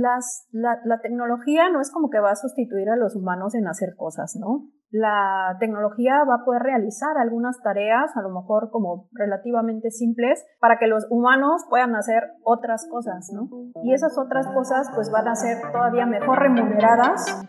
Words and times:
las, 0.00 0.48
la, 0.52 0.80
la, 0.84 1.00
tecnología 1.00 1.68
no 1.70 1.80
es 1.80 1.90
como 1.90 2.10
que 2.10 2.20
va 2.20 2.30
a 2.30 2.36
sustituir 2.36 2.88
a 2.90 2.96
los 2.96 3.16
humanos 3.16 3.54
en 3.54 3.66
hacer 3.66 3.94
cosas, 3.96 4.36
¿no? 4.38 4.68
La 4.90 5.56
tecnología 5.60 6.24
va 6.24 6.36
a 6.36 6.44
poder 6.46 6.62
realizar 6.62 7.18
algunas 7.18 7.60
tareas, 7.62 8.16
a 8.16 8.22
lo 8.22 8.30
mejor 8.30 8.70
como 8.70 9.08
relativamente 9.12 9.90
simples, 9.90 10.42
para 10.60 10.78
que 10.78 10.86
los 10.86 11.06
humanos 11.10 11.66
puedan 11.68 11.94
hacer 11.94 12.22
otras 12.42 12.88
cosas, 12.90 13.30
¿no? 13.34 13.50
Y 13.82 13.92
esas 13.92 14.16
otras 14.16 14.48
cosas 14.48 14.90
pues 14.94 15.10
van 15.10 15.28
a 15.28 15.34
ser 15.34 15.58
todavía 15.72 16.06
mejor 16.06 16.38
remuneradas. 16.38 17.46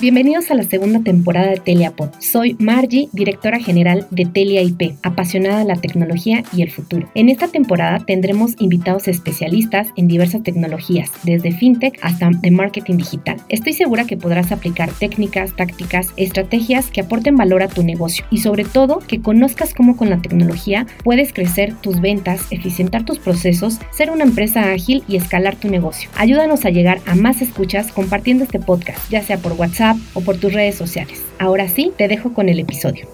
Bienvenidos 0.00 0.50
a 0.50 0.54
la 0.54 0.64
segunda 0.64 0.98
temporada 1.00 1.50
de 1.50 1.60
TeliaPod. 1.60 2.10
Soy 2.18 2.56
Margie, 2.58 3.08
directora 3.12 3.60
general 3.60 4.08
de 4.10 4.26
Telia 4.26 4.60
IP, 4.60 4.96
apasionada 5.04 5.60
de 5.60 5.66
la 5.66 5.76
tecnología 5.76 6.42
y 6.52 6.62
el 6.62 6.70
futuro. 6.72 7.08
En 7.14 7.28
esta 7.28 7.46
temporada 7.46 8.00
tendremos 8.04 8.56
invitados 8.58 9.06
especialistas 9.06 9.86
en 9.96 10.08
diversas 10.08 10.42
tecnologías, 10.42 11.12
desde 11.22 11.52
fintech 11.52 11.96
hasta 12.02 12.30
de 12.30 12.50
marketing 12.50 12.96
digital. 12.96 13.36
Estoy 13.48 13.72
segura 13.72 14.04
que 14.04 14.16
podrás 14.16 14.50
aplicar 14.50 14.90
técnicas, 14.90 15.54
tácticas, 15.54 16.08
estrategias 16.16 16.90
que 16.90 17.02
aporten 17.02 17.36
valor 17.36 17.62
a 17.62 17.68
tu 17.68 17.84
negocio 17.84 18.26
y 18.30 18.38
sobre 18.38 18.64
todo 18.64 18.98
que 18.98 19.22
conozcas 19.22 19.74
cómo 19.74 19.96
con 19.96 20.10
la 20.10 20.20
tecnología 20.20 20.86
puedes 21.04 21.32
crecer 21.32 21.72
tus 21.80 22.00
ventas, 22.00 22.48
eficientar 22.50 23.04
tus 23.04 23.20
procesos, 23.20 23.78
ser 23.92 24.10
una 24.10 24.24
empresa 24.24 24.72
ágil 24.72 25.04
y 25.06 25.16
escalar 25.16 25.54
tu 25.54 25.68
negocio. 25.68 26.10
Ayúdanos 26.16 26.64
a 26.64 26.70
llegar 26.70 26.98
a 27.06 27.14
más 27.14 27.40
escuchas 27.42 27.92
compartiendo 27.92 28.42
este 28.42 28.58
podcast, 28.58 28.98
ya 29.08 29.22
sea 29.22 29.38
por 29.38 29.52
WhatsApp, 29.52 29.84
o 30.14 30.20
por 30.20 30.36
tus 30.36 30.52
redes 30.52 30.76
sociales. 30.76 31.22
Ahora 31.38 31.68
sí, 31.68 31.92
te 31.96 32.08
dejo 32.08 32.32
con 32.32 32.48
el 32.48 32.58
episodio. 32.58 33.08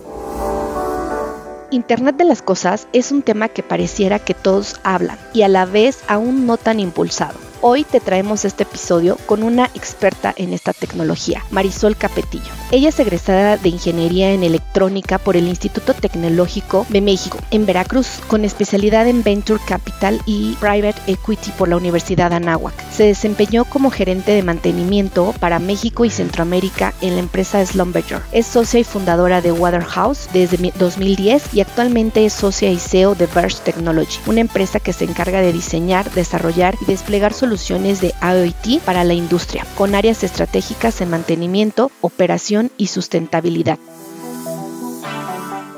Internet 1.70 2.16
de 2.16 2.24
las 2.24 2.42
Cosas 2.42 2.88
es 2.92 3.12
un 3.12 3.22
tema 3.22 3.48
que 3.48 3.62
pareciera 3.62 4.18
que 4.18 4.34
todos 4.34 4.80
hablan 4.82 5.18
y 5.32 5.42
a 5.42 5.48
la 5.48 5.66
vez 5.66 6.00
aún 6.08 6.46
no 6.46 6.56
tan 6.56 6.80
impulsado. 6.80 7.49
Hoy 7.62 7.84
te 7.84 8.00
traemos 8.00 8.46
este 8.46 8.62
episodio 8.62 9.18
con 9.26 9.42
una 9.42 9.66
experta 9.74 10.32
en 10.34 10.54
esta 10.54 10.72
tecnología, 10.72 11.44
Marisol 11.50 11.94
Capetillo. 11.94 12.50
Ella 12.70 12.88
es 12.88 12.98
egresada 12.98 13.58
de 13.58 13.68
Ingeniería 13.68 14.32
en 14.32 14.44
Electrónica 14.44 15.18
por 15.18 15.36
el 15.36 15.46
Instituto 15.46 15.92
Tecnológico 15.92 16.86
de 16.88 17.02
México 17.02 17.38
en 17.50 17.66
Veracruz, 17.66 18.20
con 18.28 18.46
especialidad 18.46 19.06
en 19.08 19.22
Venture 19.22 19.60
Capital 19.68 20.22
y 20.24 20.54
Private 20.54 21.02
Equity 21.06 21.50
por 21.50 21.68
la 21.68 21.76
Universidad 21.76 22.32
Anáhuac. 22.32 22.72
Se 22.92 23.04
desempeñó 23.04 23.66
como 23.66 23.90
gerente 23.90 24.32
de 24.32 24.42
mantenimiento 24.42 25.34
para 25.38 25.58
México 25.58 26.06
y 26.06 26.10
Centroamérica 26.10 26.94
en 27.02 27.14
la 27.14 27.20
empresa 27.20 27.64
Slumberger. 27.66 28.22
Es 28.32 28.46
socia 28.46 28.80
y 28.80 28.84
fundadora 28.84 29.42
de 29.42 29.52
Waterhouse 29.52 30.30
desde 30.32 30.72
2010 30.78 31.52
y 31.52 31.60
actualmente 31.60 32.24
es 32.24 32.32
socia 32.32 32.70
y 32.70 32.78
CEO 32.78 33.14
de 33.14 33.26
Verge 33.26 33.58
Technology, 33.62 34.18
una 34.24 34.40
empresa 34.40 34.80
que 34.80 34.94
se 34.94 35.04
encarga 35.04 35.42
de 35.42 35.52
diseñar, 35.52 36.10
desarrollar 36.12 36.74
y 36.80 36.86
desplegar 36.86 37.34
soluciones 37.34 37.49
soluciones 37.50 38.00
de 38.00 38.14
IoT 38.22 38.80
para 38.84 39.02
la 39.02 39.12
industria, 39.14 39.66
con 39.76 39.96
áreas 39.96 40.22
estratégicas 40.22 41.00
en 41.00 41.10
mantenimiento, 41.10 41.90
operación 42.00 42.70
y 42.76 42.86
sustentabilidad. 42.86 43.80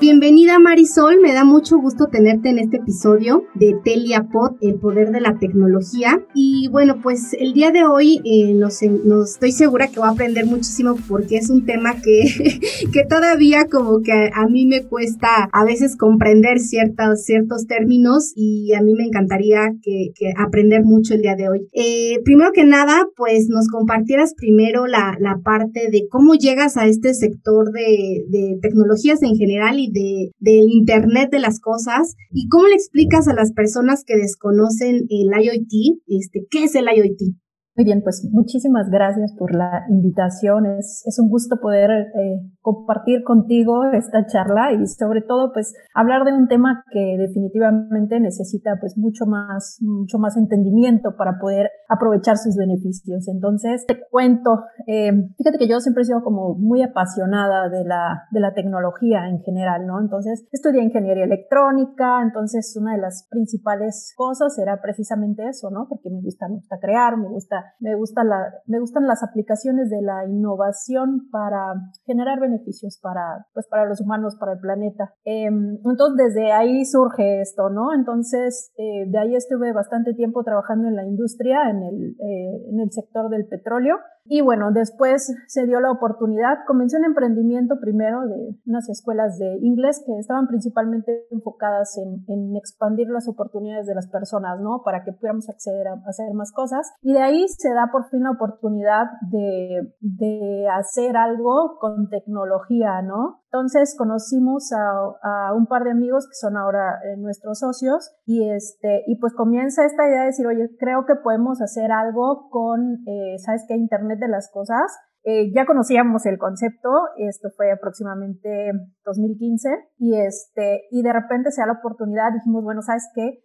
Bienvenida 0.03 0.58
Marisol, 0.58 1.20
me 1.20 1.33
da 1.33 1.45
mucho 1.45 1.78
gusto 1.78 2.08
tenerte 2.08 2.48
en 2.48 2.58
este 2.58 2.78
episodio 2.78 3.45
de 3.55 3.77
TeliaPod, 3.84 4.56
el 4.61 4.81
poder 4.81 5.12
de 5.12 5.20
la 5.20 5.39
tecnología. 5.39 6.20
Y 6.34 6.67
bueno, 6.72 6.97
pues 7.00 7.36
el 7.39 7.53
día 7.53 7.70
de 7.70 7.84
hoy 7.84 8.20
eh, 8.25 8.53
nos, 8.53 8.83
estoy 8.83 9.53
segura 9.53 9.86
que 9.86 10.00
voy 10.00 10.08
a 10.08 10.11
aprender 10.11 10.45
muchísimo 10.45 10.97
porque 11.06 11.36
es 11.36 11.50
un 11.50 11.67
tema 11.67 12.03
que, 12.03 12.25
que 12.92 13.05
todavía 13.08 13.67
como 13.70 14.03
que 14.03 14.11
a, 14.34 14.48
mí 14.48 14.67
me 14.67 14.83
cuesta 14.83 15.48
a 15.53 15.64
veces 15.64 15.97
comprender 15.97 16.58
ciertos, 16.58 17.23
ciertos 17.23 17.69
términos 17.69 18.33
y 18.34 18.73
a 18.73 18.83
mí 18.83 18.95
me 18.95 19.05
encantaría 19.05 19.70
que, 19.84 20.11
aprender 20.36 20.83
mucho 20.83 21.14
el 21.14 21.23
día 21.23 21.36
de 21.36 21.48
hoy. 21.48 21.69
Eh, 21.75 22.19
primero 22.25 22.50
que 22.53 22.64
nada, 22.64 23.06
pues 23.17 23.47
nos 23.48 23.69
compartieras 23.69 24.34
primero 24.36 24.89
la, 24.89 25.17
la, 25.20 25.39
parte 25.45 25.91
de 25.92 26.08
cómo 26.11 26.34
llegas 26.34 26.77
a 26.77 26.86
este 26.86 27.14
sector 27.14 27.70
de, 27.70 28.25
de 28.28 28.58
tecnologías 28.61 29.23
en 29.23 29.36
general 29.36 29.79
y 29.79 29.92
de, 29.92 30.33
del 30.39 30.70
Internet 30.70 31.30
de 31.30 31.39
las 31.39 31.61
cosas 31.61 32.14
y 32.33 32.48
cómo 32.48 32.67
le 32.67 32.75
explicas 32.75 33.29
a 33.29 33.35
las 33.35 33.53
personas 33.53 34.05
que 34.05 34.17
desconocen 34.17 35.07
el 35.08 35.45
IoT, 35.45 36.01
este, 36.08 36.47
¿qué 36.51 36.64
es 36.64 36.75
el 36.75 36.86
IoT? 36.86 37.35
Muy 37.75 37.87
bien, 37.87 38.03
pues 38.03 38.29
muchísimas 38.31 38.91
gracias 38.91 39.33
por 39.39 39.55
la 39.55 39.87
invitación. 39.89 40.67
Es, 40.67 41.03
es 41.07 41.19
un 41.19 41.31
gusto 41.31 41.57
poder 41.59 41.91
eh, 41.91 42.43
compartir 42.61 43.25
contigo 43.25 43.85
esta 43.95 44.27
charla 44.27 44.73
y 44.73 44.87
sobre 44.87 45.23
todo 45.23 45.55
pues 45.55 45.73
hablar 45.95 46.27
de 46.27 46.35
un 46.35 46.49
tema 46.49 46.85
que 46.93 47.17
definitivamente 47.17 48.21
necesita 48.21 48.77
pues 48.79 48.99
mucho 48.99 49.25
más, 49.25 49.79
mucho 49.81 50.19
más 50.19 50.37
entendimiento 50.37 51.17
para 51.17 51.39
poder 51.41 51.71
aprovechar 51.89 52.37
sus 52.37 52.57
beneficios. 52.57 53.27
Entonces 53.29 53.87
te 53.87 53.99
cuento, 54.11 54.65
eh, 54.87 55.11
fíjate 55.39 55.57
que 55.57 55.67
yo 55.67 55.81
siempre 55.81 56.03
he 56.03 56.05
sido 56.05 56.23
como 56.23 56.55
muy 56.55 56.83
apasionada 56.83 57.71
de 57.71 57.85
la, 57.85 58.25
de 58.33 58.41
la 58.41 58.53
tecnología 58.53 59.29
en 59.31 59.41
general, 59.41 59.87
¿no? 59.87 59.99
Entonces 59.99 60.47
estudié 60.53 60.83
ingeniería 60.83 61.25
electrónica, 61.25 62.21
entonces 62.23 62.77
una 62.79 62.97
de 62.97 63.01
las 63.01 63.27
principales 63.31 64.13
cosas 64.15 64.59
era 64.59 64.83
precisamente 64.83 65.49
eso, 65.49 65.71
¿no? 65.71 65.87
Porque 65.89 66.11
me 66.11 66.21
gusta, 66.21 66.49
me 66.49 66.57
gusta 66.57 66.79
crear, 66.79 67.17
me 67.17 67.29
gusta 67.29 67.61
me, 67.80 67.95
gusta 67.95 68.24
la, 68.24 68.52
me 68.67 68.78
gustan 68.80 69.06
las 69.06 69.23
aplicaciones 69.23 69.90
de 69.90 70.02
la 70.02 70.27
innovación 70.27 71.28
para 71.30 71.74
generar 72.06 72.40
beneficios 72.40 72.98
para, 73.02 73.46
pues, 73.55 73.67
para 73.68 73.86
los 73.86 74.00
humanos, 74.00 74.36
para 74.39 74.52
el 74.52 74.61
planeta. 74.61 75.14
Em, 75.24 75.78
entonces, 75.84 76.34
desde 76.34 76.52
ahí 76.52 76.84
surge 76.84 77.40
esto, 77.40 77.70
¿no? 77.70 77.95
Entonces, 77.95 78.73
eh, 78.77 79.06
de 79.08 79.18
ahí 79.18 79.34
estuve 79.34 79.73
bastante 79.73 80.14
tiempo 80.14 80.45
trabajando 80.45 80.89
en 80.89 80.96
la 80.96 81.05
industria, 81.05 81.70
en 81.70 81.83
el, 81.83 82.17
eh, 82.20 82.68
en 82.70 82.80
el 82.80 82.90
sector 82.90 83.28
del 83.28 83.46
petróleo. 83.46 83.96
Y 84.25 84.41
bueno, 84.41 84.71
después 84.73 85.35
se 85.47 85.67
dio 85.67 85.81
la 85.81 85.91
oportunidad, 85.91 86.59
comencé 86.67 86.97
un 86.97 87.05
emprendimiento 87.05 87.81
primero 87.81 88.21
de 88.27 88.57
unas 88.67 88.89
escuelas 88.89 89.39
de 89.39 89.59
inglés 89.63 90.03
que 90.07 90.17
estaban 90.19 90.47
principalmente 90.47 91.27
enfocadas 91.31 91.99
en, 91.99 92.25
en 92.29 92.57
expandir 92.57 93.09
las 93.09 93.29
oportunidades 93.29 93.87
de 93.87 93.95
las 93.95 94.09
personas, 94.09 94.61
¿no? 94.61 94.83
Para 94.85 95.05
que 95.05 95.13
pudiéramos 95.13 95.49
acceder 95.49 95.89
a, 95.89 95.95
hacer 96.07 96.33
más 96.35 96.53
cosas. 96.53 96.93
Y 97.03 97.15
de 97.15 97.21
ahí 97.21 97.47
se 97.49 97.75
da 97.75 97.91
por 97.91 98.09
fin 98.11 98.23
la 98.23 98.31
oportunidad 98.31 99.07
de, 99.23 99.93
de 100.01 100.69
hacer 100.69 101.17
algo 101.17 101.79
con 101.81 102.09
tecnología, 102.09 103.03
¿no? 103.03 103.42
Entonces 103.52 103.95
conocimos 103.98 104.73
a, 104.73 105.48
a, 105.48 105.55
un 105.55 105.67
par 105.67 105.85
de 105.85 105.90
amigos 105.90 106.27
que 106.27 106.35
son 106.35 106.57
ahora 106.57 107.01
eh, 107.05 107.18
nuestros 107.18 107.58
socios 107.58 108.11
y 108.24 108.48
este 108.48 109.02
y 109.07 109.17
pues 109.20 109.35
comienza 109.35 109.85
esta 109.85 110.08
idea 110.08 110.20
de 110.20 110.27
decir, 110.29 110.46
oye, 110.46 110.74
creo 110.79 111.05
que 111.05 111.17
podemos 111.17 111.61
hacer 111.61 111.92
algo 111.92 112.48
con, 112.48 113.05
eh, 113.07 113.36
¿sabes 113.45 113.67
qué? 113.68 113.77
Internet 113.77 114.20
de 114.20 114.29
las 114.29 114.51
cosas. 114.51 114.96
Eh, 115.24 115.52
ya 115.55 115.67
conocíamos 115.67 116.24
el 116.24 116.39
concepto, 116.39 116.89
esto 117.18 117.51
fue 117.55 117.70
aproximadamente 117.70 118.73
2015 119.05 119.68
y 119.98 120.17
este 120.17 120.85
y 120.91 121.02
de 121.02 121.12
repente 121.12 121.51
se 121.51 121.61
da 121.61 121.67
la 121.67 121.79
oportunidad, 121.79 122.33
dijimos, 122.33 122.64
bueno, 122.64 122.80
¿sabes 122.80 123.07
qué? 123.14 123.45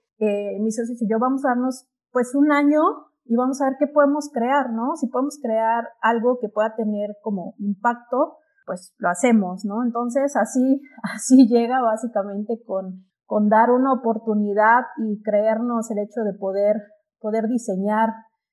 mis 0.61 0.75
socios 0.75 0.99
y 1.01 1.07
yo 1.07 1.19
vamos 1.19 1.45
a 1.45 1.49
darnos 1.49 1.85
pues 2.11 2.33
un 2.33 2.51
año 2.51 2.81
y 3.25 3.35
vamos 3.35 3.61
a 3.61 3.65
ver 3.65 3.75
qué 3.77 3.87
podemos 3.87 4.31
crear, 4.33 4.71
¿no? 4.71 4.95
Si 4.95 5.07
podemos 5.07 5.37
crear 5.39 5.89
algo 6.01 6.39
que 6.39 6.47
pueda 6.47 6.73
tener 6.75 7.17
como 7.21 7.55
impacto 7.59 8.37
pues 8.67 8.93
lo 8.99 9.09
hacemos, 9.09 9.65
¿no? 9.65 9.83
Entonces 9.83 10.35
así, 10.35 10.81
así 11.15 11.47
llega 11.47 11.81
básicamente 11.81 12.61
con, 12.63 13.05
con 13.25 13.49
dar 13.49 13.71
una 13.71 13.93
oportunidad 13.93 14.81
y 14.97 15.23
creernos 15.23 15.89
el 15.89 15.99
hecho 15.99 16.21
de 16.21 16.37
poder, 16.37 16.75
poder 17.19 17.47
diseñar, 17.47 18.09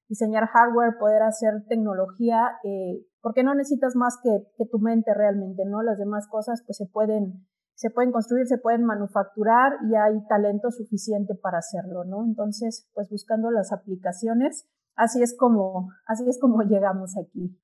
diseñar 0.09 0.47
hardware, 0.47 0.97
poder 0.99 1.23
hacer 1.23 1.65
tecnología, 1.69 2.53
eh, 2.63 3.05
porque 3.21 3.43
no 3.43 3.55
necesitas 3.55 3.97
más 3.97 4.19
que, 4.23 4.31
que 4.57 4.65
tu 4.71 4.79
mente 4.79 5.13
realmente, 5.13 5.65
¿no? 5.67 5.83
Las 5.83 5.99
demás 5.99 6.29
cosas 6.29 6.63
pues 6.65 6.77
se 6.77 6.87
pueden, 6.87 7.47
se 7.75 7.91
pueden 7.91 8.13
construir, 8.13 8.47
se 8.47 8.59
pueden 8.59 8.85
manufacturar 8.85 9.73
y 9.91 9.97
hay 9.97 10.25
talento 10.29 10.71
suficiente 10.71 11.35
para 11.35 11.59
hacerlo, 11.59 12.05
¿no? 12.05 12.25
Entonces, 12.25 12.89
pues 12.95 13.09
buscando 13.11 13.51
las 13.51 13.73
aplicaciones, 13.73 14.69
así 14.95 15.23
es 15.23 15.37
como, 15.37 15.89
así 16.07 16.29
es 16.29 16.39
como 16.41 16.63
llegamos 16.63 17.17
aquí. 17.17 17.59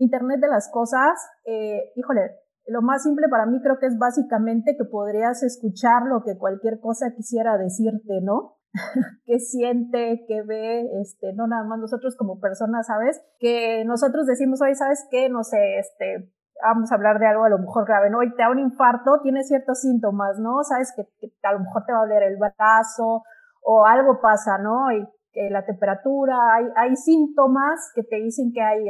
Internet 0.00 0.40
de 0.40 0.48
las 0.48 0.70
cosas, 0.72 1.12
eh, 1.44 1.92
híjole, 1.94 2.32
lo 2.66 2.82
más 2.82 3.02
simple 3.02 3.28
para 3.28 3.46
mí 3.46 3.60
creo 3.62 3.78
que 3.78 3.86
es 3.86 3.98
básicamente 3.98 4.76
que 4.76 4.84
podrías 4.84 5.42
escuchar 5.42 6.02
lo 6.06 6.22
que 6.24 6.38
cualquier 6.38 6.80
cosa 6.80 7.12
quisiera 7.14 7.58
decirte, 7.58 8.20
¿no? 8.22 8.56
qué 9.26 9.38
siente, 9.40 10.24
qué 10.26 10.42
ve, 10.42 10.88
este, 11.00 11.32
no 11.34 11.46
nada 11.46 11.64
más 11.64 11.78
nosotros 11.78 12.16
como 12.16 12.40
personas, 12.40 12.86
¿sabes? 12.86 13.20
Que 13.38 13.84
nosotros 13.84 14.26
decimos, 14.26 14.60
hoy, 14.62 14.74
¿sabes 14.74 15.06
qué? 15.10 15.28
No 15.28 15.42
sé, 15.42 15.78
este, 15.78 16.32
vamos 16.62 16.90
a 16.90 16.94
hablar 16.94 17.18
de 17.18 17.26
algo 17.26 17.44
a 17.44 17.48
lo 17.48 17.58
mejor 17.58 17.86
grave, 17.86 18.10
¿no? 18.10 18.18
Hoy 18.18 18.34
te 18.34 18.42
da 18.42 18.50
un 18.50 18.58
infarto, 18.58 19.20
tiene 19.22 19.42
ciertos 19.42 19.80
síntomas, 19.80 20.38
¿no? 20.38 20.62
Sabes 20.62 20.92
que, 20.94 21.32
a 21.42 21.52
lo 21.52 21.60
mejor 21.60 21.84
te 21.84 21.92
va 21.92 21.98
a 21.98 22.02
doler 22.02 22.22
el 22.22 22.36
brazo 22.36 23.22
o 23.62 23.86
algo 23.86 24.20
pasa, 24.20 24.58
¿no? 24.58 24.92
Y 24.92 25.06
que 25.32 25.48
la 25.50 25.64
temperatura, 25.64 26.36
hay, 26.54 26.66
hay 26.76 26.96
síntomas 26.96 27.92
que 27.94 28.02
te 28.02 28.16
dicen 28.16 28.52
que, 28.52 28.62
hay, 28.62 28.84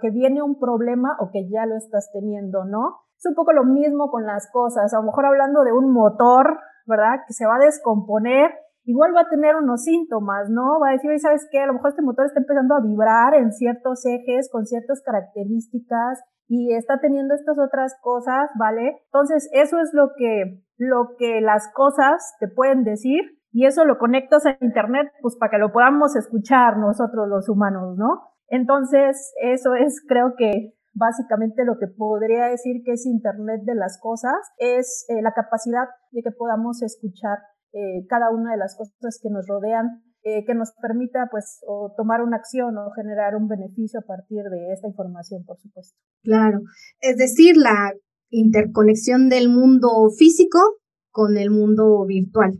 que, 0.00 0.10
viene 0.10 0.42
un 0.42 0.58
problema 0.58 1.16
o 1.20 1.30
que 1.32 1.48
ya 1.48 1.66
lo 1.66 1.76
estás 1.76 2.10
teniendo, 2.12 2.64
¿no? 2.64 3.00
Es 3.16 3.26
un 3.26 3.34
poco 3.34 3.52
lo 3.52 3.64
mismo 3.64 4.10
con 4.10 4.26
las 4.26 4.50
cosas, 4.52 4.92
a 4.92 4.98
lo 4.98 5.04
mejor 5.04 5.26
hablando 5.26 5.62
de 5.62 5.72
un 5.72 5.92
motor, 5.92 6.58
¿verdad? 6.86 7.20
Que 7.26 7.32
se 7.32 7.46
va 7.46 7.56
a 7.56 7.64
descomponer 7.64 8.50
igual 8.86 9.12
va 9.14 9.22
a 9.22 9.28
tener 9.28 9.56
unos 9.56 9.82
síntomas, 9.82 10.48
¿no? 10.48 10.78
Va 10.80 10.90
a 10.90 10.92
decir, 10.92 11.10
¿sabes 11.18 11.46
qué? 11.50 11.58
A 11.58 11.66
lo 11.66 11.74
mejor 11.74 11.90
este 11.90 12.02
motor 12.02 12.24
está 12.24 12.40
empezando 12.40 12.76
a 12.76 12.80
vibrar 12.80 13.34
en 13.34 13.52
ciertos 13.52 14.06
ejes 14.06 14.48
con 14.50 14.64
ciertas 14.64 15.02
características 15.04 16.22
y 16.48 16.72
está 16.72 17.00
teniendo 17.00 17.34
estas 17.34 17.58
otras 17.58 17.96
cosas, 18.00 18.48
¿vale? 18.58 19.02
Entonces, 19.06 19.50
eso 19.52 19.80
es 19.80 19.90
lo 19.92 20.10
que, 20.16 20.62
lo 20.78 21.16
que 21.18 21.40
las 21.40 21.68
cosas 21.74 22.36
te 22.38 22.46
pueden 22.46 22.84
decir 22.84 23.20
y 23.52 23.66
eso 23.66 23.84
lo 23.84 23.98
conectas 23.98 24.46
a 24.46 24.56
internet, 24.60 25.08
pues 25.22 25.36
para 25.36 25.50
que 25.50 25.58
lo 25.58 25.72
podamos 25.72 26.14
escuchar 26.16 26.78
nosotros 26.78 27.28
los 27.28 27.48
humanos, 27.48 27.96
¿no? 27.96 28.32
Entonces, 28.48 29.32
eso 29.42 29.74
es, 29.74 30.02
creo 30.06 30.34
que 30.36 30.76
básicamente 30.96 31.64
lo 31.64 31.78
que 31.78 31.86
podría 31.86 32.46
decir 32.46 32.82
que 32.84 32.92
es 32.92 33.06
Internet 33.06 33.62
de 33.64 33.74
las 33.74 34.00
cosas, 34.00 34.34
es 34.58 35.04
eh, 35.08 35.22
la 35.22 35.32
capacidad 35.32 35.84
de 36.10 36.22
que 36.22 36.30
podamos 36.30 36.82
escuchar 36.82 37.38
eh, 37.72 38.06
cada 38.08 38.30
una 38.30 38.52
de 38.52 38.56
las 38.56 38.76
cosas 38.76 39.20
que 39.22 39.30
nos 39.30 39.46
rodean 39.46 40.02
eh, 40.22 40.44
que 40.44 40.54
nos 40.54 40.72
permita 40.82 41.28
pues 41.30 41.60
tomar 41.96 42.20
una 42.20 42.38
acción 42.38 42.76
o 42.78 42.90
generar 42.96 43.36
un 43.36 43.46
beneficio 43.46 44.00
a 44.00 44.02
partir 44.02 44.42
de 44.50 44.72
esta 44.72 44.88
información, 44.88 45.44
por 45.44 45.56
supuesto. 45.56 45.96
Claro, 46.24 46.62
es 47.00 47.16
decir, 47.16 47.56
la 47.56 47.92
interconexión 48.30 49.28
del 49.28 49.48
mundo 49.48 49.88
físico 50.18 50.58
con 51.12 51.36
el 51.38 51.50
mundo 51.50 52.04
virtual, 52.06 52.58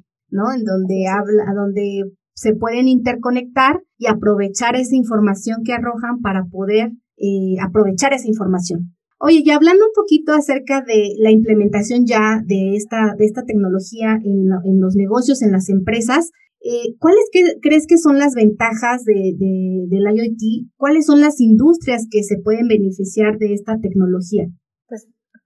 En 0.52 0.64
donde 0.64 1.06
habla, 1.08 1.52
donde 1.54 2.12
se 2.34 2.54
pueden 2.54 2.88
interconectar 2.88 3.82
y 3.98 4.06
aprovechar 4.06 4.76
esa 4.76 4.94
información 4.94 5.62
que 5.64 5.72
arrojan 5.72 6.20
para 6.20 6.44
poder 6.44 6.92
eh, 7.16 7.56
aprovechar 7.62 8.12
esa 8.12 8.28
información. 8.28 8.94
Oye, 9.18 9.42
y 9.44 9.50
hablando 9.50 9.84
un 9.84 9.92
poquito 9.94 10.32
acerca 10.34 10.82
de 10.82 11.14
la 11.18 11.30
implementación 11.30 12.04
ya 12.04 12.42
de 12.44 12.76
esta, 12.76 13.14
de 13.18 13.24
esta 13.24 13.44
tecnología 13.44 14.18
en, 14.22 14.48
en 14.64 14.80
los 14.80 14.94
negocios, 14.94 15.40
en 15.40 15.52
las 15.52 15.70
empresas, 15.70 16.30
eh, 16.68 16.96
¿Cuáles 16.98 17.22
crees 17.62 17.86
que 17.86 17.96
son 17.96 18.18
las 18.18 18.34
ventajas 18.34 19.04
de, 19.04 19.36
del 19.38 20.02
IoT? 20.02 20.68
¿Cuáles 20.76 21.06
son 21.06 21.20
las 21.20 21.40
industrias 21.40 22.08
que 22.10 22.24
se 22.24 22.38
pueden 22.38 22.66
beneficiar 22.66 23.38
de 23.38 23.52
esta 23.52 23.78
tecnología? 23.78 24.48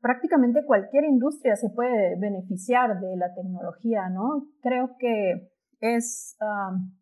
Prácticamente 0.01 0.65
cualquier 0.65 1.05
industria 1.05 1.57
se 1.57 1.71
puede 1.71 2.19
beneficiar 2.19 3.01
de 3.01 3.17
la 3.17 3.35
tecnología, 3.35 4.09
¿no? 4.09 4.47
Creo 4.63 4.97
que 4.99 5.51
es 5.81 6.37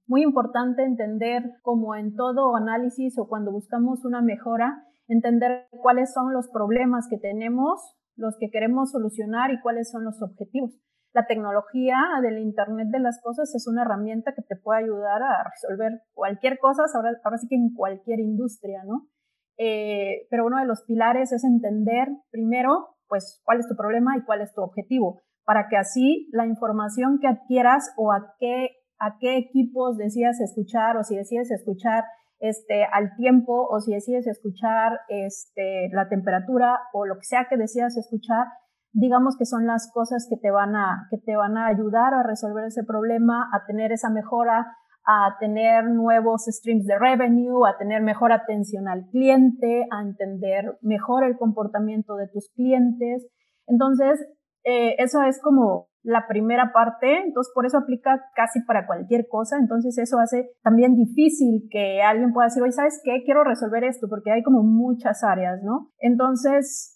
muy 0.07 0.23
importante 0.23 0.85
entender, 0.85 1.43
como 1.63 1.95
en 1.95 2.15
todo 2.15 2.57
análisis 2.57 3.19
o 3.19 3.29
cuando 3.29 3.53
buscamos 3.53 4.05
una 4.05 4.23
mejora, 4.23 4.85
entender 5.09 5.67
cuáles 5.83 6.13
son 6.13 6.33
los 6.33 6.49
problemas 6.49 7.07
que 7.09 7.19
tenemos, 7.19 7.97
los 8.17 8.37
que 8.39 8.51
queremos 8.51 8.91
solucionar 8.91 9.53
y 9.53 9.61
cuáles 9.61 9.91
son 9.91 10.05
los 10.05 10.21
objetivos 10.23 10.79
la 11.19 11.27
tecnología 11.27 11.97
del 12.23 12.39
Internet 12.39 12.89
de 12.91 13.01
las 13.01 13.21
Cosas 13.21 13.53
es 13.55 13.67
una 13.67 13.83
herramienta 13.83 14.33
que 14.35 14.43
te 14.43 14.57
puede 14.57 14.85
ayudar 14.85 15.23
a 15.23 15.45
resolver 15.51 16.03
cualquier 16.13 16.59
cosa, 16.59 16.83
ahora 16.95 17.39
sí 17.39 17.49
que 17.49 17.57
en 17.57 17.75
cualquier 17.75 18.21
industria, 18.21 18.85
¿no? 18.85 19.09
Eh, 19.59 20.27
pero 20.31 20.47
uno 20.47 20.59
de 20.59 20.67
los 20.67 20.85
pilares 20.85 21.33
es 21.33 21.45
entender 21.45 22.09
primero, 22.31 22.97
pues, 23.09 23.43
cuál 23.45 23.59
es 23.59 23.69
tu 23.69 23.77
problema 23.77 24.17
y 24.17 24.25
cuál 24.25 24.41
es 24.41 24.53
tu 24.55 24.63
objetivo, 24.63 25.21
para 25.45 25.69
que 25.69 25.77
así 25.77 26.29
la 26.33 26.47
información 26.47 27.19
que 27.21 27.27
adquieras 27.27 27.93
o 27.97 28.13
a 28.13 28.35
qué, 28.39 28.69
a 29.01 29.17
qué 29.19 29.37
equipos 29.37 29.97
decidas 29.97 30.41
escuchar 30.41 30.97
o 30.97 31.03
si 31.03 31.17
decides 31.17 31.51
escuchar 31.51 32.05
este, 32.39 32.85
al 32.85 33.17
tiempo 33.17 33.67
o 33.69 33.81
si 33.81 33.93
decides 33.93 34.27
escuchar 34.29 35.01
este, 35.09 35.89
la 35.93 36.09
temperatura 36.09 36.79
o 36.93 37.05
lo 37.05 37.17
que 37.17 37.25
sea 37.25 37.47
que 37.51 37.57
decidas 37.57 37.97
escuchar, 37.97 38.47
digamos 38.93 39.37
que 39.37 39.45
son 39.45 39.67
las 39.67 39.91
cosas 39.93 40.27
que 40.31 40.37
te 40.37 40.51
van 40.51 40.77
a, 40.77 41.09
que 41.11 41.19
te 41.19 41.35
van 41.35 41.57
a 41.57 41.67
ayudar 41.67 42.15
a 42.15 42.23
resolver 42.23 42.65
ese 42.65 42.85
problema, 42.85 43.49
a 43.53 43.67
tener 43.67 43.91
esa 43.91 44.11
mejora, 44.11 44.67
a 45.11 45.39
tener 45.41 45.85
nuevos 45.89 46.45
streams 46.45 46.85
de 46.85 46.99
revenue, 46.99 47.67
a 47.67 47.79
tener 47.79 48.03
mejor 48.03 48.31
atención 48.31 48.89
al 48.89 49.07
cliente, 49.11 49.87
a 49.91 50.03
entender 50.03 50.77
mejor 50.83 51.25
el 51.25 51.39
comportamiento 51.39 52.17
de 52.17 52.29
tus 52.29 52.51
clientes. 52.51 53.27
Entonces, 53.67 54.21
eh, 54.65 54.97
eso 54.99 55.23
es 55.23 55.41
como 55.41 55.89
la 56.03 56.27
primera 56.29 56.73
parte, 56.75 57.23
entonces 57.25 57.51
por 57.55 57.65
eso 57.65 57.79
aplica 57.79 58.23
casi 58.35 58.61
para 58.67 58.87
cualquier 58.87 59.29
cosa, 59.29 59.57
entonces 59.59 59.97
eso 59.97 60.19
hace 60.19 60.51
también 60.63 60.95
difícil 60.95 61.69
que 61.71 62.03
alguien 62.03 62.35
pueda 62.35 62.49
decir, 62.49 62.63
oye, 62.63 62.73
¿sabes 62.73 63.01
qué? 63.03 63.23
Quiero 63.25 63.45
resolver 63.45 63.85
esto, 63.85 64.09
porque 64.11 64.31
hay 64.31 64.43
como 64.43 64.63
muchas 64.63 65.25
áreas, 65.25 65.63
¿no? 65.63 65.89
Entonces, 66.01 66.95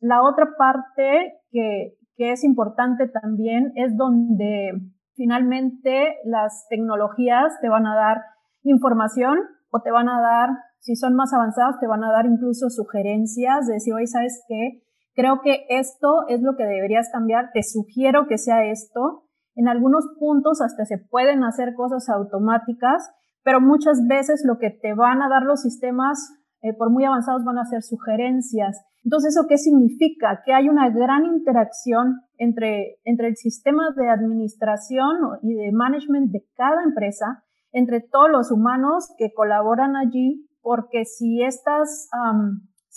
la 0.00 0.22
otra 0.22 0.48
parte 0.56 1.34
que, 1.50 1.94
que 2.16 2.32
es 2.32 2.42
importante 2.42 3.06
también 3.08 3.72
es 3.76 3.94
donde 3.98 4.72
finalmente 5.18 6.16
las 6.24 6.66
tecnologías 6.70 7.52
te 7.60 7.68
van 7.68 7.86
a 7.86 7.94
dar 7.94 8.22
información 8.62 9.36
o 9.70 9.82
te 9.82 9.90
van 9.90 10.08
a 10.08 10.20
dar, 10.20 10.50
si 10.78 10.94
son 10.94 11.14
más 11.14 11.34
avanzadas, 11.34 11.78
te 11.80 11.88
van 11.88 12.04
a 12.04 12.12
dar 12.12 12.24
incluso 12.24 12.70
sugerencias 12.70 13.66
de 13.66 13.74
decir, 13.74 13.92
oye, 13.92 14.06
¿sabes 14.06 14.44
qué? 14.48 14.84
Creo 15.14 15.40
que 15.42 15.66
esto 15.68 16.28
es 16.28 16.40
lo 16.40 16.56
que 16.56 16.64
deberías 16.64 17.10
cambiar. 17.12 17.50
Te 17.52 17.64
sugiero 17.64 18.26
que 18.28 18.38
sea 18.38 18.64
esto. 18.64 19.24
En 19.56 19.66
algunos 19.66 20.06
puntos 20.18 20.62
hasta 20.62 20.84
se 20.84 20.98
pueden 20.98 21.42
hacer 21.42 21.74
cosas 21.74 22.08
automáticas, 22.08 23.12
pero 23.42 23.60
muchas 23.60 24.06
veces 24.06 24.44
lo 24.46 24.58
que 24.58 24.70
te 24.70 24.94
van 24.94 25.20
a 25.20 25.28
dar 25.28 25.42
los 25.42 25.62
sistemas, 25.62 26.32
eh, 26.62 26.72
por 26.72 26.90
muy 26.90 27.04
avanzados, 27.04 27.44
van 27.44 27.58
a 27.58 27.64
ser 27.64 27.82
sugerencias. 27.82 28.80
Entonces, 29.02 29.34
¿eso 29.34 29.46
qué 29.48 29.58
significa? 29.58 30.42
Que 30.44 30.54
hay 30.54 30.68
una 30.68 30.88
gran 30.90 31.24
interacción 31.24 32.20
entre, 32.38 32.96
entre 33.04 33.28
el 33.28 33.36
sistema 33.36 33.90
de 33.96 34.08
administración 34.08 35.16
y 35.42 35.54
de 35.54 35.72
management 35.72 36.30
de 36.30 36.46
cada 36.56 36.82
empresa, 36.82 37.44
entre 37.72 38.00
todos 38.00 38.30
los 38.30 38.50
humanos 38.50 39.12
que 39.18 39.32
colaboran 39.34 39.96
allí, 39.96 40.48
porque 40.62 41.04
si 41.04 41.42
estas 41.42 42.08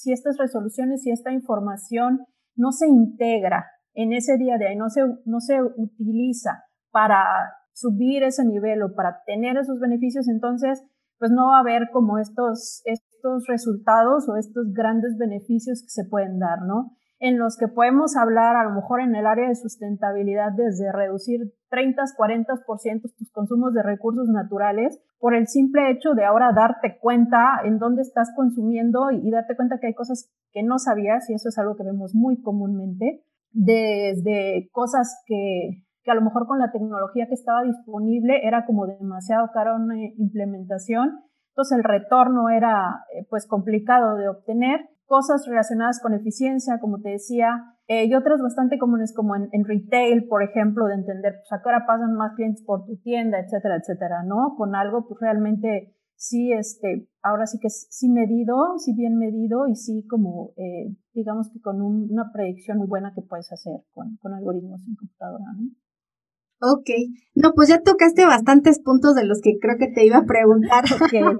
si 0.01 0.11
estas 0.11 0.37
resoluciones 0.37 1.05
y 1.05 1.11
esta 1.11 1.31
información 1.31 2.25
no 2.55 2.71
se 2.71 2.87
integra 2.87 3.65
en 3.93 4.13
ese 4.13 4.37
día 4.37 4.57
de 4.57 4.67
ahí, 4.67 4.75
no 4.75 4.89
se, 4.89 5.01
no 5.25 5.39
se 5.39 5.61
utiliza 5.61 6.63
para 6.91 7.23
subir 7.73 8.23
ese 8.23 8.43
nivel 8.45 8.81
o 8.83 8.95
para 8.95 9.21
tener 9.25 9.57
esos 9.57 9.79
beneficios, 9.79 10.27
entonces 10.27 10.83
pues 11.19 11.31
no 11.31 11.47
va 11.49 11.57
a 11.57 11.61
haber 11.61 11.89
como 11.91 12.17
estos, 12.17 12.81
estos 12.85 13.45
resultados 13.47 14.27
o 14.27 14.37
estos 14.37 14.73
grandes 14.73 15.17
beneficios 15.17 15.83
que 15.83 15.89
se 15.89 16.09
pueden 16.09 16.39
dar, 16.39 16.63
¿no? 16.65 16.97
En 17.21 17.37
los 17.37 17.55
que 17.55 17.67
podemos 17.67 18.17
hablar 18.17 18.55
a 18.55 18.63
lo 18.63 18.71
mejor 18.71 18.99
en 18.99 19.15
el 19.15 19.27
área 19.27 19.47
de 19.47 19.53
sustentabilidad 19.53 20.53
desde 20.57 20.91
reducir 20.91 21.53
30, 21.69 22.01
40% 22.17 23.01
tus 23.15 23.31
consumos 23.31 23.73
de 23.75 23.83
recursos 23.83 24.27
naturales 24.27 24.99
por 25.19 25.35
el 25.35 25.45
simple 25.45 25.91
hecho 25.91 26.15
de 26.15 26.25
ahora 26.25 26.51
darte 26.51 26.97
cuenta 26.99 27.61
en 27.63 27.77
dónde 27.77 28.01
estás 28.01 28.33
consumiendo 28.35 29.11
y, 29.11 29.29
darte 29.29 29.55
cuenta 29.55 29.77
que 29.79 29.87
hay 29.87 29.93
cosas 29.93 30.31
que 30.51 30.63
no 30.63 30.79
sabías 30.79 31.29
y 31.29 31.35
eso 31.35 31.49
es 31.49 31.59
algo 31.59 31.75
que 31.75 31.83
vemos 31.83 32.15
muy 32.15 32.41
comúnmente, 32.41 33.23
desde 33.51 34.69
cosas 34.71 35.21
que, 35.27 35.83
que 36.03 36.09
a 36.09 36.15
lo 36.15 36.21
mejor 36.21 36.47
con 36.47 36.57
la 36.57 36.71
tecnología 36.71 37.27
que 37.27 37.35
estaba 37.35 37.61
disponible 37.61 38.47
era 38.47 38.65
como 38.65 38.87
demasiado 38.87 39.51
cara 39.53 39.75
una 39.75 39.95
implementación, 40.17 41.19
entonces 41.51 41.77
el 41.77 41.83
retorno 41.83 42.49
era 42.49 43.05
eh, 43.13 43.27
pues 43.29 43.45
complicado 43.47 44.15
de 44.15 44.27
obtener 44.27 44.89
cosas 45.11 45.45
relacionadas 45.45 45.99
con 46.01 46.13
eficiencia, 46.13 46.79
como 46.79 47.01
te 47.01 47.09
decía, 47.09 47.75
eh, 47.87 48.05
y 48.05 48.15
otras 48.15 48.41
bastante 48.41 48.79
comunes 48.79 49.13
como 49.13 49.35
en, 49.35 49.65
retail, 49.65 50.25
por 50.29 50.41
ejemplo, 50.41 50.85
de 50.85 50.93
entender, 50.95 51.33
pues 51.33 51.51
a 51.51 51.61
qué 51.61 51.67
hora 51.67 51.85
pasan 51.85 52.13
más 52.13 52.33
clientes 52.35 52.63
por 52.63 52.85
tu 52.85 52.95
tienda, 52.95 53.37
etcétera, 53.37 53.75
etcétera, 53.75 54.23
¿no? 54.23 54.55
Con 54.55 54.73
algo, 54.73 55.05
pues 55.09 55.19
realmente 55.19 55.97
sí, 56.15 56.53
este, 56.53 57.09
ahora 57.21 57.45
sí 57.45 57.59
que 57.59 57.69
sí 57.69 58.07
medido, 58.07 58.55
sí 58.77 58.95
bien 58.95 59.17
medido 59.17 59.67
y 59.67 59.75
sí 59.75 60.07
como, 60.07 60.53
eh, 60.55 60.95
digamos 61.13 61.51
que 61.51 61.59
con 61.59 61.81
una 61.81 62.31
predicción 62.31 62.77
muy 62.77 62.87
buena 62.87 63.11
que 63.13 63.21
puedes 63.21 63.51
hacer 63.51 63.81
con, 63.91 64.15
con 64.21 64.33
algoritmos 64.33 64.79
en 64.87 64.95
computadora, 64.95 65.43
¿no? 65.57 65.71
Ok, 66.63 66.89
no, 67.33 67.53
pues 67.55 67.69
ya 67.69 67.81
tocaste 67.81 68.23
bastantes 68.23 68.79
puntos 68.79 69.15
de 69.15 69.25
los 69.25 69.41
que 69.41 69.57
creo 69.59 69.77
que 69.79 69.87
te 69.87 70.05
iba 70.05 70.17
a 70.17 70.25
preguntar. 70.25 70.83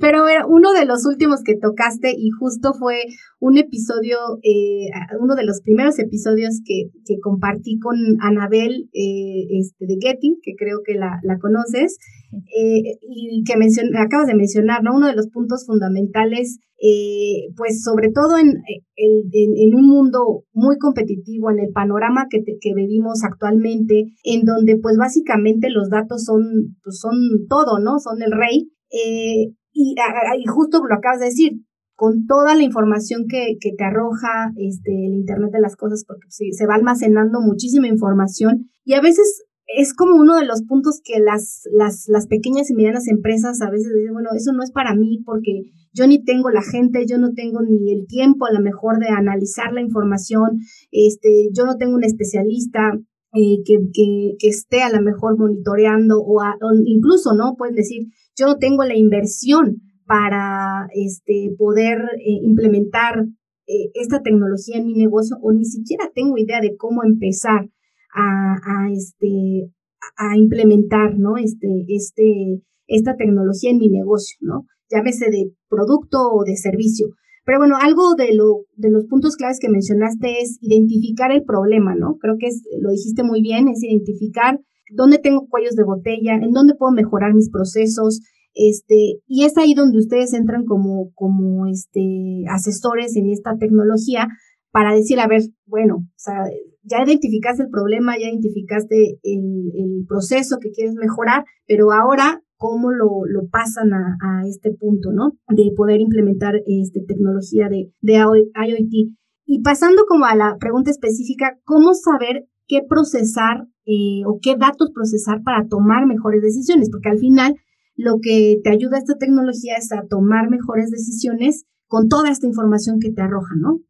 Pero 0.00 0.24
uno 0.48 0.72
de 0.72 0.84
los 0.84 1.06
últimos 1.06 1.44
que 1.44 1.54
tocaste 1.54 2.12
y 2.16 2.30
justo 2.30 2.72
fue 2.74 3.04
un 3.38 3.56
episodio, 3.56 4.18
eh, 4.42 4.90
uno 5.20 5.36
de 5.36 5.44
los 5.44 5.60
primeros 5.60 5.98
episodios 6.00 6.60
que, 6.64 6.90
que 7.06 7.20
compartí 7.20 7.78
con 7.78 7.94
Anabel 8.20 8.88
eh, 8.92 9.46
este, 9.60 9.86
de 9.86 9.98
Getting, 10.00 10.38
que 10.42 10.54
creo 10.56 10.80
que 10.84 10.94
la, 10.94 11.20
la 11.22 11.38
conoces, 11.38 11.98
eh, 12.32 12.98
y 13.00 13.44
que 13.44 13.54
acabas 13.98 14.26
de 14.26 14.34
mencionar, 14.34 14.82
¿no? 14.82 14.96
Uno 14.96 15.06
de 15.06 15.14
los 15.14 15.28
puntos 15.28 15.66
fundamentales, 15.66 16.58
eh, 16.84 17.54
pues 17.56 17.84
sobre 17.84 18.10
todo 18.10 18.38
en, 18.38 18.60
en, 18.96 19.74
un 19.74 19.86
mundo 19.86 20.42
muy 20.52 20.78
competitivo, 20.78 21.52
en 21.52 21.60
el 21.60 21.70
panorama 21.72 22.26
que, 22.28 22.42
que 22.42 22.74
vivimos 22.74 23.22
actualmente, 23.22 24.06
en 24.24 24.42
donde 24.44 24.76
pues 24.82 24.96
básicamente 24.96 25.70
los 25.70 25.90
datos 25.90 26.24
son, 26.24 26.42
pues, 26.82 26.98
son 26.98 27.46
todo, 27.48 27.78
¿no? 27.78 28.00
Son 28.00 28.20
el 28.20 28.32
rey. 28.32 28.72
Eh, 28.90 29.54
y, 29.72 29.94
y, 29.94 30.46
justo 30.46 30.80
lo 30.84 30.94
acabas 30.96 31.20
de 31.20 31.26
decir, 31.26 31.52
con 31.94 32.26
toda 32.26 32.56
la 32.56 32.64
información 32.64 33.26
que, 33.28 33.58
que 33.60 33.70
te 33.78 33.84
arroja 33.84 34.50
este, 34.56 34.90
el 34.90 35.14
Internet 35.14 35.52
de 35.52 35.60
las 35.60 35.76
Cosas, 35.76 36.04
porque 36.04 36.26
sí, 36.30 36.50
se 36.52 36.66
va 36.66 36.74
almacenando 36.74 37.40
muchísima 37.40 37.86
información 37.86 38.70
y 38.84 38.94
a 38.94 39.00
veces 39.00 39.44
es 39.66 39.94
como 39.94 40.16
uno 40.16 40.36
de 40.36 40.46
los 40.46 40.64
puntos 40.64 41.00
que 41.04 41.20
las, 41.20 41.62
las, 41.72 42.06
las 42.08 42.26
pequeñas 42.26 42.70
y 42.70 42.74
medianas 42.74 43.06
empresas 43.06 43.62
a 43.62 43.70
veces 43.70 43.92
dicen, 43.94 44.14
bueno, 44.14 44.30
eso 44.34 44.52
no 44.52 44.64
es 44.64 44.72
para 44.72 44.96
mí 44.96 45.22
porque 45.24 45.62
yo 45.92 46.06
ni 46.06 46.24
tengo 46.24 46.50
la 46.50 46.62
gente, 46.62 47.06
yo 47.06 47.18
no 47.18 47.32
tengo 47.34 47.60
ni 47.62 47.92
el 47.92 48.06
tiempo 48.06 48.46
a 48.46 48.52
lo 48.52 48.60
mejor 48.60 48.98
de 48.98 49.08
analizar 49.08 49.72
la 49.72 49.80
información, 49.80 50.60
este, 50.90 51.48
yo 51.52 51.64
no 51.64 51.76
tengo 51.76 51.94
un 51.94 52.04
especialista 52.04 52.92
eh, 53.34 53.62
que, 53.64 53.78
que, 53.94 54.48
esté 54.48 54.82
a 54.82 54.90
lo 54.90 55.00
mejor 55.00 55.38
monitoreando 55.38 56.20
o, 56.20 56.42
incluso, 56.84 57.34
¿no? 57.34 57.54
Pueden 57.56 57.74
decir, 57.74 58.08
yo 58.36 58.46
no 58.46 58.58
tengo 58.58 58.84
la 58.84 58.96
inversión 58.96 59.80
para 60.06 60.88
este, 60.94 61.54
poder 61.56 61.98
eh, 62.18 62.40
implementar 62.42 63.24
eh, 63.66 63.90
esta 63.94 64.20
tecnología 64.20 64.76
en 64.76 64.86
mi 64.86 64.94
negocio 64.94 65.36
o 65.40 65.52
ni 65.52 65.64
siquiera 65.64 66.10
tengo 66.14 66.36
idea 66.36 66.60
de 66.60 66.76
cómo 66.76 67.04
empezar 67.04 67.70
a, 68.14 68.54
a, 68.54 68.92
este, 68.92 69.70
a 70.16 70.36
implementar, 70.36 71.18
¿no? 71.18 71.36
Este, 71.38 71.68
este, 71.88 72.60
esta 72.86 73.16
tecnología 73.16 73.70
en 73.70 73.78
mi 73.78 73.88
negocio, 73.88 74.36
¿no? 74.40 74.66
Llámese 74.92 75.30
de 75.30 75.50
producto 75.68 76.18
o 76.32 76.44
de 76.44 76.56
servicio. 76.56 77.08
Pero 77.44 77.58
bueno, 77.58 77.76
algo 77.80 78.14
de, 78.14 78.34
lo, 78.34 78.66
de 78.76 78.90
los 78.90 79.06
puntos 79.06 79.36
claves 79.36 79.58
que 79.58 79.68
mencionaste 79.68 80.40
es 80.40 80.58
identificar 80.60 81.32
el 81.32 81.42
problema, 81.42 81.94
¿no? 81.96 82.16
Creo 82.20 82.36
que 82.38 82.46
es, 82.46 82.62
lo 82.80 82.90
dijiste 82.90 83.24
muy 83.24 83.42
bien, 83.42 83.68
es 83.68 83.82
identificar 83.82 84.60
dónde 84.94 85.18
tengo 85.18 85.48
cuellos 85.48 85.74
de 85.74 85.84
botella, 85.84 86.34
en 86.34 86.52
dónde 86.52 86.74
puedo 86.74 86.92
mejorar 86.92 87.34
mis 87.34 87.50
procesos, 87.50 88.20
este, 88.54 89.22
y 89.26 89.44
es 89.44 89.56
ahí 89.56 89.74
donde 89.74 89.98
ustedes 89.98 90.34
entran 90.34 90.64
como, 90.64 91.10
como 91.14 91.66
este, 91.66 92.44
asesores 92.50 93.16
en 93.16 93.30
esta 93.30 93.56
tecnología 93.56 94.28
para 94.70 94.94
decir, 94.94 95.20
a 95.20 95.26
ver, 95.26 95.42
bueno, 95.66 95.96
o 95.96 96.18
sea, 96.18 96.44
ya 96.82 97.02
identificaste 97.04 97.64
el 97.64 97.70
problema, 97.70 98.18
ya 98.18 98.28
identificaste 98.28 99.18
el, 99.22 100.04
proceso 100.08 100.58
que 100.60 100.70
quieres 100.72 100.94
mejorar, 100.94 101.44
pero 101.66 101.92
ahora, 101.92 102.42
¿cómo 102.56 102.90
lo, 102.90 103.24
lo 103.26 103.48
pasan 103.48 103.92
a, 103.94 104.42
este 104.46 104.72
punto, 104.72 105.10
¿no? 105.12 105.32
De 105.48 105.70
poder 105.76 106.00
implementar 106.00 106.54
este, 106.66 107.00
tecnología 107.06 107.68
de, 107.68 107.92
de 108.00 108.14
IoT. 108.14 109.14
Y 109.46 109.62
pasando 109.62 110.02
como 110.06 110.24
a 110.26 110.34
la 110.34 110.56
pregunta 110.58 110.90
específica, 110.90 111.58
¿cómo 111.64 111.94
saber 111.94 112.46
qué 112.66 112.80
procesar 112.86 113.66
eh, 113.86 114.22
o 114.26 114.38
qué 114.42 114.56
datos 114.56 114.90
procesar 114.92 115.42
para 115.42 115.66
tomar 115.68 116.06
mejores 116.06 116.42
decisiones? 116.42 116.90
Porque 116.90 117.10
al 117.10 117.18
final 117.18 117.54
lo 117.96 118.18
que 118.20 118.60
te 118.62 118.70
ayuda 118.70 118.98
esta 118.98 119.16
tecnología 119.18 119.76
es 119.76 119.92
a 119.92 120.06
tomar 120.08 120.50
mejores 120.50 120.90
decisiones 120.90 121.64
con 121.86 122.08
toda 122.08 122.30
esta 122.30 122.46
información 122.46 122.98
que 123.00 123.12
te 123.12 123.22
arroja, 123.22 123.54
¿no? 123.56 123.80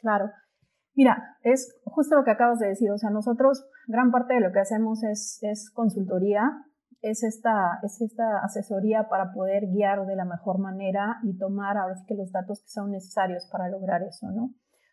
Claro. 0.00 0.26
Mira, 0.94 1.36
es 1.42 1.80
justo 1.84 2.16
lo 2.16 2.24
que 2.24 2.32
acabas 2.32 2.58
de 2.58 2.68
decir. 2.68 2.90
O 2.90 2.98
sea, 2.98 3.10
nosotros, 3.10 3.66
gran 3.86 4.10
parte 4.10 4.34
de 4.34 4.40
lo 4.40 4.52
que 4.52 4.60
hacemos 4.60 5.02
es, 5.02 5.70
consultoría, 5.74 6.42
es 7.00 7.22
esta, 7.22 7.78
es 7.82 8.00
esta 8.00 8.44
asesoría 8.44 9.08
para 9.08 9.32
poder 9.32 9.66
guiar 9.68 10.04
de 10.06 10.16
la 10.16 10.24
mejor 10.24 10.58
manera 10.58 11.16
y 11.22 11.38
tomar 11.38 11.78
ahora 11.78 11.96
sí 11.96 12.04
que 12.06 12.14
los 12.14 12.30
datos 12.30 12.60
que 12.62 12.68
son 12.68 12.90
necesarios 12.90 13.48
para 13.50 13.70
lograr 13.70 14.02
eso, 14.02 14.30
¿no? 14.30 14.50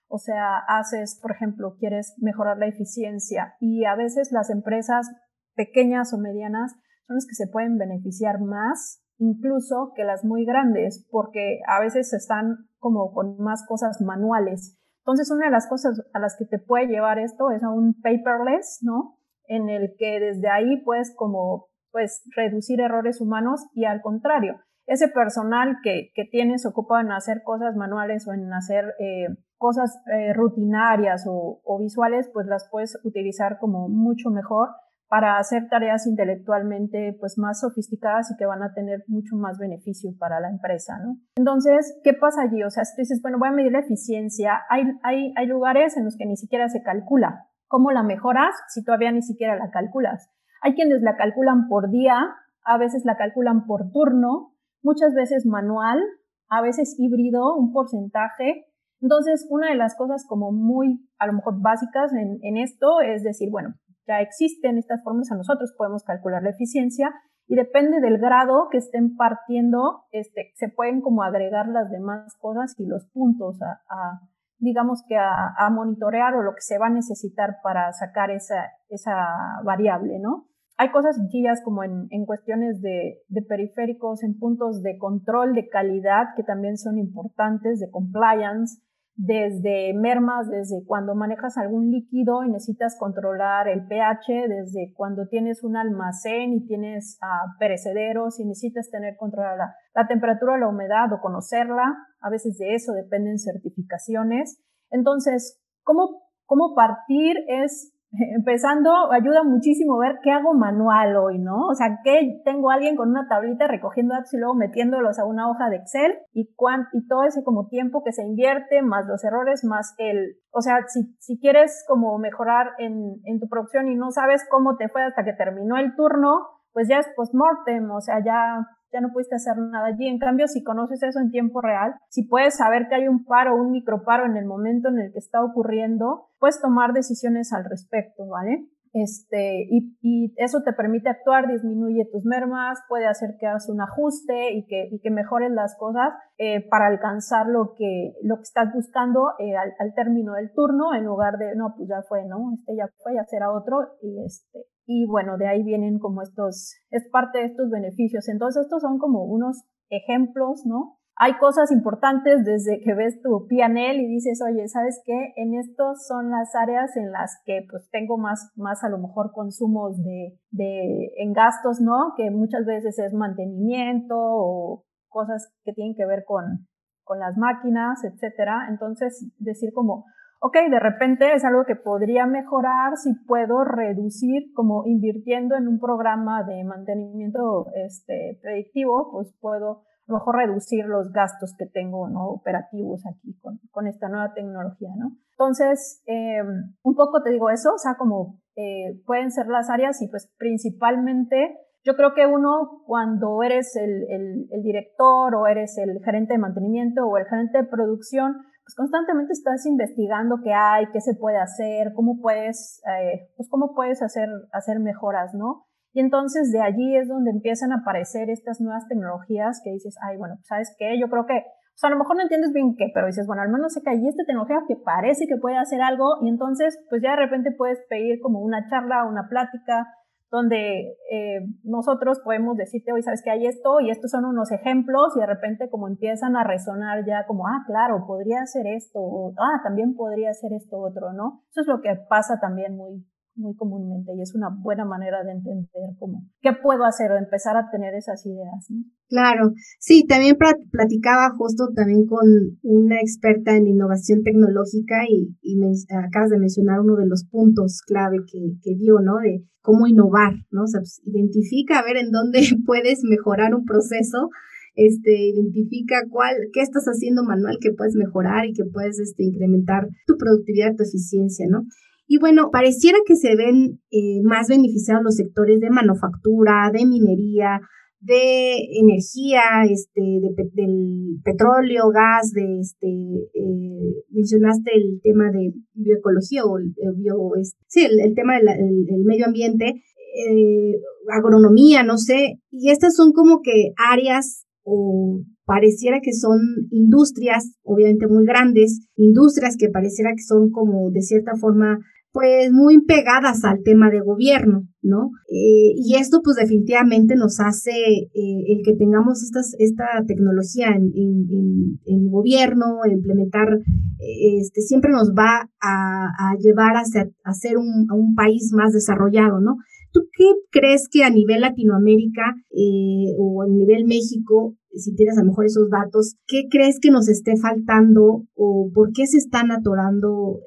O 0.08 0.18
sea, 0.18 0.60
haces, 0.70 1.20
por 1.22 1.32
ejemplo, 1.32 1.76
quieres 1.78 2.16
mejorar 2.18 2.58
la 2.58 2.68
eficiencia 2.68 3.56
y 3.60 3.84
a 3.84 3.96
veces 3.96 4.32
las 4.32 4.50
empresas 4.50 5.12
pequeñas 5.54 6.14
o 6.14 6.18
medianas 6.18 6.72
son 7.08 7.16
las 7.16 7.26
que 7.26 7.36
se 7.36 7.48
pueden 7.48 7.78
beneficiar 7.78 8.40
más 8.40 9.04
incluso 9.20 9.94
que 9.96 10.04
las 10.04 10.24
muy 10.24 10.46
grandes, 10.46 11.06
porque 11.10 11.60
a 11.68 11.80
veces 11.80 12.14
están 12.14 12.70
como 12.78 13.14
con 13.14 13.38
más 13.40 13.66
cosas 13.68 14.02
manuales. 14.02 14.78
Entonces, 15.08 15.32
una 15.32 15.46
de 15.46 15.52
las 15.52 15.70
cosas 15.70 16.02
a 16.14 16.20
las 16.20 16.36
que 16.38 16.44
te 16.44 16.60
puede 16.60 16.88
llevar 16.88 17.18
esto 17.18 17.52
es 17.52 17.64
a 17.64 17.70
un 17.70 17.94
paperless, 18.02 18.80
¿no? 18.82 19.18
En 19.48 19.70
el 19.70 19.96
que 19.98 20.20
desde 20.20 20.50
ahí 20.50 20.84
puedes 20.84 21.16
como, 21.16 21.68
pues, 21.92 22.24
reducir 22.36 22.82
errores 22.82 23.22
humanos 23.22 23.66
y 23.74 23.86
al 23.86 24.02
contrario, 24.02 24.60
ese 24.86 25.08
personal 25.08 25.78
que, 25.82 26.12
que 26.14 26.26
tienes 26.26 26.66
ocupado 26.66 27.00
en 27.00 27.14
hacer 27.14 27.44
cosas 27.46 27.78
manuales 27.78 28.28
o 28.28 28.34
en 28.34 28.52
hacer 28.52 28.96
eh, 29.00 29.28
cosas 29.56 29.98
eh, 30.14 30.34
rutinarias 30.34 31.26
o, 31.26 31.62
o 31.64 31.80
visuales, 31.80 32.30
pues 32.34 32.46
las 32.48 32.68
puedes 32.70 33.00
utilizar 33.06 33.60
como 33.60 33.88
mucho 33.88 34.30
mejor 34.30 34.68
para 35.08 35.38
hacer 35.38 35.68
tareas 35.70 36.06
intelectualmente 36.06 37.16
pues 37.20 37.38
más 37.38 37.62
sofisticadas 37.62 38.30
y 38.32 38.36
que 38.38 38.46
van 38.46 38.62
a 38.62 38.74
tener 38.74 39.04
mucho 39.08 39.36
más 39.36 39.58
beneficio 39.58 40.12
para 40.20 40.40
la 40.40 40.50
empresa, 40.50 40.98
¿no? 41.00 41.18
Entonces, 41.38 42.00
¿qué 42.04 42.14
pasa 42.14 42.42
allí? 42.42 42.64
O 42.64 42.70
sea, 42.70 42.84
si 42.84 42.96
tú 42.96 43.02
dices, 43.02 43.22
bueno, 43.22 43.40
voy 43.40 43.50
a 43.50 43.54
medir 43.54 43.72
la 43.72 43.80
eficiencia, 43.80 44.62
hay, 44.70 44.84
hay, 45.04 45.34
hay 45.38 45.48
lugares 45.48 45.96
en 45.96 46.06
los 46.06 46.18
que 46.18 46.26
ni 46.26 46.36
siquiera 46.36 46.68
se 46.68 46.84
calcula. 46.84 47.48
¿Cómo 47.68 47.92
la 47.92 48.04
mejoras 48.04 48.54
si 48.70 48.84
todavía 48.84 49.12
ni 49.12 49.22
siquiera 49.22 49.56
la 49.56 49.72
calculas? 49.72 50.30
Hay 50.62 50.74
quienes 50.74 51.02
la 51.02 51.16
calculan 51.16 51.68
por 51.68 51.90
día, 51.90 52.36
a 52.64 52.78
veces 52.78 53.06
la 53.06 53.16
calculan 53.16 53.66
por 53.66 53.92
turno, 53.92 54.54
muchas 54.82 55.14
veces 55.14 55.46
manual, 55.46 56.02
a 56.50 56.62
veces 56.62 56.96
híbrido, 56.98 57.56
un 57.56 57.72
porcentaje. 57.72 58.66
Entonces, 59.02 59.48
una 59.50 59.70
de 59.70 59.76
las 59.76 59.96
cosas 59.96 60.26
como 60.28 60.52
muy, 60.52 61.08
a 61.20 61.28
lo 61.28 61.34
mejor 61.34 61.62
básicas 61.62 62.12
en, 62.14 62.40
en 62.42 62.58
esto 62.58 63.02
es 63.02 63.24
decir, 63.24 63.50
bueno, 63.52 63.76
ya 64.08 64.22
existen 64.22 64.78
estas 64.78 65.04
fórmulas, 65.04 65.32
a 65.32 65.36
nosotros 65.36 65.74
podemos 65.78 66.04
calcular 66.04 66.42
la 66.42 66.52
eficiencia 66.52 67.14
y 67.48 67.56
depende 67.56 68.02
del 68.02 68.18
grado 68.18 68.68
que 68.70 68.78
estén 68.78 69.16
partiendo, 69.16 70.04
este, 70.12 70.52
se 70.56 70.70
pueden 70.70 71.02
como 71.02 71.24
agregar 71.24 71.68
las 71.68 71.90
demás 71.90 72.36
cosas 72.40 72.74
y 72.78 72.86
los 72.86 73.08
puntos 73.08 73.58
a, 73.62 74.22
digamos 74.60 75.04
que 75.08 75.16
a, 75.16 75.54
a, 75.58 75.70
monitorear 75.70 76.36
o 76.36 76.42
lo 76.42 76.54
que 76.54 76.62
se 76.62 76.78
va 76.78 76.88
a 76.88 76.92
necesitar 76.92 77.58
para 77.64 77.94
sacar 77.94 78.32
esa, 78.32 78.72
esa 78.90 79.16
variable, 79.64 80.20
¿no? 80.20 80.48
Hay 80.80 80.92
cosas 80.92 81.16
sencillas 81.16 81.62
como 81.64 81.84
en, 81.84 82.08
en 82.12 82.26
cuestiones 82.26 82.82
de, 82.82 83.22
de, 83.30 83.42
periféricos, 83.42 84.24
en 84.24 84.38
puntos 84.38 84.84
de 84.84 84.98
control 84.98 85.54
de 85.54 85.70
calidad 85.70 86.36
que 86.36 86.44
también 86.44 86.78
son 86.78 87.00
importantes, 87.00 87.80
de 87.80 87.90
compliance, 87.90 88.80
desde 89.18 89.94
mermas, 89.96 90.48
desde 90.48 90.86
cuando 90.86 91.16
manejas 91.16 91.58
algún 91.58 91.90
líquido 91.90 92.44
y 92.44 92.50
necesitas 92.50 92.96
controlar 93.00 93.68
el 93.68 93.88
pH, 93.88 94.48
desde 94.48 94.94
cuando 94.96 95.28
tienes 95.28 95.64
un 95.64 95.76
almacén 95.76 96.54
y 96.54 96.68
tienes 96.68 97.18
uh, 97.24 97.58
perecederos 97.60 98.40
y 98.40 98.46
necesitas 98.46 98.92
tener 98.92 99.18
controlada 99.18 99.58
la, 99.58 99.76
la 99.96 100.08
temperatura, 100.08 100.60
la 100.60 100.70
humedad 100.70 101.12
o 101.12 101.20
conocerla, 101.20 101.98
a 102.22 102.30
veces 102.30 102.60
de 102.60 102.76
eso 102.76 102.94
dependen 102.94 103.40
certificaciones. 103.40 104.64
Entonces, 104.92 105.60
¿cómo, 105.82 106.22
cómo 106.46 106.76
partir 106.76 107.38
es 107.48 107.97
empezando, 108.36 109.12
ayuda 109.12 109.44
muchísimo 109.44 109.98
ver 109.98 110.20
qué 110.24 110.32
hago 110.32 110.54
manual 110.54 111.16
hoy, 111.18 111.40
¿no? 111.40 111.68
O 111.68 111.76
sea, 111.76 112.00
que 112.04 112.42
tengo 112.44 112.72
alguien 112.72 112.96
con 112.96 113.10
una 113.10 113.28
tablita 113.28 113.68
recogiendo 113.68 114.14
datos 114.14 114.34
y 114.34 114.38
luego 114.38 114.56
metiéndolos 114.56 115.20
a 115.20 115.26
una 115.26 115.50
hoja 115.50 115.70
de 115.70 115.78
Excel 115.78 116.14
y, 116.34 116.50
y 116.94 117.08
todo 117.08 117.24
ese 117.24 117.44
como 117.44 117.68
tiempo 117.68 118.04
que 118.04 118.12
se 118.12 118.24
invierte, 118.26 118.82
más 118.82 119.06
los 119.08 119.24
errores, 119.24 119.64
más 119.64 119.96
el, 119.98 120.38
o 120.52 120.62
sea, 120.62 120.80
si, 120.88 121.16
si 121.20 121.40
quieres 121.40 121.84
como 121.88 122.18
mejorar 122.18 122.72
en, 122.78 123.22
en 123.26 123.40
tu 123.40 123.48
producción 123.48 123.88
y 123.88 123.96
no 123.96 124.12
sabes 124.12 124.46
cómo 124.50 124.78
te 124.78 124.90
fue 124.90 125.04
hasta 125.04 125.24
que 125.24 125.34
terminó 125.34 125.78
el 125.78 125.96
turno, 125.96 126.48
pues 126.74 126.88
ya 126.88 127.00
es 127.00 127.08
post-mortem, 127.16 127.90
o 127.92 128.02
sea, 128.02 128.24
ya 128.24 128.68
ya 128.92 129.02
no 129.02 129.10
pudiste 129.12 129.36
hacer 129.36 129.58
nada 129.58 129.88
allí. 129.88 130.08
En 130.08 130.20
cambio, 130.20 130.48
si 130.48 130.64
conoces 130.64 131.04
eso 131.04 131.20
en 131.20 131.32
tiempo 131.32 131.62
real, 131.62 131.96
si 132.10 132.28
puedes 132.28 132.58
saber 132.58 132.88
que 132.88 132.96
hay 132.96 133.08
un 133.08 133.26
paro 133.26 133.56
un 133.56 133.72
microparo 133.72 134.26
en 134.26 134.38
el 134.38 134.46
momento 134.46 134.90
en 134.90 135.00
el 135.00 135.12
que 135.12 135.20
está 135.20 135.44
ocurriendo, 135.44 136.30
puedes 136.40 136.62
tomar 136.62 136.94
decisiones 136.94 137.54
al 137.54 137.66
respecto, 137.66 138.28
¿vale? 138.28 138.68
Este, 138.94 139.68
y, 139.70 139.96
y, 140.02 140.34
eso 140.38 140.64
te 140.64 140.74
permite 140.74 141.10
actuar, 141.10 141.48
disminuye 141.48 142.10
tus 142.12 142.26
mermas, 142.26 142.80
puede 142.90 143.06
hacer 143.06 143.36
que 143.40 143.46
hagas 143.46 143.70
un 143.70 143.82
ajuste 143.82 144.54
y 144.54 144.66
que, 144.66 144.88
y 144.92 145.00
que 145.00 145.12
mejores 145.12 145.52
las 145.52 145.76
cosas 145.78 146.14
eh, 146.38 146.68
para 146.68 146.88
alcanzar 146.88 147.48
lo 147.48 147.74
que, 147.78 148.14
lo 148.24 148.38
que 148.38 148.44
estás 148.44 148.74
buscando 148.74 149.34
eh, 149.40 149.56
al, 149.56 149.74
al, 149.80 149.94
término 149.94 150.34
del 150.34 150.52
turno, 150.54 150.96
en 150.96 151.06
lugar 151.06 151.38
de, 151.38 151.56
no, 151.56 151.76
pues 151.76 151.90
ya 151.90 152.02
fue, 152.08 152.26
¿no? 152.26 152.54
Este 152.54 152.76
ya 152.76 152.88
fue, 153.04 153.14
ya 153.14 153.24
será 153.26 153.52
otro, 153.52 153.98
y 154.02 154.24
este, 154.26 154.66
y 154.88 155.06
bueno, 155.06 155.38
de 155.38 155.48
ahí 155.48 155.64
vienen 155.64 156.00
como 156.00 156.22
estos, 156.22 156.76
es 156.90 157.08
parte 157.12 157.40
de 157.40 157.46
estos 157.46 157.70
beneficios. 157.70 158.28
Entonces, 158.30 158.64
estos 158.64 158.82
son 158.82 158.98
como 158.98 159.26
unos 159.26 159.64
ejemplos, 159.90 160.66
¿no? 160.66 160.98
Hay 161.20 161.34
cosas 161.40 161.72
importantes 161.72 162.46
desde 162.46 162.80
que 162.80 162.94
ves 162.94 163.22
tu 163.22 163.48
PNL 163.48 164.00
y 164.00 164.08
dices, 164.08 164.40
oye, 164.48 164.68
¿sabes 164.68 165.02
qué? 165.04 165.34
En 165.36 165.56
estos 165.56 166.06
son 166.08 166.30
las 166.30 166.56
áreas 166.56 166.96
en 166.96 167.12
las 167.12 167.42
que 167.44 167.66
pues 167.70 167.90
tengo 167.92 168.18
más, 168.18 168.52
más 168.56 168.84
a 168.84 168.90
lo 168.90 169.00
mejor 169.00 169.32
consumos 169.34 170.02
de, 170.04 170.40
de, 170.52 171.12
en 171.18 171.34
gastos, 171.34 171.82
¿no? 171.82 172.14
Que 172.16 172.30
muchas 172.32 172.66
veces 172.66 172.98
es 173.00 173.14
mantenimiento 173.14 174.16
o 174.16 174.86
cosas 175.10 175.52
que 175.64 175.74
tienen 175.74 175.96
que 175.96 176.06
ver 176.06 176.24
con, 176.24 176.68
con 177.04 177.20
las 177.20 177.36
máquinas, 177.36 178.04
etcétera. 178.06 178.68
Entonces, 178.70 179.30
decir 179.40 179.74
como, 179.74 180.06
ok, 180.40 180.56
de 180.70 180.80
repente 180.80 181.34
es 181.34 181.44
algo 181.44 181.66
que 181.66 181.76
podría 181.76 182.26
mejorar 182.26 182.98
si 182.98 183.14
puedo 183.26 183.64
reducir, 183.64 184.54
como 184.54 184.86
invirtiendo 184.86 185.56
en 185.56 185.68
un 185.68 185.80
programa 185.80 186.44
de 186.44 186.64
mantenimiento 186.64 187.68
este, 187.74 188.40
predictivo, 188.42 189.12
pues 189.12 189.34
puedo 189.40 189.84
a 190.08 190.14
lo 190.14 190.20
mejor 190.20 190.38
reducir 190.38 190.86
los 190.86 191.12
gastos 191.12 191.54
que 191.58 191.66
tengo 191.66 192.08
¿no? 192.08 192.30
operativos 192.30 193.02
aquí 193.06 193.38
con, 193.42 193.60
con 193.72 193.88
esta 193.88 194.08
nueva 194.08 194.34
tecnología, 194.34 194.90
¿no? 194.98 195.18
Entonces, 195.32 196.02
eh, 196.08 196.42
un 196.84 196.96
poco 196.96 197.22
te 197.22 197.32
digo 197.32 197.50
eso, 197.50 197.74
o 197.74 197.78
sea, 197.78 197.96
como 197.98 198.40
eh, 198.56 199.02
pueden 199.06 199.32
ser 199.32 199.48
las 199.48 199.70
áreas 199.70 200.02
y 200.02 200.08
pues 200.08 200.34
principalmente 200.38 201.58
yo 201.84 201.96
creo 201.96 202.14
que 202.14 202.26
uno 202.26 202.84
cuando 202.86 203.44
eres 203.44 203.76
el, 203.76 204.06
el, 204.10 204.64
director 204.64 205.36
o 205.36 205.48
eres 205.48 205.78
el 205.78 206.04
gerente 206.04 206.34
de 206.34 206.40
mantenimiento 206.40 207.06
o 207.06 207.18
el 207.18 207.26
gerente 207.26 207.60
de 207.60 207.64
producción, 207.66 208.38
pues 208.68 208.76
constantemente 208.76 209.32
estás 209.32 209.66
investigando 209.66 210.42
qué 210.44 210.52
hay, 210.52 210.88
qué 210.92 211.00
se 211.00 211.16
puede 211.16 211.38
hacer, 211.38 211.94
cómo 211.96 212.20
puedes, 212.20 212.82
eh, 212.84 213.32
pues 213.38 213.48
cómo 213.50 213.74
puedes 213.74 214.02
hacer, 214.02 214.28
hacer 214.52 214.82
mejoras, 214.82 215.34
¿no? 215.34 215.68
Y 215.94 216.02
entonces 216.02 216.52
de 216.52 216.60
allí 216.60 216.98
es 216.98 217.08
donde 217.08 217.32
empiezan 217.32 217.72
a 217.72 217.78
aparecer 217.78 218.30
estas 218.30 218.60
nuevas 218.60 218.86
tecnologías 218.90 219.62
que 219.64 219.72
dices, 219.72 219.96
ay, 220.04 220.18
bueno, 220.18 220.36
pues, 220.36 220.48
¿sabes 220.48 220.76
qué? 220.78 221.00
Yo 221.00 221.08
creo 221.08 221.26
que, 221.26 221.38
o 221.38 221.78
sea, 221.78 221.88
a 221.88 221.94
lo 221.94 221.98
mejor 221.98 222.18
no 222.18 222.24
entiendes 222.24 222.52
bien 222.52 222.76
qué, 222.78 222.92
pero 222.94 223.08
dices, 223.08 223.26
bueno, 223.26 223.42
al 223.42 223.50
menos 223.50 223.72
sé 223.72 223.82
que 223.82 223.92
hay 223.92 224.06
esta 224.06 224.26
tecnología 224.26 224.58
que 224.68 224.76
parece 224.76 225.28
que 225.28 225.38
puede 225.38 225.56
hacer 225.56 225.82
algo 225.82 226.18
y 226.22 226.28
entonces, 226.28 226.78
pues 226.90 227.02
ya 227.02 227.12
de 227.12 227.24
repente 227.24 227.56
puedes 227.58 227.80
pedir 227.88 228.20
como 228.20 228.42
una 228.42 228.68
charla, 228.68 229.06
una 229.06 229.30
plática, 229.30 229.88
donde 230.30 230.98
eh, 231.12 231.40
nosotros 231.64 232.20
podemos 232.24 232.58
decirte, 232.58 232.92
hoy 232.92 233.02
sabes 233.02 233.22
que 233.24 233.32
hay 233.32 233.46
esto 233.46 233.80
y 233.80 233.90
estos 233.90 234.12
son 234.12 234.26
unos 234.26 234.52
ejemplos 234.52 235.14
y 235.16 235.22
de 235.22 235.26
repente 235.26 235.70
como 235.70 235.88
empiezan 235.88 236.36
a 236.36 236.44
resonar 236.44 237.06
ya 237.06 237.26
como, 237.26 237.48
ah, 237.48 237.64
claro, 237.66 238.06
podría 238.06 238.46
ser 238.46 238.68
esto, 238.68 239.00
o 239.00 239.34
ah, 239.38 239.62
también 239.64 239.96
podría 239.96 240.34
ser 240.34 240.54
esto 240.54 240.78
otro, 240.80 241.14
¿no? 241.14 241.44
Eso 241.52 241.62
es 241.62 241.68
lo 241.68 241.82
que 241.82 241.96
pasa 242.10 242.40
también 242.42 242.76
muy, 242.76 243.06
muy 243.38 243.56
comúnmente 243.56 244.12
y 244.16 244.22
es 244.22 244.36
una 244.36 244.50
buena 244.50 244.86
manera 244.86 245.24
de 245.24 245.32
entender 245.32 245.96
cómo, 246.00 246.24
qué 246.42 246.52
puedo 246.62 246.86
hacer 246.86 247.12
o 247.12 247.18
empezar 247.18 247.56
a 247.56 247.70
tener 247.72 247.94
esas 247.94 248.26
ideas. 248.26 248.66
¿no? 248.70 248.84
Claro, 249.08 249.54
sí, 249.80 250.06
también 250.06 250.38
platicaba 250.72 251.30
justo 251.38 251.70
también 251.76 252.06
con 252.06 252.28
una 252.64 253.00
experta 253.00 253.56
en 253.56 253.68
innovación 253.68 254.24
tecnológica 254.24 255.04
y, 255.08 255.56
me 255.58 255.72
acabas 256.06 256.30
de 256.30 256.40
mencionar 256.40 256.82
uno 256.82 256.96
de 256.96 257.08
los 257.08 257.26
puntos 257.26 257.82
clave 257.86 258.18
que, 258.32 258.40
que 258.62 258.76
dio, 258.76 259.00
¿no? 259.00 259.18
De 259.18 259.44
cómo 259.62 259.88
innovar, 259.88 260.34
¿no? 260.52 260.64
O 260.64 260.68
sea, 260.68 260.82
pues, 260.82 261.02
identifica 261.06 261.80
a 261.80 261.84
ver 261.84 261.98
en 261.98 262.12
dónde 262.12 262.42
puedes 262.66 263.00
mejorar 263.04 263.56
un 263.56 263.66
proceso 263.66 264.30
este, 264.78 265.30
identifica 265.30 266.04
cuál, 266.10 266.36
qué 266.54 266.62
estás 266.62 266.86
haciendo 266.86 267.24
manual 267.24 267.58
que 267.60 267.74
puedes 267.74 267.96
mejorar 267.96 268.46
y 268.46 268.54
que 268.54 268.64
puedes 268.64 269.00
este, 269.00 269.24
incrementar 269.24 269.88
tu 270.06 270.18
productividad, 270.18 270.76
tu 270.76 270.84
eficiencia, 270.84 271.48
¿no? 271.50 271.66
Y 272.08 272.20
bueno, 272.20 272.50
pareciera 272.52 272.98
que 273.06 273.18
se 273.18 273.36
ven 273.36 273.82
eh, 273.92 274.22
más 274.24 274.48
beneficiados 274.48 275.04
los 275.04 275.16
sectores 275.16 275.60
de 275.60 275.70
manufactura, 275.70 276.72
de 276.74 276.86
minería, 276.86 277.60
de 278.00 278.58
energía, 278.80 279.42
este, 279.70 280.02
de, 280.02 280.34
del 280.54 281.20
petróleo, 281.24 281.90
gas, 281.90 282.32
de 282.32 282.60
este, 282.62 282.88
eh, 282.88 284.04
mencionaste 284.10 284.72
el 284.74 285.02
tema 285.02 285.32
de 285.32 285.52
bioecología 285.74 286.46
o 286.46 286.58
el, 286.58 286.74
bio, 286.96 287.32
sí, 287.68 287.86
el, 287.86 288.16
tema 288.16 288.36
del 288.40 289.04
medio 289.04 289.26
ambiente, 289.26 289.66
eh, 289.66 290.80
agronomía, 291.12 291.84
no 291.84 291.98
sé, 291.98 292.40
y 292.52 292.70
estas 292.70 292.96
son 292.96 293.12
como 293.12 293.42
que 293.42 293.74
áreas 293.78 294.46
o 294.64 295.22
pareciera 295.46 296.00
que 296.02 296.14
son 296.14 296.40
industrias, 296.72 297.56
obviamente 297.64 298.08
muy 298.08 298.26
grandes, 298.26 298.88
industrias 298.96 299.56
que 299.58 299.70
pareciera 299.70 300.12
que 300.12 300.24
son 300.24 300.52
como 300.52 300.92
de 300.92 301.02
cierta 301.02 301.36
forma 301.36 301.80
pues 302.18 302.52
muy 302.52 302.84
pegadas 302.84 303.44
al 303.44 303.62
tema 303.62 303.92
de 303.92 304.00
gobierno, 304.02 304.64
¿no? 304.82 305.12
Eh, 305.30 305.76
y 305.76 305.98
esto 306.00 306.22
pues 306.24 306.36
definitivamente 306.38 307.16
nos 307.16 307.40
hace 307.40 307.70
eh, 307.70 308.44
el 308.48 308.64
que 308.66 308.74
tengamos 308.74 309.22
estas, 309.22 309.54
esta 309.60 309.86
tecnología 310.08 310.70
en, 310.70 310.92
en, 310.96 311.80
en, 311.86 312.10
gobierno, 312.10 312.80
implementar, 312.92 313.60
este, 314.00 314.62
siempre 314.62 314.94
nos 314.94 315.12
va 315.12 315.48
a, 315.62 316.36
llevar 316.40 316.74
hacia, 316.78 317.08
a 317.24 317.34
ser 317.36 317.58
un, 317.58 317.86
un 317.92 318.16
país 318.16 318.52
más 318.52 318.74
desarrollado, 318.74 319.40
¿no? 319.40 319.58
¿Tú 319.92 320.02
qué 320.18 320.26
crees 320.50 320.88
que 320.92 321.04
a 321.04 321.12
nivel 321.12 321.42
Latinoamérica 321.42 322.34
eh, 322.50 323.14
o 323.20 323.44
a 323.44 323.48
nivel 323.48 323.86
México, 323.86 324.56
si 324.72 324.96
tienes 324.96 325.20
a 325.20 325.22
lo 325.22 325.28
mejor 325.28 325.46
esos 325.46 325.70
datos, 325.70 326.16
qué 326.26 326.48
crees 326.50 326.80
que 326.82 326.90
nos 326.90 327.10
esté 327.10 327.38
faltando 327.38 328.24
o 328.34 328.72
por 328.74 328.92
qué 328.92 329.06
se 329.06 329.18
están 329.18 329.52
atorando 329.52 330.40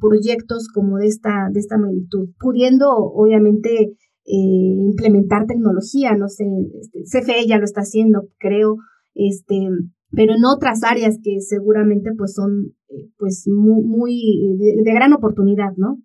proyectos 0.00 0.68
como 0.72 0.98
de 0.98 1.06
esta, 1.06 1.48
de 1.52 1.60
esta 1.60 1.78
magnitud, 1.78 2.30
pudiendo 2.38 2.88
obviamente 2.90 3.94
eh, 4.24 4.76
implementar 4.90 5.46
tecnología, 5.46 6.14
no 6.16 6.28
sé, 6.28 6.44
este, 6.80 7.02
CFE 7.02 7.46
ya 7.46 7.58
lo 7.58 7.64
está 7.64 7.80
haciendo, 7.80 8.28
creo, 8.38 8.76
este, 9.14 9.68
pero 10.10 10.34
en 10.34 10.44
otras 10.44 10.84
áreas 10.84 11.18
que 11.22 11.40
seguramente 11.40 12.12
pues 12.16 12.34
son 12.34 12.74
eh, 12.88 13.10
pues 13.18 13.44
muy, 13.48 13.82
muy 13.82 14.56
de, 14.84 14.92
gran 14.92 15.12
oportunidad, 15.12 15.72
¿no? 15.76 15.98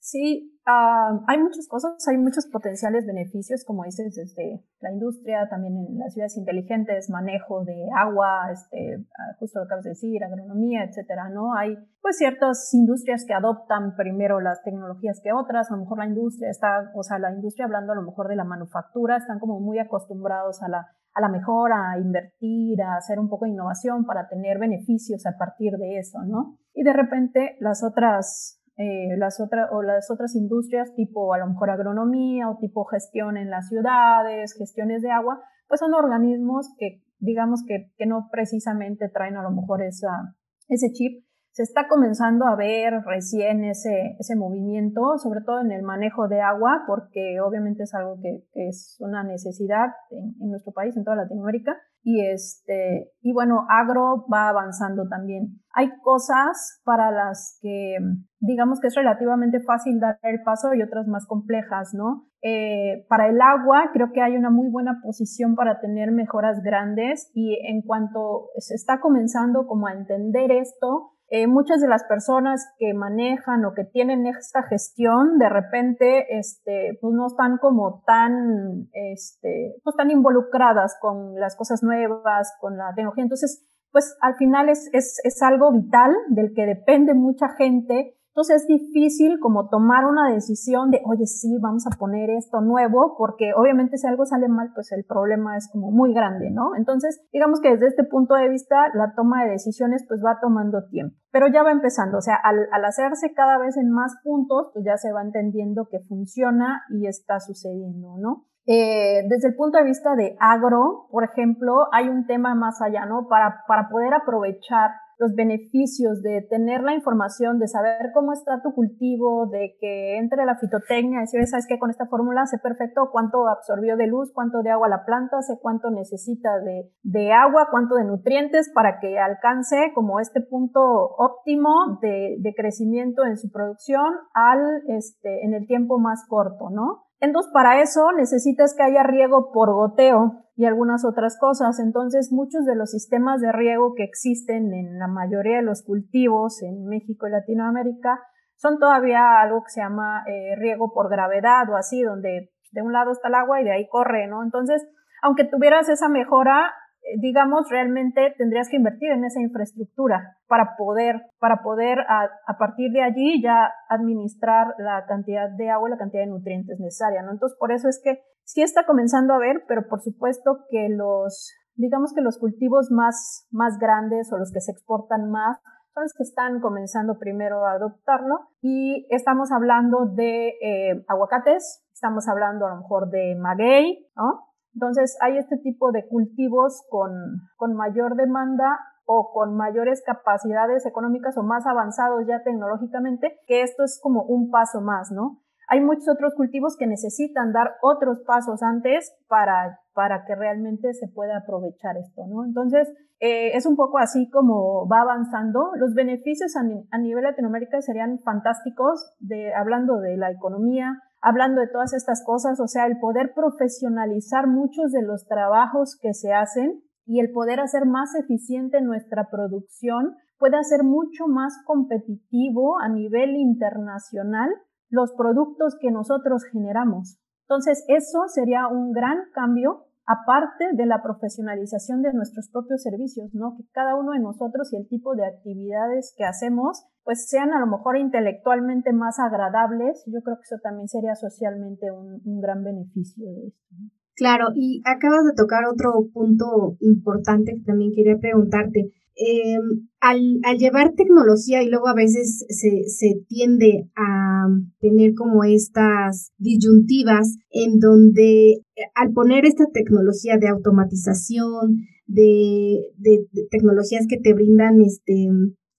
Sí, 0.00 0.57
Ah, 0.70 1.18
hay 1.28 1.38
muchas 1.38 1.66
cosas, 1.66 2.06
hay 2.08 2.18
muchos 2.18 2.46
potenciales 2.46 3.06
beneficios, 3.06 3.64
como 3.64 3.84
dices, 3.84 4.14
desde 4.14 4.62
la 4.80 4.92
industria, 4.92 5.48
también 5.48 5.74
en 5.78 5.98
las 5.98 6.12
ciudades 6.12 6.36
inteligentes, 6.36 7.08
manejo 7.08 7.64
de 7.64 7.88
agua, 7.96 8.50
este, 8.52 9.02
ah, 9.18 9.34
justo 9.38 9.60
lo 9.60 9.64
acabas 9.64 9.84
de 9.84 9.90
decir, 9.96 10.22
agronomía, 10.22 10.84
etcétera, 10.84 11.30
¿no? 11.30 11.54
Hay 11.54 11.74
pues 12.02 12.18
ciertas 12.18 12.68
industrias 12.74 13.24
que 13.26 13.32
adoptan 13.32 13.96
primero 13.96 14.40
las 14.40 14.62
tecnologías 14.62 15.22
que 15.24 15.32
otras, 15.32 15.70
a 15.70 15.74
lo 15.74 15.80
mejor 15.80 16.00
la 16.00 16.06
industria 16.06 16.50
está, 16.50 16.92
o 16.94 17.02
sea, 17.02 17.18
la 17.18 17.32
industria 17.32 17.64
hablando 17.64 17.92
a 17.92 17.96
lo 17.96 18.02
mejor 18.02 18.28
de 18.28 18.36
la 18.36 18.44
manufactura, 18.44 19.16
están 19.16 19.38
como 19.38 19.60
muy 19.60 19.78
acostumbrados 19.78 20.62
a 20.62 20.68
la, 20.68 20.86
a 21.14 21.20
la 21.22 21.30
mejora, 21.30 21.92
a 21.92 21.98
invertir, 21.98 22.82
a 22.82 22.96
hacer 22.96 23.18
un 23.18 23.30
poco 23.30 23.46
de 23.46 23.52
innovación 23.52 24.04
para 24.04 24.28
tener 24.28 24.58
beneficios 24.58 25.24
a 25.24 25.38
partir 25.38 25.78
de 25.78 25.96
eso, 25.96 26.18
¿no? 26.26 26.58
Y 26.74 26.82
de 26.82 26.92
repente 26.92 27.56
las 27.58 27.82
otras 27.82 28.57
eh, 28.78 29.16
las 29.18 29.40
otras 29.40 29.68
o 29.72 29.82
las 29.82 30.10
otras 30.10 30.34
industrias 30.36 30.94
tipo 30.94 31.34
a 31.34 31.38
lo 31.38 31.48
mejor 31.48 31.70
agronomía 31.70 32.48
o 32.48 32.58
tipo 32.58 32.84
gestión 32.84 33.36
en 33.36 33.50
las 33.50 33.68
ciudades, 33.68 34.54
gestiones 34.56 35.02
de 35.02 35.10
agua, 35.10 35.42
pues 35.66 35.80
son 35.80 35.94
organismos 35.94 36.74
que 36.78 37.02
digamos 37.18 37.64
que, 37.66 37.92
que 37.96 38.06
no 38.06 38.28
precisamente 38.30 39.08
traen 39.08 39.36
a 39.36 39.42
lo 39.42 39.50
mejor 39.50 39.82
esa, 39.82 40.36
ese 40.68 40.92
chip. 40.92 41.24
Se 41.58 41.64
está 41.64 41.88
comenzando 41.88 42.46
a 42.46 42.54
ver 42.54 43.02
recién 43.04 43.64
ese, 43.64 44.14
ese 44.20 44.36
movimiento, 44.36 45.18
sobre 45.18 45.40
todo 45.40 45.58
en 45.60 45.72
el 45.72 45.82
manejo 45.82 46.28
de 46.28 46.40
agua, 46.40 46.84
porque 46.86 47.40
obviamente 47.40 47.82
es 47.82 47.92
algo 47.94 48.14
que, 48.22 48.44
que 48.52 48.68
es 48.68 48.96
una 49.00 49.24
necesidad 49.24 49.88
en, 50.10 50.36
en, 50.40 50.50
nuestro 50.50 50.72
país, 50.72 50.96
en 50.96 51.02
toda 51.02 51.16
Latinoamérica. 51.16 51.76
Y, 52.04 52.24
este, 52.24 53.10
y 53.22 53.32
bueno, 53.32 53.66
agro 53.68 54.24
va 54.32 54.50
avanzando 54.50 55.08
también. 55.08 55.58
Hay 55.72 55.90
cosas 56.00 56.80
para 56.84 57.10
las 57.10 57.58
que 57.60 57.96
digamos 58.38 58.78
que 58.80 58.86
es 58.86 58.94
relativamente 58.94 59.58
fácil 59.58 59.98
dar 59.98 60.20
el 60.22 60.40
paso 60.44 60.72
y 60.74 60.82
otras 60.82 61.08
más 61.08 61.26
complejas, 61.26 61.92
¿no? 61.92 62.28
Eh, 62.40 63.04
para 63.08 63.28
el 63.28 63.40
agua 63.40 63.90
creo 63.92 64.12
que 64.12 64.22
hay 64.22 64.36
una 64.36 64.50
muy 64.50 64.70
buena 64.70 65.00
posición 65.02 65.56
para 65.56 65.80
tener 65.80 66.12
mejoras 66.12 66.62
grandes 66.62 67.32
y 67.34 67.58
en 67.66 67.82
cuanto 67.82 68.50
se 68.58 68.76
está 68.76 69.00
comenzando 69.00 69.66
como 69.66 69.88
a 69.88 69.92
entender 69.92 70.52
esto, 70.52 71.17
eh, 71.30 71.46
muchas 71.46 71.80
de 71.80 71.88
las 71.88 72.04
personas 72.04 72.66
que 72.78 72.94
manejan 72.94 73.64
o 73.64 73.74
que 73.74 73.84
tienen 73.84 74.26
esta 74.26 74.62
gestión 74.62 75.38
de 75.38 75.48
repente 75.48 76.38
este, 76.38 76.98
pues 77.00 77.14
no 77.14 77.26
están 77.26 77.58
como 77.58 78.02
tan, 78.06 78.88
este, 78.92 79.76
pues 79.84 79.94
tan 79.96 80.10
involucradas 80.10 80.96
con 81.00 81.34
las 81.34 81.54
cosas 81.56 81.82
nuevas, 81.82 82.56
con 82.60 82.78
la 82.78 82.94
tecnología. 82.94 83.24
Entonces, 83.24 83.66
pues 83.92 84.16
al 84.20 84.36
final 84.36 84.68
es, 84.68 84.88
es, 84.92 85.20
es 85.22 85.42
algo 85.42 85.72
vital 85.72 86.14
del 86.28 86.52
que 86.54 86.66
depende 86.66 87.14
mucha 87.14 87.48
gente 87.56 88.17
entonces 88.38 88.62
es 88.62 88.68
difícil 88.68 89.40
como 89.40 89.68
tomar 89.68 90.04
una 90.04 90.32
decisión 90.32 90.92
de, 90.92 91.00
oye, 91.04 91.26
sí, 91.26 91.58
vamos 91.60 91.88
a 91.88 91.98
poner 91.98 92.30
esto 92.30 92.60
nuevo, 92.60 93.16
porque 93.18 93.50
obviamente 93.56 93.98
si 93.98 94.06
algo 94.06 94.26
sale 94.26 94.46
mal, 94.46 94.70
pues 94.76 94.92
el 94.92 95.04
problema 95.04 95.56
es 95.56 95.68
como 95.72 95.90
muy 95.90 96.14
grande, 96.14 96.48
¿no? 96.52 96.76
Entonces, 96.76 97.20
digamos 97.32 97.60
que 97.60 97.70
desde 97.70 97.88
este 97.88 98.04
punto 98.04 98.36
de 98.36 98.48
vista, 98.48 98.76
la 98.94 99.12
toma 99.16 99.42
de 99.42 99.50
decisiones 99.50 100.04
pues 100.06 100.22
va 100.24 100.38
tomando 100.40 100.86
tiempo, 100.88 101.16
pero 101.32 101.48
ya 101.48 101.64
va 101.64 101.72
empezando, 101.72 102.18
o 102.18 102.20
sea, 102.20 102.36
al, 102.36 102.68
hacerse 102.84 103.34
cada 103.34 103.58
vez 103.58 103.76
en 103.76 103.90
más 103.90 104.14
puntos, 104.22 104.70
pues 104.72 104.84
ya 104.84 104.96
se 104.98 105.10
va 105.12 105.22
entendiendo 105.22 105.88
que 105.90 105.98
funciona 105.98 106.82
y 106.90 107.08
está 107.08 107.40
sucediendo, 107.40 108.18
¿no? 108.18 108.44
Eh, 108.66 109.26
desde 109.28 109.48
el 109.48 109.56
punto 109.56 109.78
de 109.78 109.84
vista 109.84 110.14
de 110.14 110.36
agro, 110.38 111.08
por 111.10 111.24
ejemplo, 111.24 111.88
hay 111.90 112.08
un 112.08 112.24
tema 112.28 112.54
más 112.54 112.80
allá, 112.82 113.04
¿no? 113.04 113.26
Para, 113.26 113.64
para 113.66 113.88
poder 113.88 114.14
aprovechar 114.14 114.90
los 115.18 115.34
beneficios 115.34 116.22
de 116.22 116.46
tener 116.48 116.82
la 116.82 116.94
información, 116.94 117.58
de 117.58 117.68
saber 117.68 118.10
cómo 118.14 118.32
está 118.32 118.62
tu 118.62 118.72
cultivo, 118.72 119.48
de 119.50 119.76
que 119.80 120.16
entre 120.16 120.44
la 120.44 120.56
fitotecnia, 120.56 121.20
decir, 121.20 121.44
sabes 121.46 121.66
que 121.66 121.78
con 121.78 121.90
esta 121.90 122.06
fórmula 122.06 122.46
sé 122.46 122.58
perfecto 122.58 123.10
cuánto 123.10 123.48
absorbió 123.48 123.96
de 123.96 124.06
luz, 124.06 124.30
cuánto 124.32 124.62
de 124.62 124.70
agua 124.70 124.88
la 124.88 125.04
planta, 125.04 125.42
sé 125.42 125.58
cuánto 125.60 125.90
necesita 125.90 126.58
de, 126.64 126.92
de 127.02 127.32
agua, 127.32 127.68
cuánto 127.70 127.96
de 127.96 128.04
nutrientes 128.04 128.70
para 128.72 129.00
que 129.00 129.18
alcance 129.18 129.92
como 129.94 130.20
este 130.20 130.40
punto 130.40 130.80
óptimo 130.80 131.98
de, 132.00 132.36
de 132.38 132.54
crecimiento 132.54 133.24
en 133.24 133.36
su 133.36 133.50
producción 133.50 134.14
al, 134.34 134.60
este, 134.86 135.44
en 135.44 135.54
el 135.54 135.66
tiempo 135.66 135.98
más 135.98 136.24
corto, 136.28 136.70
¿no? 136.70 137.07
Entonces, 137.20 137.52
para 137.52 137.80
eso 137.80 138.12
necesitas 138.16 138.74
que 138.76 138.84
haya 138.84 139.02
riego 139.02 139.50
por 139.52 139.72
goteo 139.72 140.44
y 140.56 140.66
algunas 140.66 141.04
otras 141.04 141.38
cosas. 141.38 141.78
Entonces, 141.80 142.32
muchos 142.32 142.64
de 142.64 142.76
los 142.76 142.90
sistemas 142.90 143.40
de 143.40 143.52
riego 143.52 143.94
que 143.94 144.04
existen 144.04 144.72
en 144.72 144.98
la 144.98 145.08
mayoría 145.08 145.56
de 145.56 145.62
los 145.62 145.82
cultivos 145.82 146.62
en 146.62 146.86
México 146.86 147.26
y 147.26 147.30
Latinoamérica 147.30 148.20
son 148.56 148.78
todavía 148.78 149.40
algo 149.40 149.62
que 149.62 149.70
se 149.70 149.80
llama 149.80 150.24
eh, 150.26 150.56
riego 150.56 150.92
por 150.92 151.08
gravedad 151.08 151.68
o 151.70 151.76
así, 151.76 152.02
donde 152.02 152.50
de 152.72 152.82
un 152.82 152.92
lado 152.92 153.12
está 153.12 153.28
el 153.28 153.34
agua 153.34 153.60
y 153.60 153.64
de 153.64 153.72
ahí 153.72 153.88
corre, 153.88 154.26
¿no? 154.26 154.42
Entonces, 154.42 154.86
aunque 155.22 155.44
tuvieras 155.44 155.88
esa 155.88 156.08
mejora, 156.08 156.72
digamos, 157.16 157.68
realmente 157.70 158.34
tendrías 158.36 158.68
que 158.68 158.76
invertir 158.76 159.10
en 159.10 159.24
esa 159.24 159.40
infraestructura 159.40 160.36
para 160.46 160.76
poder, 160.76 161.22
para 161.38 161.62
poder 161.62 162.00
a, 162.00 162.28
a, 162.46 162.58
partir 162.58 162.92
de 162.92 163.02
allí 163.02 163.42
ya 163.42 163.72
administrar 163.88 164.74
la 164.78 165.04
cantidad 165.06 165.48
de 165.50 165.70
agua 165.70 165.88
y 165.88 165.92
la 165.92 165.98
cantidad 165.98 166.22
de 166.22 166.30
nutrientes 166.30 166.78
necesaria, 166.78 167.22
¿no? 167.22 167.32
Entonces, 167.32 167.56
por 167.58 167.72
eso 167.72 167.88
es 167.88 168.00
que 168.02 168.20
sí 168.44 168.62
está 168.62 168.86
comenzando 168.86 169.34
a 169.34 169.38
ver, 169.38 169.64
pero 169.68 169.88
por 169.88 170.00
supuesto 170.00 170.64
que 170.70 170.88
los, 170.88 171.52
digamos 171.74 172.12
que 172.14 172.22
los 172.22 172.38
cultivos 172.38 172.90
más, 172.90 173.46
más 173.50 173.78
grandes 173.78 174.32
o 174.32 174.38
los 174.38 174.52
que 174.52 174.60
se 174.60 174.72
exportan 174.72 175.30
más 175.30 175.58
son 175.94 176.02
los 176.04 176.14
que 176.14 176.22
están 176.22 176.60
comenzando 176.60 177.18
primero 177.18 177.66
a 177.66 177.72
adoptarlo 177.72 178.48
y 178.62 179.06
estamos 179.10 179.50
hablando 179.52 180.06
de 180.06 180.48
eh, 180.62 181.04
aguacates, 181.08 181.84
estamos 181.92 182.28
hablando 182.28 182.66
a 182.66 182.70
lo 182.70 182.76
mejor 182.82 183.10
de 183.10 183.36
maguey, 183.36 184.06
¿no? 184.16 184.47
Entonces 184.78 185.18
hay 185.20 185.38
este 185.38 185.56
tipo 185.56 185.90
de 185.90 186.06
cultivos 186.06 186.86
con, 186.88 187.10
con 187.56 187.74
mayor 187.74 188.14
demanda 188.14 188.78
o 189.06 189.32
con 189.32 189.56
mayores 189.56 190.04
capacidades 190.06 190.86
económicas 190.86 191.36
o 191.36 191.42
más 191.42 191.66
avanzados 191.66 192.24
ya 192.28 192.44
tecnológicamente, 192.44 193.40
que 193.48 193.62
esto 193.62 193.82
es 193.82 193.98
como 194.00 194.22
un 194.22 194.52
paso 194.52 194.80
más, 194.80 195.10
¿no? 195.10 195.40
Hay 195.66 195.80
muchos 195.80 196.08
otros 196.08 196.32
cultivos 196.36 196.76
que 196.78 196.86
necesitan 196.86 197.52
dar 197.52 197.72
otros 197.82 198.20
pasos 198.24 198.62
antes 198.62 199.12
para, 199.26 199.80
para 199.94 200.24
que 200.24 200.36
realmente 200.36 200.94
se 200.94 201.08
pueda 201.08 201.38
aprovechar 201.38 201.96
esto, 201.96 202.22
¿no? 202.28 202.44
Entonces, 202.44 202.88
eh, 203.18 203.56
es 203.56 203.66
un 203.66 203.74
poco 203.74 203.98
así 203.98 204.30
como 204.30 204.86
va 204.88 205.00
avanzando. 205.00 205.72
Los 205.76 205.92
beneficios 205.94 206.54
a, 206.54 206.60
a, 206.60 206.98
nivel 206.98 207.24
Latinoamérica 207.24 207.80
serían 207.80 208.20
fantásticos, 208.20 209.12
de, 209.18 209.52
hablando 209.52 209.98
de 209.98 210.16
la 210.16 210.30
economía, 210.30 211.02
hablando 211.20 211.60
de 211.60 211.68
todas 211.68 211.92
estas 211.92 212.24
cosas, 212.24 212.60
o 212.60 212.66
sea, 212.66 212.86
el 212.86 212.98
poder 212.98 213.32
profesionalizar 213.34 214.46
muchos 214.46 214.92
de 214.92 215.02
los 215.02 215.26
trabajos 215.26 215.98
que 216.00 216.14
se 216.14 216.32
hacen 216.32 216.82
y 217.06 217.20
el 217.20 217.30
poder 217.32 217.60
hacer 217.60 217.86
más 217.86 218.14
eficiente 218.14 218.80
nuestra 218.80 219.28
producción 219.30 220.16
puede 220.38 220.56
hacer 220.56 220.84
mucho 220.84 221.26
más 221.26 221.54
competitivo 221.64 222.78
a 222.78 222.88
nivel 222.88 223.36
internacional 223.36 224.50
los 224.90 225.12
productos 225.12 225.76
que 225.80 225.90
nosotros 225.90 226.44
generamos. 226.44 227.18
Entonces, 227.48 227.84
eso 227.88 228.28
sería 228.28 228.68
un 228.68 228.92
gran 228.92 229.18
cambio 229.32 229.87
aparte 230.08 230.64
de 230.72 230.86
la 230.86 231.02
profesionalización 231.02 232.00
de 232.00 232.14
nuestros 232.14 232.48
propios 232.48 232.82
servicios, 232.82 233.28
¿no? 233.34 233.54
Que 233.58 233.64
cada 233.72 233.94
uno 233.94 234.12
de 234.12 234.20
nosotros 234.20 234.72
y 234.72 234.76
el 234.76 234.88
tipo 234.88 235.14
de 235.14 235.26
actividades 235.26 236.14
que 236.16 236.24
hacemos, 236.24 236.86
pues 237.04 237.28
sean 237.28 237.52
a 237.52 237.60
lo 237.60 237.66
mejor 237.66 237.98
intelectualmente 237.98 238.94
más 238.94 239.18
agradables. 239.18 240.02
Yo 240.06 240.22
creo 240.24 240.36
que 240.36 240.48
eso 240.48 240.56
también 240.62 240.88
sería 240.88 241.14
socialmente 241.14 241.92
un, 241.92 242.40
gran 242.40 242.64
beneficio 242.64 243.26
de 243.26 243.48
esto. 243.48 243.76
Claro, 244.16 244.46
y 244.54 244.80
acabas 244.86 245.26
de 245.26 245.36
tocar 245.36 245.66
otro 245.70 245.92
punto 246.12 246.78
importante 246.80 247.52
que 247.54 247.64
también 247.64 247.92
quería 247.94 248.16
preguntarte. 248.16 248.90
Eh, 249.20 249.58
al, 250.00 250.38
al, 250.44 250.58
llevar 250.58 250.92
tecnología 250.94 251.60
y 251.60 251.68
luego 251.68 251.88
a 251.88 251.94
veces 251.94 252.44
se, 252.48 252.84
se, 252.86 253.20
tiende 253.26 253.90
a 253.96 254.46
tener 254.78 255.14
como 255.14 255.42
estas 255.42 256.30
disyuntivas 256.38 257.36
en 257.50 257.80
donde 257.80 258.50
eh, 258.52 258.82
al 258.94 259.12
poner 259.12 259.44
esta 259.44 259.64
tecnología 259.72 260.36
de 260.38 260.46
automatización, 260.46 261.78
de, 262.06 262.78
de, 262.96 263.26
de 263.32 263.46
tecnologías 263.50 264.06
que 264.08 264.18
te 264.18 264.34
brindan 264.34 264.80
este, 264.82 265.28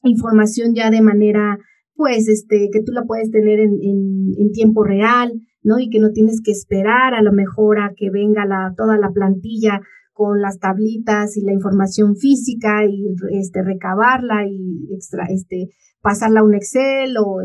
información 0.04 0.74
ya 0.76 0.90
de 0.90 1.02
manera, 1.02 1.58
pues, 1.96 2.28
este, 2.28 2.70
que 2.72 2.82
tú 2.84 2.92
la 2.92 3.04
puedes 3.04 3.32
tener 3.32 3.60
en, 3.60 3.74
en, 3.82 4.32
en 4.38 4.52
tiempo 4.52 4.84
real, 4.84 5.34
¿no? 5.64 5.80
Y 5.80 5.90
que 5.90 6.00
no 6.00 6.12
tienes 6.12 6.42
que 6.44 6.52
esperar 6.52 7.14
a 7.14 7.22
lo 7.22 7.34
mejor 7.34 7.80
a 7.80 7.94
que 7.96 8.10
venga 8.10 8.46
la, 8.46 8.74
toda 8.78 8.98
la 8.98 9.12
plantilla 9.12 9.82
con 10.20 10.42
las 10.42 10.60
tablitas 10.60 11.38
y 11.38 11.46
la 11.46 11.54
información 11.54 12.18
física 12.18 12.84
y 12.86 13.16
este 13.40 13.64
recabarla 13.64 14.46
y 14.46 14.94
extra 14.94 15.28
este 15.30 15.70
pasarla 16.02 16.42
a 16.42 16.44
un 16.44 16.56
Excel 16.56 17.16
o 17.18 17.38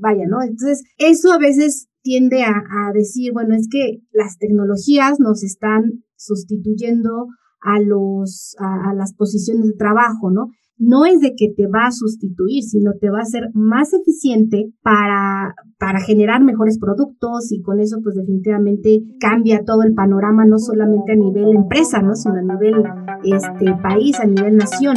vaya, 0.00 0.24
¿no? 0.28 0.42
Entonces, 0.42 0.82
eso 0.98 1.30
a 1.30 1.38
veces 1.38 1.86
tiende 2.02 2.42
a, 2.42 2.50
a, 2.50 2.92
decir, 2.92 3.32
bueno, 3.32 3.54
es 3.54 3.68
que 3.70 4.00
las 4.10 4.36
tecnologías 4.38 5.20
nos 5.20 5.44
están 5.44 6.02
sustituyendo 6.16 7.28
a 7.60 7.78
los 7.78 8.56
a, 8.58 8.90
a 8.90 8.94
las 8.94 9.14
posiciones 9.14 9.68
de 9.68 9.74
trabajo, 9.74 10.32
¿no? 10.32 10.48
No 10.78 11.06
es 11.06 11.20
de 11.20 11.34
que 11.36 11.52
te 11.56 11.66
va 11.66 11.86
a 11.86 11.92
sustituir, 11.92 12.62
sino 12.62 12.92
te 13.00 13.10
va 13.10 13.18
a 13.18 13.22
hacer 13.22 13.50
más 13.54 13.92
eficiente 13.92 14.72
para, 14.82 15.54
para 15.78 16.00
generar 16.00 16.42
mejores 16.42 16.78
productos 16.78 17.52
y 17.52 17.62
con 17.62 17.80
eso 17.80 17.98
pues 18.02 18.16
definitivamente 18.16 19.02
cambia 19.20 19.64
todo 19.64 19.82
el 19.82 19.94
panorama, 19.94 20.44
no 20.44 20.58
solamente 20.58 21.12
a 21.12 21.16
nivel 21.16 21.54
empresa, 21.54 22.02
¿no? 22.02 22.14
sino 22.14 22.34
a 22.34 22.42
nivel 22.42 22.82
este, 23.24 23.74
país, 23.82 24.18
a 24.18 24.26
nivel 24.26 24.56
nación. 24.56 24.96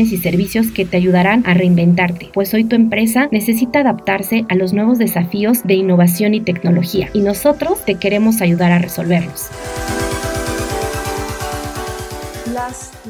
y 0.00 0.16
servicios 0.16 0.72
que 0.72 0.84
te 0.84 0.96
ayudarán 0.96 1.44
a 1.46 1.54
reinventarte, 1.54 2.30
pues 2.32 2.52
hoy 2.54 2.64
tu 2.64 2.74
empresa 2.74 3.28
necesita 3.30 3.80
adaptarse 3.80 4.46
a 4.48 4.54
los 4.54 4.72
nuevos 4.72 4.98
desafíos 4.98 5.62
de 5.64 5.74
innovación 5.74 6.34
y 6.34 6.40
tecnología 6.40 7.08
y 7.12 7.20
nosotros 7.20 7.84
te 7.84 7.96
queremos 7.96 8.40
ayudar 8.40 8.72
a 8.72 8.78
resolverlos. 8.78 9.50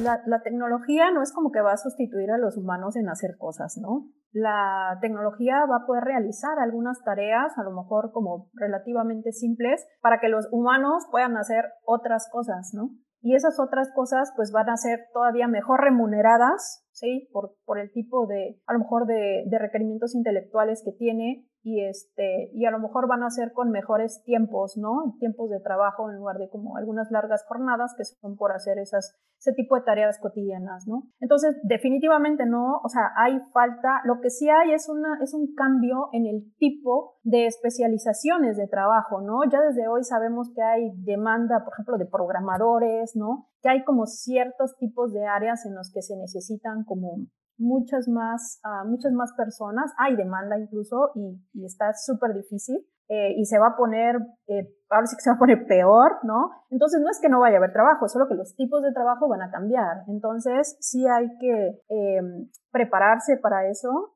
la, 0.02 0.20
la, 0.26 0.42
tecnología 0.42 1.10
no 1.10 1.22
es 1.22 1.32
como 1.32 1.50
que 1.50 1.60
va 1.60 1.72
a 1.72 1.76
sustituir 1.76 2.30
a 2.30 2.38
los 2.38 2.56
humanos 2.56 2.96
en 2.96 3.08
hacer 3.08 3.36
cosas, 3.38 3.78
¿no? 3.80 4.06
La 4.32 4.98
tecnología 5.00 5.64
va 5.68 5.78
a 5.78 5.86
poder 5.86 6.04
realizar 6.04 6.58
algunas 6.58 7.02
tareas, 7.02 7.56
a 7.58 7.64
lo 7.64 7.72
mejor 7.72 8.12
como 8.12 8.48
relativamente 8.54 9.32
simples, 9.32 9.84
para 10.00 10.20
que 10.20 10.28
los 10.28 10.46
humanos 10.52 11.06
puedan 11.10 11.36
hacer 11.36 11.64
otras 11.84 12.28
cosas, 12.30 12.72
¿no? 12.74 12.90
Y 13.22 13.34
esas 13.34 13.60
otras 13.60 13.90
cosas 13.94 14.32
pues 14.36 14.52
van 14.52 14.70
a 14.70 14.76
ser 14.76 15.08
todavía 15.12 15.48
mejor 15.48 15.80
remuneradas, 15.80 16.86
¿sí? 17.00 17.28
Por, 17.32 17.78
el 17.78 17.90
tipo 17.92 18.26
de, 18.26 18.60
a 18.66 18.74
lo 18.74 18.80
mejor 18.80 19.06
de, 19.06 19.44
de 19.46 19.58
requerimientos 19.58 20.14
intelectuales 20.14 20.82
que 20.84 20.92
tiene 20.92 21.46
y 21.62 21.84
este 21.84 22.50
y 22.54 22.64
a 22.64 22.70
lo 22.70 22.78
mejor 22.78 23.06
van 23.06 23.22
a 23.22 23.30
ser 23.30 23.52
con 23.52 23.70
mejores 23.70 24.22
tiempos, 24.24 24.76
¿no? 24.76 25.14
Tiempos 25.18 25.50
de 25.50 25.60
trabajo 25.60 26.10
en 26.10 26.16
lugar 26.16 26.38
de 26.38 26.48
como 26.48 26.76
algunas 26.76 27.10
largas 27.10 27.44
jornadas 27.46 27.94
que 27.96 28.04
son 28.04 28.36
por 28.36 28.52
hacer 28.52 28.78
esas 28.78 29.14
ese 29.38 29.52
tipo 29.54 29.74
de 29.74 29.82
tareas 29.82 30.18
cotidianas, 30.20 30.86
¿no? 30.86 31.04
Entonces, 31.18 31.56
definitivamente 31.62 32.44
no, 32.44 32.80
o 32.84 32.88
sea, 32.88 33.08
hay 33.16 33.40
falta, 33.54 34.02
lo 34.04 34.20
que 34.20 34.28
sí 34.28 34.48
hay 34.50 34.72
es 34.72 34.88
una 34.88 35.18
es 35.22 35.32
un 35.32 35.54
cambio 35.54 36.08
en 36.12 36.26
el 36.26 36.54
tipo 36.58 37.16
de 37.22 37.46
especializaciones 37.46 38.56
de 38.56 38.68
trabajo, 38.68 39.20
¿no? 39.20 39.40
Ya 39.50 39.60
desde 39.60 39.88
hoy 39.88 40.04
sabemos 40.04 40.50
que 40.54 40.62
hay 40.62 40.90
demanda, 40.96 41.64
por 41.64 41.72
ejemplo, 41.72 41.98
de 41.98 42.06
programadores, 42.06 43.16
¿no? 43.16 43.49
Que 43.62 43.68
hay 43.68 43.84
como 43.84 44.06
ciertos 44.06 44.76
tipos 44.76 45.12
de 45.12 45.26
áreas 45.26 45.66
en 45.66 45.74
los 45.74 45.92
que 45.92 46.02
se 46.02 46.16
necesitan 46.16 46.84
como 46.84 47.26
muchas 47.60 48.08
más, 48.08 48.60
uh, 48.64 48.88
muchas 48.88 49.12
más 49.12 49.32
personas, 49.34 49.92
hay 49.98 50.16
demanda 50.16 50.58
incluso 50.58 51.12
y, 51.14 51.64
está 51.64 51.92
súper 51.92 52.34
difícil 52.34 52.78
eh, 53.08 53.34
y 53.36 53.44
se 53.44 53.58
va 53.58 53.68
a 53.68 53.76
poner, 53.76 54.16
eh, 54.48 54.72
ahora 54.88 55.06
sí 55.06 55.16
que 55.16 55.22
se 55.22 55.30
va 55.30 55.36
a 55.36 55.38
poner 55.38 55.66
peor, 55.66 56.18
¿no? 56.22 56.50
Entonces 56.70 57.00
no 57.02 57.10
es 57.10 57.20
que 57.20 57.28
no 57.28 57.40
vaya 57.40 57.56
a 57.56 57.58
haber 57.58 57.72
trabajo, 57.72 58.08
solo 58.08 58.28
que 58.28 58.34
los 58.34 58.54
tipos 58.56 58.82
de 58.82 58.92
trabajo 58.92 59.28
van 59.28 59.42
a 59.42 59.50
cambiar. 59.50 60.04
Entonces 60.08 60.76
sí 60.80 61.06
hay 61.06 61.28
que 61.38 61.82
eh, 61.88 62.20
prepararse 62.70 63.36
para 63.36 63.68
eso 63.68 64.14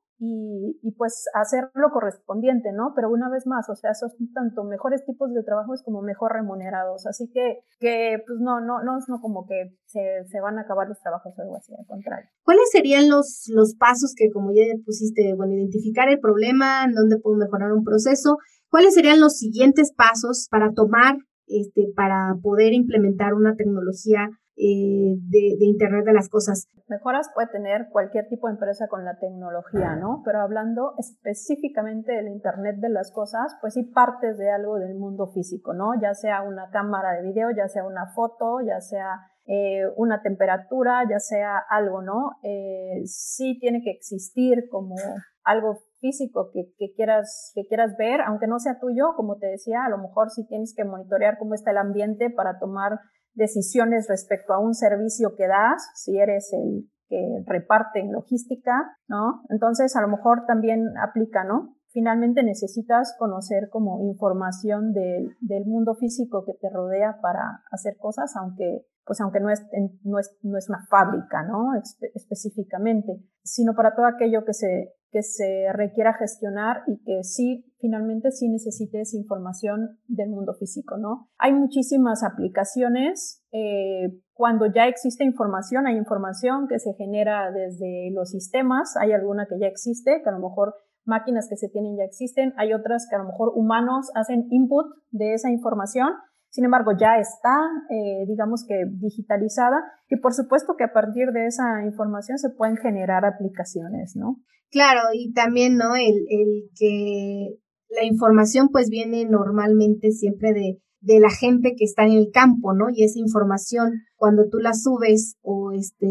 y, 0.82 0.92
pues 0.96 1.24
hacer 1.34 1.70
lo 1.74 1.90
correspondiente, 1.90 2.72
¿no? 2.72 2.92
Pero 2.94 3.10
una 3.10 3.28
vez 3.28 3.46
más, 3.46 3.68
o 3.68 3.74
sea, 3.74 3.94
son 3.94 4.10
tanto 4.32 4.64
mejores 4.64 5.04
tipos 5.04 5.32
de 5.32 5.42
trabajos 5.42 5.82
como 5.82 6.02
mejor 6.02 6.32
remunerados, 6.32 7.06
así 7.06 7.28
que, 7.32 7.60
que 7.78 8.18
pues 8.26 8.38
no, 8.40 8.60
no, 8.60 8.82
no 8.82 8.98
es 8.98 9.04
no 9.08 9.20
como 9.20 9.46
que 9.46 9.76
se, 9.86 10.24
se, 10.26 10.40
van 10.40 10.58
a 10.58 10.62
acabar 10.62 10.88
los 10.88 11.00
trabajos 11.00 11.34
o 11.36 11.42
algo 11.42 11.56
así, 11.56 11.74
al 11.74 11.86
contrario. 11.86 12.28
¿Cuáles 12.44 12.70
serían 12.70 13.08
los, 13.08 13.44
los 13.48 13.74
pasos 13.76 14.14
que, 14.16 14.30
como 14.32 14.52
ya 14.52 14.62
pusiste, 14.84 15.34
bueno, 15.36 15.54
identificar 15.54 16.08
el 16.08 16.20
problema, 16.20 16.84
en 16.84 16.94
dónde 16.94 17.18
puedo 17.18 17.36
mejorar 17.36 17.72
un 17.72 17.84
proceso, 17.84 18.38
cuáles 18.70 18.94
serían 18.94 19.20
los 19.20 19.36
siguientes 19.36 19.92
pasos 19.92 20.48
para 20.50 20.72
tomar, 20.72 21.16
este, 21.46 21.92
para 21.94 22.34
poder 22.42 22.72
implementar 22.72 23.34
una 23.34 23.54
tecnología 23.56 24.28
eh, 24.56 25.16
de, 25.18 25.56
Internet 25.60 26.04
de 26.04 26.12
las 26.12 26.28
Cosas. 26.28 26.68
Mejoras 26.88 27.28
puede 27.34 27.48
tener 27.48 27.88
cualquier 27.90 28.28
tipo 28.28 28.46
de 28.46 28.54
empresa 28.54 28.86
con 28.88 29.04
la 29.04 29.18
tecnología, 29.18 29.96
¿no? 29.96 30.22
Pero 30.24 30.40
hablando 30.40 30.94
específicamente 30.98 32.12
del 32.12 32.28
Internet 32.28 32.76
de 32.76 32.88
las 32.88 33.10
Cosas, 33.10 33.56
pues 33.60 33.74
sí 33.74 33.82
partes 33.82 34.38
de 34.38 34.50
algo 34.50 34.76
del 34.76 34.94
mundo 34.94 35.26
físico, 35.26 35.74
¿no? 35.74 35.92
Ya 36.00 36.14
sea 36.14 36.42
una 36.42 36.70
cámara 36.70 37.12
de 37.12 37.22
video, 37.22 37.48
ya 37.50 37.68
sea 37.68 37.84
una 37.84 38.06
foto, 38.14 38.60
ya 38.64 38.80
sea 38.80 39.26
eh, 39.46 39.82
una 39.96 40.22
temperatura, 40.22 41.02
ya 41.10 41.18
sea 41.18 41.58
algo, 41.68 42.00
¿no? 42.00 42.38
Eh, 42.42 43.02
sí 43.06 43.58
tiene 43.60 43.82
que 43.82 43.90
existir 43.90 44.68
como 44.70 44.96
algo 45.44 45.80
físico 46.00 46.50
que, 46.52 46.92
quieras, 46.94 47.52
que 47.54 47.66
quieras 47.66 47.96
ver, 47.98 48.20
aunque 48.22 48.46
no 48.46 48.58
sea 48.58 48.78
tuyo, 48.78 49.14
como 49.16 49.36
te 49.36 49.46
decía, 49.46 49.84
a 49.84 49.90
lo 49.90 49.98
mejor 49.98 50.30
sí 50.30 50.46
tienes 50.46 50.74
que 50.74 50.84
monitorear 50.84 51.38
cómo 51.38 51.54
está 51.54 51.70
el 51.70 51.78
ambiente 51.78 52.30
para 52.30 52.58
tomar 52.58 53.00
decisiones 53.34 54.06
respecto 54.08 54.52
a 54.52 54.58
un 54.58 54.74
servicio 54.74 55.34
que 55.36 55.46
das, 55.46 55.90
si 55.94 56.18
eres 56.18 56.52
el 56.52 56.90
que 57.08 57.44
reparte 57.46 58.00
en 58.00 58.12
logística, 58.12 58.96
¿no? 59.08 59.42
Entonces, 59.50 59.94
a 59.96 60.00
lo 60.00 60.08
mejor 60.08 60.46
también 60.46 60.96
aplica, 60.98 61.44
¿no? 61.44 61.76
Finalmente 61.92 62.42
necesitas 62.42 63.14
conocer 63.18 63.68
como 63.70 64.00
información 64.02 64.92
del, 64.92 65.36
del 65.40 65.64
mundo 65.66 65.94
físico 65.94 66.44
que 66.44 66.54
te 66.54 66.68
rodea 66.70 67.18
para 67.20 67.62
hacer 67.70 67.96
cosas, 67.98 68.34
aunque 68.36 68.86
pues 69.06 69.20
aunque 69.20 69.40
no 69.40 69.50
es, 69.50 69.62
no 70.02 70.18
es, 70.18 70.36
no 70.42 70.56
es 70.56 70.68
una 70.68 70.86
fábrica, 70.88 71.42
¿no? 71.42 71.74
específicamente, 72.14 73.22
sino 73.42 73.74
para 73.74 73.94
todo 73.94 74.06
aquello 74.06 74.44
que 74.44 74.54
se, 74.54 74.94
que 75.14 75.22
se 75.22 75.66
requiera 75.72 76.12
gestionar 76.14 76.82
y 76.88 76.98
que 77.04 77.22
sí, 77.22 77.72
finalmente 77.78 78.32
sí 78.32 78.48
necesites 78.48 79.14
información 79.14 80.00
del 80.08 80.30
mundo 80.30 80.54
físico, 80.54 80.96
¿no? 80.98 81.28
Hay 81.38 81.52
muchísimas 81.52 82.24
aplicaciones. 82.24 83.44
Eh, 83.52 84.18
cuando 84.32 84.66
ya 84.66 84.88
existe 84.88 85.22
información, 85.22 85.86
hay 85.86 85.96
información 85.96 86.66
que 86.66 86.80
se 86.80 86.94
genera 86.94 87.52
desde 87.52 88.10
los 88.12 88.30
sistemas, 88.30 88.96
hay 88.96 89.12
alguna 89.12 89.46
que 89.46 89.56
ya 89.60 89.68
existe, 89.68 90.20
que 90.20 90.28
a 90.28 90.32
lo 90.32 90.40
mejor 90.40 90.74
máquinas 91.04 91.46
que 91.48 91.56
se 91.56 91.68
tienen 91.68 91.96
ya 91.96 92.02
existen, 92.02 92.52
hay 92.56 92.72
otras 92.72 93.06
que 93.08 93.14
a 93.14 93.20
lo 93.20 93.26
mejor 93.26 93.52
humanos 93.54 94.10
hacen 94.16 94.48
input 94.50 94.86
de 95.12 95.34
esa 95.34 95.48
información 95.48 96.08
sin 96.54 96.64
embargo, 96.66 96.92
ya 96.96 97.18
está, 97.18 97.56
eh, 97.90 98.26
digamos 98.28 98.64
que 98.64 98.84
digitalizada 98.86 99.82
y 100.08 100.20
por 100.20 100.34
supuesto 100.34 100.76
que 100.78 100.84
a 100.84 100.92
partir 100.92 101.32
de 101.32 101.46
esa 101.46 101.82
información 101.84 102.38
se 102.38 102.48
pueden 102.48 102.76
generar 102.76 103.24
aplicaciones, 103.24 104.14
¿no? 104.14 104.36
Claro, 104.74 105.02
y 105.12 105.32
también, 105.32 105.76
¿no? 105.76 105.94
El, 105.94 106.26
el 106.28 106.68
que 106.76 107.60
la 107.90 108.04
información 108.04 108.70
pues 108.72 108.88
viene 108.90 109.24
normalmente 109.24 110.10
siempre 110.10 110.52
de, 110.52 110.80
de 111.00 111.20
la 111.20 111.30
gente 111.30 111.76
que 111.78 111.84
está 111.84 112.02
en 112.02 112.14
el 112.14 112.32
campo, 112.32 112.74
¿no? 112.74 112.86
Y 112.92 113.04
esa 113.04 113.20
información, 113.20 113.92
cuando 114.16 114.48
tú 114.50 114.58
la 114.58 114.72
subes 114.74 115.36
o 115.42 115.70
este, 115.70 116.08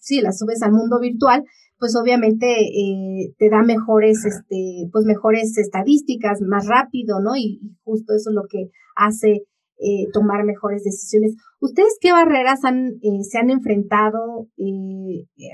sí, 0.00 0.20
la 0.20 0.32
subes 0.32 0.60
al 0.64 0.72
mundo 0.72 0.98
virtual, 0.98 1.44
pues 1.78 1.94
obviamente 1.94 2.46
eh, 2.48 3.32
te 3.38 3.48
da 3.48 3.62
mejores, 3.62 4.24
este, 4.24 4.88
pues 4.90 5.04
mejores 5.04 5.56
estadísticas, 5.56 6.40
más 6.40 6.66
rápido, 6.66 7.20
¿no? 7.20 7.36
Y, 7.36 7.60
justo 7.84 8.12
eso 8.12 8.30
es 8.30 8.34
lo 8.34 8.42
que 8.50 8.70
hace 8.96 9.44
eh, 9.78 10.06
tomar 10.12 10.44
mejores 10.44 10.84
decisiones. 10.84 11.36
¿Ustedes 11.60 11.98
qué 12.00 12.12
barreras 12.12 12.64
han, 12.64 12.98
eh, 13.02 13.22
se 13.22 13.38
han 13.38 13.50
enfrentado 13.50 14.48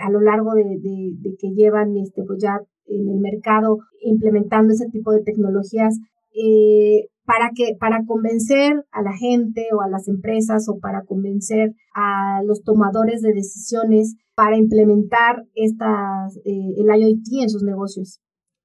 a 0.03 0.11
lo 0.11 0.21
largo 0.21 0.55
de, 0.55 0.65
que 1.39 1.51
llevan, 1.55 1.97
este, 1.97 2.23
pues 2.25 2.43
ya 2.43 2.61
en 2.87 3.09
el 3.09 3.21
mercado 3.21 3.79
implementando 4.01 4.73
ese 4.73 4.89
tipo 4.91 5.13
de 5.13 5.23
tecnologías? 5.23 5.99
para 7.25 7.51
que 7.55 7.77
para 7.79 8.05
convencer 8.07 8.85
a 8.91 9.03
la 9.03 9.13
gente 9.17 9.67
o 9.73 9.81
a 9.81 9.89
las 9.89 10.09
empresas 10.09 10.69
o 10.69 10.79
para 10.79 11.05
convencer 11.05 11.75
a 11.95 12.43
los 12.45 12.63
tomadores 12.63 13.23
de 13.23 13.33
decisiones 13.33 14.17
para 14.35 14.57
implementar 14.57 15.45
estas, 15.55 16.37
eh, 16.45 16.75
el 16.77 16.87
IoT 16.87 17.43
en 17.43 17.51
sus 17.51 17.63
negocios? 17.63 18.21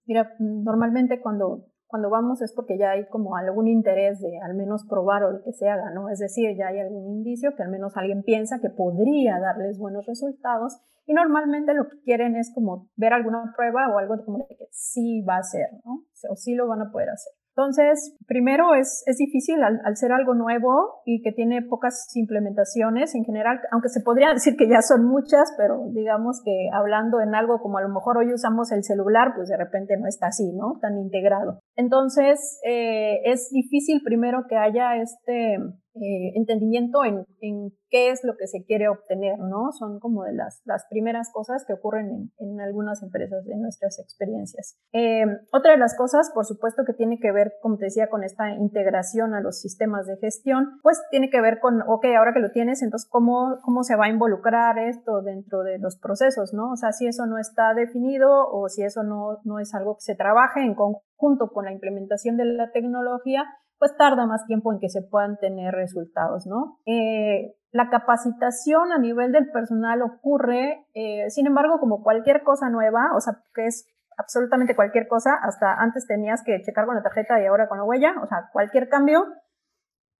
Mira, 0.06 0.28
normalmente 0.40 1.20
cuando, 1.22 1.66
cuando 1.90 2.12
vamos 2.12 2.42
es 2.44 2.54
porque 2.54 2.78
ya 2.78 2.92
hay 2.92 3.08
como 3.08 3.36
algún 3.36 3.68
interés 3.68 4.22
de 4.22 4.40
al 4.40 4.54
menos 4.54 4.86
probar 4.88 5.24
o 5.24 5.34
de 5.34 5.42
que 5.42 5.54
se 5.54 5.68
haga, 5.68 5.90
¿no? 5.90 6.10
Es 6.10 6.20
decir, 6.20 6.56
ya 6.56 6.68
hay 6.68 6.80
algún 6.80 7.08
indicio 7.08 7.56
que 7.56 7.64
al 7.64 7.70
menos 7.70 7.98
alguien 7.98 8.22
piensa 8.22 8.60
que 8.62 8.70
podría 8.70 9.40
darles 9.40 9.80
buenos 9.80 10.06
resultados 10.06 10.80
y 11.08 11.14
normalmente 11.14 11.74
lo 11.74 11.90
que 11.90 12.00
quieren 12.02 12.36
es 12.36 12.54
como 12.54 12.88
ver 12.96 13.14
alguna 13.14 13.52
prueba 13.58 13.92
o 13.92 13.98
algo 13.98 14.24
como 14.24 14.46
de 14.48 14.56
que 14.56 14.68
sí 14.72 15.24
va 15.28 15.38
a 15.38 15.44
ser, 15.44 15.70
¿no? 15.84 16.04
O 16.30 16.36
sí 16.36 16.54
lo 16.54 16.68
van 16.68 16.84
a 16.84 16.92
poder 16.92 17.10
hacer. 17.10 17.34
Entonces, 17.60 18.16
primero 18.26 18.74
es, 18.74 19.04
es 19.06 19.18
difícil 19.18 19.62
al, 19.62 19.98
ser 19.98 20.14
algo 20.14 20.34
nuevo 20.34 21.02
y 21.06 21.22
que 21.22 21.34
tiene 21.34 21.62
pocas 21.62 22.08
implementaciones 22.16 23.16
en 23.16 23.26
general, 23.26 23.60
aunque 23.72 23.90
se 23.90 24.00
podría 24.00 24.30
decir 24.34 24.56
que 24.56 24.70
ya 24.70 24.82
son 24.82 25.06
muchas, 25.06 25.54
pero 25.58 25.90
digamos 25.92 26.42
que 26.46 26.70
hablando 26.72 27.20
en 27.20 27.36
algo 27.36 27.60
como 27.60 27.78
a 27.78 27.82
lo 27.82 27.90
mejor 27.90 28.18
hoy 28.18 28.34
usamos 28.34 28.72
el 28.72 28.86
celular, 28.86 29.34
pues 29.36 29.50
de 29.50 29.58
repente 29.58 29.98
no 29.98 30.08
está 30.08 30.28
así, 30.28 30.54
¿no? 30.54 30.80
Tan 30.80 30.98
integrado. 30.98 31.60
Entonces, 31.76 32.62
eh, 32.66 33.20
es 33.26 33.50
difícil 33.52 34.02
primero 34.06 34.46
que 34.48 34.56
haya 34.56 34.96
este 34.96 35.58
eh, 35.96 36.34
entendimiento 36.36 37.04
en, 37.04 37.26
en, 37.42 37.72
qué 37.90 38.12
es 38.12 38.24
lo 38.24 38.38
que 38.38 38.46
se 38.46 38.64
quiere 38.64 38.88
obtener, 38.88 39.40
¿no? 39.40 39.72
Son 39.72 40.00
como 40.00 40.24
de 40.24 40.34
las, 40.34 40.62
primeras 40.92 41.32
cosas 41.34 41.66
que 41.66 41.74
ocurren 41.74 42.06
en, 42.08 42.32
en 42.38 42.62
algunas 42.62 43.02
empresas 43.02 43.44
de 43.46 43.58
nuestras 43.58 43.98
experiencias. 44.00 44.78
Eh, 44.94 45.26
otra 45.52 45.72
de 45.72 45.80
las 45.80 45.98
cosas, 45.98 46.30
por 46.34 46.46
supuesto, 46.46 46.84
que 46.86 46.94
tiene 46.94 47.20
que 47.20 47.32
ver, 47.32 47.54
como 47.62 47.78
te 47.78 47.86
decía, 47.86 48.08
con 48.08 48.24
esta 48.24 48.52
integración 48.54 49.34
a 49.34 49.42
los 49.42 49.60
sistemas 49.60 50.06
de 50.06 50.18
gestión, 50.18 50.80
pues 50.84 51.02
tiene 51.10 51.32
que 51.32 51.42
ver 51.42 51.60
con, 51.60 51.82
ok, 51.82 52.06
ahora 52.18 52.34
que 52.34 52.40
lo 52.40 52.52
tienes, 52.52 52.84
entonces, 52.84 53.10
¿cómo, 53.10 53.58
cómo 53.64 53.84
se 53.84 53.96
va 53.96 54.06
a 54.06 54.10
involucrar 54.10 54.78
esto 54.78 55.24
dentro 55.24 55.64
de 55.64 55.80
los 55.80 55.98
procesos, 55.98 56.54
¿no? 56.54 56.72
O 56.72 56.76
sea, 56.76 56.92
si 56.92 57.08
eso 57.08 57.26
no 57.26 57.40
está 57.40 57.74
definido 57.74 58.48
o 58.52 58.70
si 58.70 58.84
eso 58.84 59.02
no, 59.02 59.40
no 59.44 59.60
es 59.60 59.74
algo 59.74 59.96
que 59.96 60.02
se 60.02 60.16
trabaje 60.16 60.62
en 60.62 60.76
conjunto 60.76 61.50
con 61.52 61.66
la 61.66 61.72
implementación 61.72 62.38
de 62.38 62.46
la 62.46 62.72
tecnología, 62.72 63.46
pues 63.80 63.96
tarda 63.96 64.28
más 64.28 64.46
tiempo 64.46 64.74
en 64.74 64.80
que 64.80 64.90
se 64.90 65.02
puedan 65.02 65.38
tener 65.38 65.74
resultados, 65.74 66.46
¿no? 66.46 66.80
Eh, 66.86 67.56
la 67.72 67.90
capacitación 67.90 68.92
a 68.92 69.00
nivel 69.00 69.32
del 69.32 69.50
personal 69.52 70.02
ocurre, 70.02 70.86
eh, 70.94 71.30
sin 71.30 71.48
embargo, 71.48 71.80
como 71.80 72.04
cualquier 72.04 72.44
cosa 72.44 72.70
nueva, 72.70 73.12
o 73.16 73.22
sea, 73.22 73.42
que 73.54 73.68
es 73.68 73.88
absolutamente 74.18 74.76
cualquier 74.76 75.08
cosa, 75.08 75.32
hasta 75.42 75.76
antes 75.76 76.06
tenías 76.06 76.44
que 76.44 76.62
checar 76.62 76.86
con 76.86 76.96
la 76.96 77.04
tarjeta 77.04 77.42
y 77.42 77.46
ahora 77.46 77.70
con 77.70 77.78
la 77.78 77.86
huella, 77.86 78.16
o 78.22 78.28
sea, 78.28 78.50
cualquier 78.52 78.90
cambio 78.90 79.26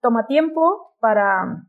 toma 0.02 0.26
tiempo 0.26 0.94
para, 1.02 1.66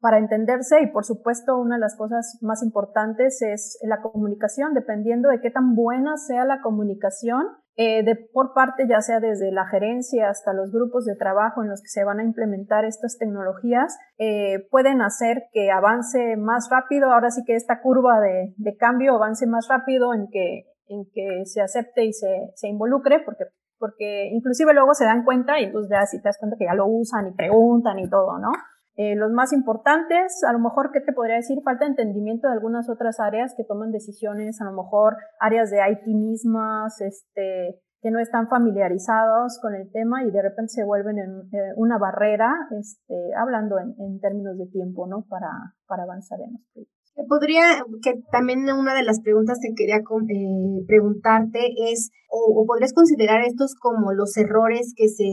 para 0.00 0.18
entenderse 0.18 0.80
y 0.80 0.86
por 0.86 1.04
supuesto 1.04 1.58
una 1.58 1.74
de 1.74 1.80
las 1.80 1.96
cosas 1.96 2.38
más 2.40 2.62
importantes 2.62 3.42
es 3.42 3.78
la 3.82 4.00
comunicación, 4.00 4.72
dependiendo 4.72 5.28
de 5.28 5.42
qué 5.42 5.50
tan 5.50 5.74
buena 5.74 6.16
sea 6.16 6.46
la 6.46 6.62
comunicación 6.62 7.46
eh, 7.76 8.04
de, 8.04 8.16
por 8.32 8.54
parte 8.54 8.86
ya 8.88 9.00
sea 9.00 9.20
desde 9.20 9.50
la 9.50 9.66
gerencia 9.66 10.28
hasta 10.28 10.52
los 10.52 10.70
grupos 10.70 11.04
de 11.04 11.16
trabajo 11.16 11.62
en 11.62 11.70
los 11.70 11.80
que 11.82 11.88
se 11.88 12.04
van 12.04 12.20
a 12.20 12.24
implementar 12.24 12.84
estas 12.84 13.18
tecnologías, 13.18 13.98
eh, 14.18 14.66
pueden 14.70 15.02
hacer 15.02 15.44
que 15.52 15.70
avance 15.70 16.36
más 16.36 16.68
rápido, 16.70 17.12
ahora 17.12 17.30
sí 17.30 17.42
que 17.44 17.56
esta 17.56 17.80
curva 17.82 18.20
de, 18.20 18.54
de 18.56 18.76
cambio 18.76 19.16
avance 19.16 19.46
más 19.46 19.66
rápido 19.68 20.14
en 20.14 20.28
que, 20.30 20.66
en 20.88 21.04
que 21.12 21.44
se 21.46 21.60
acepte 21.60 22.04
y 22.04 22.12
se, 22.12 22.52
se 22.54 22.68
involucre, 22.68 23.20
porque 23.20 23.44
porque 23.76 24.30
inclusive 24.32 24.72
luego 24.72 24.94
se 24.94 25.04
dan 25.04 25.24
cuenta 25.24 25.60
y 25.60 25.64
entonces 25.64 25.90
ya 25.90 26.06
si 26.06 26.18
te 26.18 26.28
das 26.28 26.38
cuenta 26.38 26.56
que 26.58 26.64
ya 26.64 26.74
lo 26.74 26.86
usan 26.86 27.26
y 27.26 27.32
preguntan 27.32 27.98
y 27.98 28.08
todo, 28.08 28.38
¿no? 28.38 28.50
Eh, 28.96 29.16
los 29.16 29.32
más 29.32 29.52
importantes, 29.52 30.44
a 30.46 30.52
lo 30.52 30.60
mejor, 30.60 30.92
¿qué 30.92 31.00
te 31.00 31.12
podría 31.12 31.36
decir? 31.36 31.58
Falta 31.64 31.84
entendimiento 31.84 32.46
de 32.46 32.54
algunas 32.54 32.88
otras 32.88 33.18
áreas 33.18 33.54
que 33.56 33.64
toman 33.64 33.90
decisiones, 33.90 34.60
a 34.60 34.64
lo 34.64 34.72
mejor 34.72 35.16
áreas 35.40 35.70
de 35.70 35.78
IT 35.78 36.06
mismas, 36.06 37.00
este, 37.00 37.80
que 38.00 38.10
no 38.10 38.20
están 38.20 38.48
familiarizados 38.48 39.58
con 39.60 39.74
el 39.74 39.90
tema 39.90 40.22
y 40.24 40.30
de 40.30 40.42
repente 40.42 40.68
se 40.68 40.84
vuelven 40.84 41.18
en 41.18 41.40
eh, 41.52 41.72
una 41.76 41.98
barrera, 41.98 42.54
este, 42.78 43.14
hablando 43.34 43.78
en, 43.78 44.20
términos 44.20 44.58
de 44.58 44.66
tiempo, 44.66 45.06
¿no? 45.06 45.24
Para, 45.28 45.48
para 45.86 46.04
avanzar 46.04 46.38
en 46.42 46.52
los 46.52 46.62
proyectos. 46.72 47.03
Podría, 47.28 47.84
que 48.02 48.14
también 48.32 48.64
una 48.72 48.94
de 48.94 49.04
las 49.04 49.20
preguntas 49.20 49.58
que 49.62 49.74
quería 49.74 49.98
eh, 49.98 50.84
preguntarte 50.86 51.60
es, 51.90 52.10
o, 52.28 52.60
o, 52.60 52.66
podrías 52.66 52.92
considerar 52.92 53.42
estos 53.42 53.74
como 53.76 54.12
los 54.12 54.36
errores 54.36 54.92
que 54.96 55.08
se, 55.08 55.24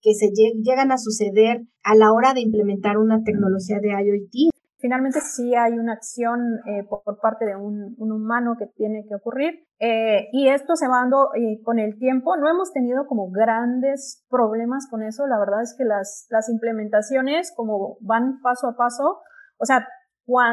que 0.00 0.14
se 0.14 0.30
llegan 0.62 0.92
a 0.92 0.98
suceder 0.98 1.62
a 1.82 1.94
la 1.96 2.12
hora 2.12 2.32
de 2.32 2.40
implementar 2.40 2.96
una 2.96 3.22
tecnología 3.24 3.78
de 3.80 3.90
IoT? 3.90 4.54
Finalmente 4.78 5.20
sí 5.20 5.54
hay 5.54 5.72
una 5.78 5.94
acción 5.94 6.38
eh, 6.66 6.84
por, 6.88 7.02
parte 7.20 7.44
de 7.44 7.56
un, 7.56 7.96
un, 7.98 8.12
humano 8.12 8.56
que 8.58 8.66
tiene 8.76 9.04
que 9.08 9.14
ocurrir 9.14 9.66
eh, 9.80 10.28
y 10.32 10.48
esto 10.48 10.76
se 10.76 10.86
va 10.86 10.98
dando 10.98 11.30
eh, 11.34 11.60
con 11.64 11.78
el 11.78 11.98
tiempo. 11.98 12.36
No 12.36 12.48
hemos 12.48 12.72
tenido 12.72 13.06
como 13.06 13.30
grandes 13.30 14.24
problemas 14.28 14.86
con 14.88 15.02
eso. 15.02 15.26
La 15.26 15.38
verdad 15.40 15.62
es 15.62 15.74
que 15.76 15.84
las, 15.84 16.26
las 16.30 16.48
implementaciones 16.50 17.52
como 17.56 17.96
van 18.00 18.40
paso 18.42 18.68
a 18.68 18.76
paso, 18.76 19.22
o 19.58 19.64
sea, 19.64 19.88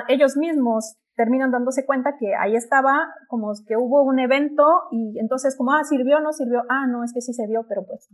ellos 0.07 0.38
mismos 0.38 0.97
terminan 1.15 1.51
dándose 1.51 1.86
cuenta 1.86 2.17
que 2.17 2.36
ahí 2.36 2.55
estaba, 2.55 3.13
como 3.27 3.51
que 3.67 3.77
hubo 3.77 4.03
un 4.03 4.19
evento 4.19 4.63
y 4.91 5.19
entonces 5.19 5.55
como, 5.55 5.71
ah, 5.73 5.83
sirvió, 5.83 6.19
no 6.19 6.33
sirvió, 6.33 6.63
ah, 6.69 6.88
no, 6.88 7.03
es 7.03 7.13
que 7.13 7.21
sí 7.21 7.33
se 7.33 7.47
vio, 7.47 7.65
pero 7.67 7.86
pues, 7.86 8.09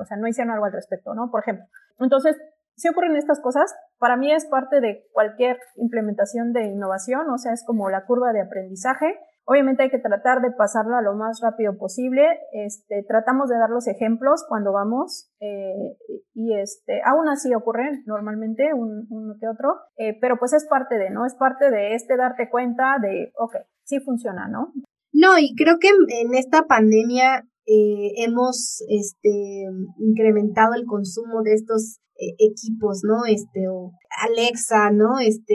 o 0.00 0.04
sea, 0.04 0.16
no 0.16 0.26
hicieron 0.26 0.52
algo 0.52 0.64
al 0.64 0.72
respecto, 0.72 1.14
¿no? 1.14 1.30
Por 1.30 1.42
ejemplo. 1.42 1.66
Entonces, 2.00 2.36
si 2.76 2.88
ocurren 2.88 3.16
estas 3.16 3.40
cosas, 3.40 3.74
para 3.98 4.16
mí 4.16 4.32
es 4.32 4.46
parte 4.46 4.80
de 4.80 5.06
cualquier 5.12 5.58
implementación 5.76 6.52
de 6.52 6.64
innovación, 6.64 7.28
o 7.30 7.38
sea, 7.38 7.52
es 7.52 7.64
como 7.64 7.90
la 7.90 8.06
curva 8.06 8.32
de 8.32 8.40
aprendizaje. 8.40 9.18
Obviamente 9.44 9.82
hay 9.82 9.90
que 9.90 9.98
tratar 9.98 10.40
de 10.40 10.52
pasarla 10.52 11.00
lo 11.00 11.14
más 11.14 11.40
rápido 11.42 11.76
posible. 11.76 12.22
Este, 12.52 13.04
tratamos 13.06 13.48
de 13.48 13.58
dar 13.58 13.70
los 13.70 13.88
ejemplos 13.88 14.44
cuando 14.48 14.72
vamos 14.72 15.30
eh, 15.40 15.96
y 16.34 16.54
este, 16.54 17.02
aún 17.04 17.28
así 17.28 17.54
ocurre 17.54 18.02
normalmente 18.06 18.72
un, 18.72 19.06
uno 19.10 19.34
que 19.40 19.48
otro, 19.48 19.80
eh, 19.96 20.16
pero 20.20 20.38
pues 20.38 20.52
es 20.52 20.66
parte 20.66 20.96
de, 20.96 21.10
¿no? 21.10 21.26
Es 21.26 21.34
parte 21.34 21.70
de 21.70 21.94
este 21.94 22.16
darte 22.16 22.48
cuenta 22.50 22.98
de, 23.00 23.32
ok, 23.36 23.56
sí 23.84 24.00
funciona, 24.00 24.48
¿no? 24.48 24.72
No, 25.12 25.38
y 25.38 25.54
creo 25.56 25.78
que 25.78 25.88
en 25.88 26.34
esta 26.34 26.62
pandemia 26.62 27.44
eh, 27.66 28.12
hemos 28.24 28.82
este, 28.88 29.64
incrementado 29.98 30.74
el 30.74 30.84
consumo 30.84 31.42
de 31.42 31.54
estos 31.54 32.00
eh, 32.22 32.36
equipos, 32.38 33.02
¿no? 33.04 33.24
Este, 33.26 33.68
o 33.68 33.92
Alexa, 34.22 34.90
¿no? 34.90 35.18
Este, 35.18 35.54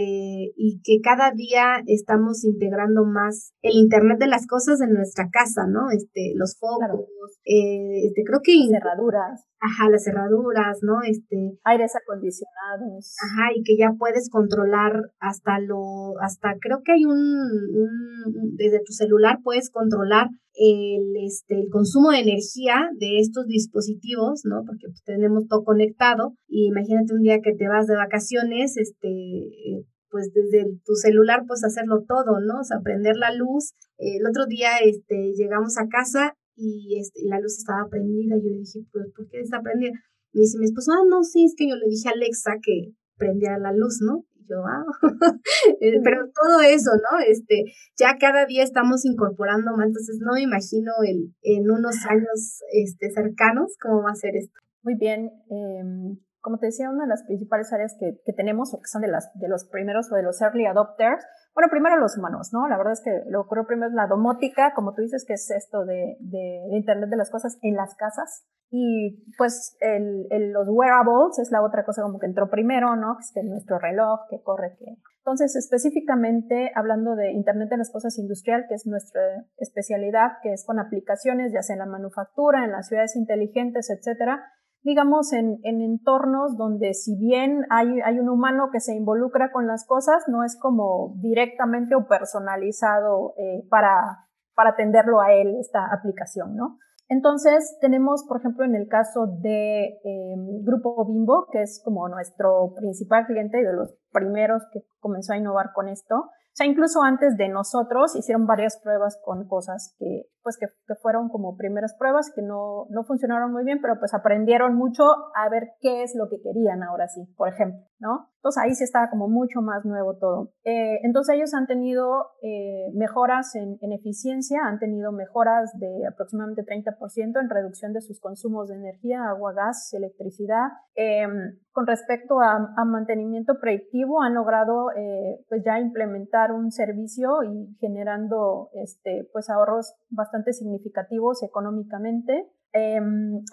y 0.56 0.82
que 0.84 1.00
cada 1.04 1.32
día 1.32 1.84
estamos 1.86 2.44
integrando 2.44 3.06
más 3.06 3.54
el 3.62 3.76
Internet 3.76 4.20
de 4.20 4.28
las 4.28 4.48
cosas 4.48 4.82
en 4.82 4.94
nuestra 4.94 5.30
casa, 5.32 5.68
¿no? 5.68 5.92
Este, 5.92 6.34
los 6.36 6.58
focos, 6.58 7.08
eh, 7.46 8.08
este, 8.08 8.24
creo 8.26 8.42
que... 8.44 8.54
Cerraduras. 8.70 9.46
Ajá, 9.60 9.90
las 9.90 10.04
cerraduras, 10.04 10.80
¿no? 10.82 11.02
Este... 11.08 11.58
Aires 11.64 11.94
acondicionados. 11.96 13.16
Ajá, 13.24 13.52
y 13.56 13.64
que 13.64 13.78
ya 13.78 13.94
puedes 13.98 14.30
controlar 14.30 15.12
hasta 15.20 15.60
lo, 15.60 16.20
hasta 16.22 16.58
creo 16.60 16.82
que 16.84 16.94
hay 16.94 17.06
un, 17.06 17.18
un 17.18 18.56
desde 18.58 18.82
tu 18.84 18.94
celular 18.94 19.40
puedes 19.44 19.70
controlar 19.70 20.30
el, 20.58 21.16
este, 21.24 21.56
el 21.56 21.70
consumo 21.70 22.12
de 22.12 22.20
energía 22.20 22.90
de 22.98 23.20
estos 23.20 23.46
dispositivos, 23.46 24.42
¿no? 24.44 24.64
Porque 24.66 24.88
pues, 24.88 25.04
tenemos 25.06 25.48
todo 25.48 25.64
conectado 25.64 26.34
y 26.48 26.68
imagínate 26.68 27.14
un 27.14 27.22
día 27.22 27.40
que 27.42 27.54
te 27.54 27.68
vas 27.68 27.86
de 27.86 27.96
vacaciones, 27.96 28.76
este, 28.78 29.86
pues 30.10 30.32
desde 30.34 30.66
tu 30.84 30.96
celular 30.96 31.44
pues 31.48 31.64
hacerlo 31.64 32.04
todo, 32.08 32.40
¿no? 32.42 32.62
O 32.62 32.64
sea, 32.64 32.80
prender 32.84 33.16
la 33.18 33.34
luz. 33.34 33.74
El 33.98 34.26
otro 34.28 34.48
día 34.48 34.78
este, 34.84 35.34
llegamos 35.38 35.78
a 35.78 35.88
casa 35.88 36.34
y 36.56 36.98
este, 37.00 37.22
la 37.26 37.40
luz 37.40 37.58
estaba 37.58 37.88
prendida. 37.90 38.36
Yo 38.38 38.50
dije, 38.50 38.82
pues, 38.92 39.06
¿por 39.16 39.30
qué 39.30 39.42
está 39.42 39.62
prendida? 39.62 39.92
Me 40.34 40.42
dice 40.42 40.58
mi 40.58 40.66
esposo, 40.66 40.92
ah, 40.92 41.06
no, 41.08 41.24
sí, 41.24 41.46
es 41.46 41.54
que 41.56 41.70
yo 41.70 41.76
le 41.76 41.88
dije 41.88 42.10
a 42.10 42.14
Alexa 42.14 42.54
que 42.62 42.94
prendiera 43.18 43.60
la 43.60 43.74
luz, 43.74 44.00
¿no? 44.02 44.26
Yo, 44.50 44.64
ah, 44.66 44.86
pero 46.04 46.22
todo 46.34 46.62
eso, 46.62 46.92
¿no? 46.96 47.20
Este, 47.28 47.64
ya 47.98 48.18
cada 48.20 48.46
día 48.46 48.64
estamos 48.64 49.06
incorporando 49.06 49.72
más, 49.76 49.88
entonces 49.88 50.18
no 50.20 50.34
me 50.34 50.42
imagino 50.42 50.92
el, 51.06 51.34
en 51.42 51.70
unos 51.70 51.96
años 52.10 52.62
este, 52.72 53.12
cercanos 53.12 53.76
cómo 53.82 54.04
va 54.04 54.12
a 54.12 54.16
ser 54.16 54.36
esto. 54.36 54.60
Muy 54.84 54.96
bien, 54.96 55.30
em, 55.50 56.18
como 56.48 56.60
te 56.60 56.68
decía, 56.68 56.90
una 56.90 57.04
de 57.04 57.10
las 57.10 57.24
principales 57.24 57.74
áreas 57.74 57.94
que, 58.00 58.22
que, 58.24 58.32
tenemos 58.32 58.74
o 58.74 58.80
que 58.80 58.88
son 58.88 59.02
de, 59.02 59.10
las, 59.10 59.30
de 59.38 59.50
los 59.50 59.66
primeros 59.66 60.10
o 60.14 60.16
de 60.16 60.24
los 60.24 60.42
early 60.42 60.66
adopters, 60.66 61.26
bueno, 61.54 61.68
primero 61.70 61.98
los 61.98 62.18
humanos, 62.18 62.52
¿no? 62.54 62.70
La 62.70 62.78
verdad 62.78 62.94
es 62.94 63.02
que 63.04 63.12
lo 63.30 63.42
que 63.42 63.48
ocurrió 63.48 63.68
primero 63.68 63.90
es 63.90 63.94
la 63.94 64.08
domótica, 64.08 64.72
como 64.74 64.94
tú 64.94 65.02
dices, 65.02 65.26
que 65.28 65.34
es 65.34 65.52
esto 65.52 65.84
de, 65.84 66.16
de, 66.22 66.62
Internet 66.72 67.10
de 67.10 67.18
las 67.18 67.30
cosas 67.30 67.58
en 67.64 67.76
las 67.76 67.96
casas. 67.96 68.46
Y 68.72 69.26
pues 69.38 69.76
el, 69.82 70.28
el, 70.30 70.54
los 70.54 70.70
wearables 70.70 71.38
es 71.40 71.52
la 71.52 71.62
otra 71.62 71.84
cosa 71.84 72.02
como 72.02 72.18
que 72.18 72.28
entró 72.28 72.50
primero, 72.50 72.96
¿no? 72.96 73.18
Que 73.18 73.24
es 73.24 73.32
que 73.34 73.44
nuestro 73.44 73.78
reloj, 73.78 74.22
que 74.30 74.42
corre, 74.42 74.78
que... 74.80 74.86
Entonces, 75.18 75.54
específicamente 75.58 76.72
hablando 76.76 77.16
de 77.16 77.34
Internet 77.34 77.70
de 77.70 77.78
las 77.78 77.92
cosas 77.92 78.18
industrial, 78.18 78.68
que 78.70 78.76
es 78.76 78.88
nuestra 78.88 79.22
especialidad, 79.58 80.40
que 80.42 80.54
es 80.54 80.64
con 80.66 80.80
aplicaciones, 80.80 81.52
ya 81.52 81.62
sea 81.62 81.74
en 81.74 81.80
la 81.80 81.88
manufactura, 81.88 82.64
en 82.64 82.72
las 82.72 82.88
ciudades 82.88 83.18
inteligentes, 83.18 83.90
etcétera, 83.90 84.46
digamos, 84.84 85.34
en, 85.34 85.60
en, 85.64 85.82
entornos 85.82 86.58
donde 86.58 86.94
si 86.94 87.18
bien 87.18 87.66
hay, 87.70 88.00
hay, 88.06 88.20
un 88.20 88.30
humano 88.30 88.70
que 88.72 88.80
se 88.80 88.96
involucra 88.96 89.52
con 89.52 89.68
las 89.68 89.86
cosas, 89.86 90.24
no 90.28 90.44
es 90.44 90.58
como 90.60 91.16
directamente 91.18 91.96
o 91.96 92.08
personalizado 92.08 93.34
eh, 93.38 93.68
para, 93.70 94.28
para 94.56 94.72
atenderlo 94.72 95.22
a 95.22 95.34
él 95.34 95.56
esta 95.60 95.86
aplicación, 95.92 96.56
¿no? 96.56 96.78
Entonces, 97.10 97.78
tenemos, 97.80 98.26
por 98.28 98.40
ejemplo, 98.40 98.66
en 98.66 98.76
el 98.76 98.88
caso 98.90 99.28
de 99.28 100.00
eh, 100.04 100.36
Grupo 100.64 101.06
Bimbo, 101.06 101.48
que 101.52 101.62
es 101.62 101.82
como 101.84 102.10
nuestro 102.10 102.74
principal 102.76 103.26
cliente 103.26 103.60
y 103.60 103.64
de 103.64 103.74
los 103.74 103.96
primeros 104.12 104.64
que 104.74 104.82
comenzó 105.00 105.32
a 105.32 105.38
innovar 105.38 105.72
con 105.74 105.88
esto, 105.88 106.30
sea, 106.58 106.66
incluso 106.66 107.04
antes 107.04 107.38
de 107.38 107.50
nosotros 107.50 108.16
hicieron 108.16 108.48
varias 108.48 108.80
pruebas 108.82 109.20
con 109.24 109.48
cosas 109.48 109.96
que, 110.00 110.24
pues, 110.42 110.58
que, 110.58 110.66
que, 110.88 110.96
fueron 110.96 111.30
como 111.30 111.56
primeras 111.56 111.96
pruebas 111.98 112.32
que 112.34 112.42
no, 112.42 112.88
no 112.90 113.04
funcionaron 113.04 113.52
muy 113.54 113.64
bien, 113.64 113.80
pero 113.80 114.00
pues 114.00 114.14
aprendieron 114.16 114.76
mucho 114.76 115.04
a 115.36 115.50
ver 115.50 115.70
qué 115.82 116.02
es 116.02 116.16
lo 116.16 116.28
que 116.30 116.42
querían 116.42 116.82
ahora 116.82 117.08
sí, 117.08 117.26
por 117.38 117.50
ejemplo, 117.50 117.80
¿no? 118.00 118.30
Entonces 118.38 118.64
ahí 118.64 118.76
sí 118.76 118.84
estaba 118.84 119.10
como 119.10 119.28
mucho 119.28 119.62
más 119.62 119.84
nuevo 119.86 120.18
todo. 120.18 120.52
Eh, 120.64 121.00
entonces 121.04 121.36
ellos 121.36 121.54
han 121.54 121.68
tenido 121.68 122.28
eh, 122.42 122.92
mejoras 122.94 123.56
en, 123.56 123.78
en, 123.82 123.92
eficiencia, 123.92 124.60
han 124.66 124.80
tenido 124.80 125.12
mejoras 125.12 125.78
de 125.78 126.08
aproximadamente 126.08 126.64
30% 126.64 127.42
en 127.42 127.50
reducción 127.50 127.94
de 127.94 128.02
sus 128.02 128.20
consumos 128.20 128.70
de 128.70 128.76
energía, 128.76 129.28
agua, 129.28 129.54
gas, 129.54 129.94
electricidad. 129.94 130.68
Eh, 130.96 131.26
con 131.72 131.86
respecto 131.86 132.40
a, 132.42 132.74
a, 132.76 132.86
mantenimiento 132.86 133.60
predictivo, 133.60 134.22
han 134.22 134.34
logrado 134.34 134.92
eh, 134.96 135.46
pues 135.48 135.64
ya 135.64 135.80
implementar 135.80 136.52
un 136.52 136.72
servicio 136.72 137.44
y 137.44 137.76
generando 137.80 138.70
este, 138.74 139.30
pues 139.32 139.50
ahorros 139.50 139.94
bastante 140.10 140.54
significativos 140.54 141.44
económicamente. 141.44 142.50
Eh, 142.74 143.00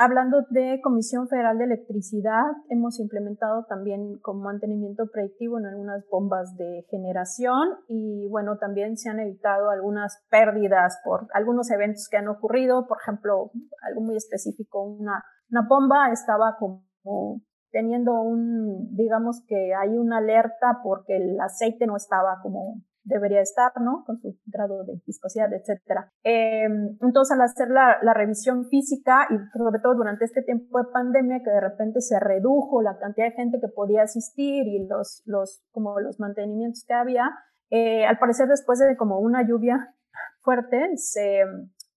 hablando 0.01 0.43
de 0.51 0.81
Comisión 0.83 1.29
Federal 1.29 1.57
de 1.57 1.65
Electricidad, 1.65 2.45
hemos 2.69 2.99
implementado 2.99 3.65
también 3.69 4.19
con 4.21 4.43
mantenimiento 4.43 5.05
predictivo 5.11 5.59
en 5.59 5.67
algunas 5.67 6.05
bombas 6.11 6.57
de 6.57 6.85
generación 6.91 7.79
y 7.89 8.29
bueno, 8.29 8.59
también 8.59 8.97
se 8.97 9.09
han 9.09 9.21
evitado 9.21 9.71
algunas 9.71 10.23
pérdidas 10.31 10.99
por 11.05 11.29
algunos 11.33 11.71
eventos 11.71 12.09
que 12.11 12.17
han 12.17 12.29
ocurrido, 12.29 12.87
por 12.87 12.99
ejemplo, 13.01 13.53
algo 13.83 14.01
muy 14.01 14.17
específico, 14.17 14.83
una, 14.83 15.25
una 15.49 15.67
bomba 15.67 16.11
estaba 16.13 16.57
como 16.59 17.41
teniendo 17.71 18.21
un, 18.21 18.95
digamos 18.95 19.43
que 19.47 19.75
hay 19.75 19.97
una 19.97 20.19
alerta 20.19 20.81
porque 20.83 21.17
el 21.17 21.41
aceite 21.41 21.87
no 21.87 21.97
estaba 21.97 22.41
como 22.43 22.83
debería 23.05 23.41
estar, 23.41 23.73
¿no? 23.81 24.03
Con 24.05 24.19
su 24.19 24.37
grado 24.47 24.85
de 24.85 25.01
viscosidad, 25.07 25.53
etcétera. 25.53 26.11
Eh, 26.25 26.67
entonces, 27.01 27.37
al 27.37 27.43
hacer 27.43 27.69
la, 27.69 27.99
revisión 28.15 28.67
física 28.69 29.27
y 29.31 29.37
sobre 29.59 29.81
todo 29.81 29.95
durante 29.95 30.25
este 30.25 30.43
tiempo 30.43 30.79
de 30.79 30.91
pandemia, 30.93 31.43
que 31.45 31.51
de 31.51 31.61
repente 31.61 32.01
se 32.01 32.19
redujo 32.19 32.81
la 32.83 32.99
cantidad 32.99 33.27
de 33.27 33.33
gente 33.33 33.59
que 33.61 33.69
podía 33.69 34.03
asistir 34.03 34.67
y 34.67 34.87
los, 34.87 35.23
los, 35.27 35.63
como 35.73 36.01
los 36.01 36.19
mantenimientos 36.21 36.85
que 36.87 36.95
había, 36.95 37.31
eh, 37.71 38.07
al 38.07 38.19
parecer 38.19 38.49
después 38.49 38.79
de 38.79 38.97
como 38.97 39.19
una 39.19 39.47
lluvia 39.47 39.95
fuerte, 40.41 40.97
se, 40.97 41.43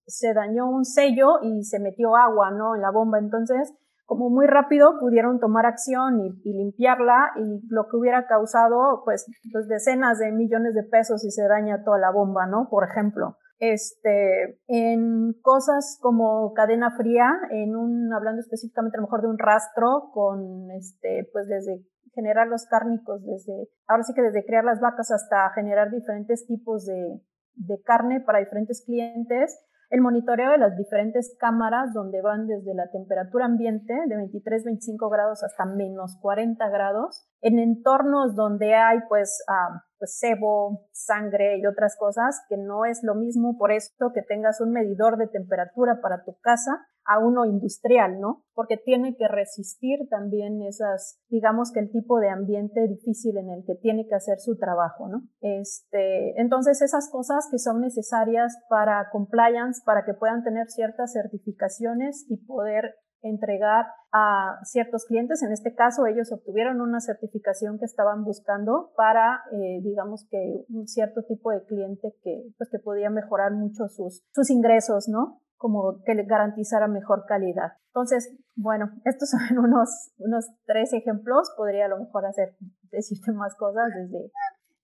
se 0.05 0.33
dañó 0.33 0.69
un 0.69 0.85
sello 0.85 1.39
y 1.43 1.63
se 1.63 1.79
metió 1.79 2.15
agua, 2.15 2.51
¿no? 2.51 2.75
En 2.75 2.81
la 2.81 2.91
bomba. 2.91 3.19
Entonces, 3.19 3.73
como 4.07 4.29
muy 4.29 4.47
rápido 4.47 4.99
pudieron 4.99 5.39
tomar 5.39 5.65
acción 5.65 6.21
y, 6.21 6.53
limpiarla 6.53 7.33
y 7.35 7.59
lo 7.69 7.87
que 7.89 7.97
hubiera 7.97 8.25
causado 8.25 9.03
pues, 9.03 9.25
pues 9.51 9.67
decenas 9.67 10.17
de 10.17 10.31
millones 10.31 10.73
de 10.73 10.83
pesos 10.83 11.21
si 11.21 11.29
se 11.29 11.45
daña 11.45 11.83
toda 11.83 11.99
la 11.99 12.11
bomba, 12.11 12.47
¿no? 12.47 12.69
Por 12.69 12.85
ejemplo. 12.89 13.37
Este, 13.59 14.61
en 14.67 15.33
cosas 15.41 15.99
como 16.01 16.53
cadena 16.53 16.95
fría, 16.95 17.33
en 17.51 17.75
un, 17.75 18.13
hablando 18.13 18.39
específicamente 18.39 18.97
a 18.97 19.01
lo 19.01 19.07
mejor 19.07 19.23
de 19.23 19.27
un 19.27 19.39
rastro 19.39 20.09
con, 20.13 20.71
este, 20.71 21.27
pues 21.33 21.47
desde 21.47 21.83
generar 22.13 22.47
los 22.47 22.65
cárnicos, 22.65 23.25
desde, 23.25 23.67
ahora 23.87 24.03
sí 24.03 24.13
que 24.13 24.21
desde 24.21 24.45
crear 24.45 24.63
las 24.63 24.79
vacas 24.79 25.11
hasta 25.11 25.49
generar 25.53 25.91
diferentes 25.91 26.45
tipos 26.47 26.85
de, 26.85 27.19
de 27.55 27.81
carne 27.81 28.21
para 28.21 28.39
diferentes 28.39 28.83
clientes, 28.85 29.59
el 29.89 30.01
monitoreo 30.01 30.51
de 30.51 30.57
las 30.57 30.75
diferentes 30.75 31.35
cámaras 31.39 31.93
donde 31.93 32.21
van 32.21 32.47
desde 32.47 32.73
la 32.73 32.89
temperatura 32.91 33.45
ambiente 33.45 33.93
de 34.07 34.15
23-25 34.15 35.09
grados 35.09 35.43
hasta 35.43 35.65
menos 35.65 36.17
40 36.21 36.67
grados, 36.69 37.25
en 37.41 37.59
entornos 37.59 38.35
donde 38.35 38.75
hay 38.75 38.99
pues, 39.07 39.43
uh, 39.47 39.79
pues 39.97 40.17
sebo, 40.17 40.87
sangre 40.91 41.57
y 41.57 41.65
otras 41.65 41.95
cosas, 41.97 42.41
que 42.49 42.57
no 42.57 42.85
es 42.85 42.99
lo 43.03 43.15
mismo 43.15 43.57
por 43.57 43.71
esto 43.71 44.11
que 44.13 44.21
tengas 44.21 44.61
un 44.61 44.71
medidor 44.71 45.17
de 45.17 45.27
temperatura 45.27 45.99
para 46.01 46.23
tu 46.23 46.37
casa 46.39 46.87
a 47.07 47.19
uno 47.19 47.45
industrial, 47.45 48.19
¿no? 48.19 48.43
Porque 48.53 48.75
tiene 48.75 49.15
que 49.15 49.29
resistir 49.29 50.09
también 50.09 50.61
esas, 50.61 51.21
digamos 51.29 51.71
que 51.71 51.79
el 51.79 51.89
tipo 51.89 52.19
de 52.19 52.29
ambiente 52.29 52.85
difícil 52.87 53.37
en 53.37 53.49
el 53.49 53.63
que 53.65 53.75
tiene 53.75 54.07
que 54.07 54.15
hacer 54.15 54.39
su 54.39 54.57
trabajo, 54.57 55.07
¿no? 55.07 55.21
Este, 55.39 56.39
entonces 56.39 56.81
esas 56.81 57.09
cosas 57.09 57.47
que 57.49 57.59
son 57.59 57.79
necesarias 57.79 58.57
para 58.69 59.09
compliance, 59.09 59.81
para 59.85 60.03
que 60.03 60.13
puedan 60.13 60.43
tener 60.43 60.67
ciertas 60.67 61.13
certificaciones 61.13 62.25
y 62.29 62.45
poder 62.45 62.95
entregar 63.21 63.85
a 64.11 64.59
ciertos 64.63 65.05
clientes. 65.05 65.43
En 65.43 65.51
este 65.51 65.73
caso, 65.73 66.05
ellos 66.05 66.31
obtuvieron 66.31 66.81
una 66.81 66.99
certificación 66.99 67.79
que 67.79 67.85
estaban 67.85 68.23
buscando 68.23 68.91
para, 68.95 69.43
eh, 69.51 69.79
digamos 69.83 70.25
que 70.29 70.65
un 70.69 70.87
cierto 70.87 71.23
tipo 71.23 71.51
de 71.51 71.63
cliente 71.65 72.15
que, 72.23 72.49
pues, 72.57 72.69
que 72.69 72.79
podía 72.79 73.09
mejorar 73.09 73.53
mucho 73.53 73.87
sus, 73.89 74.23
sus 74.31 74.49
ingresos, 74.49 75.07
¿no? 75.07 75.41
como 75.57 76.03
que 76.05 76.13
le 76.13 76.23
garantizara 76.23 76.87
mejor 76.87 77.25
calidad. 77.27 77.73
Entonces, 77.87 78.33
bueno, 78.55 78.91
estos 79.05 79.29
son 79.31 79.57
unos, 79.57 80.11
unos 80.17 80.45
tres 80.65 80.93
ejemplos. 80.93 81.51
Podría 81.57 81.85
a 81.85 81.89
lo 81.89 81.99
mejor 81.99 82.25
hacer, 82.25 82.55
decirte 82.91 83.31
más 83.33 83.55
cosas 83.55 83.89
desde... 83.95 84.31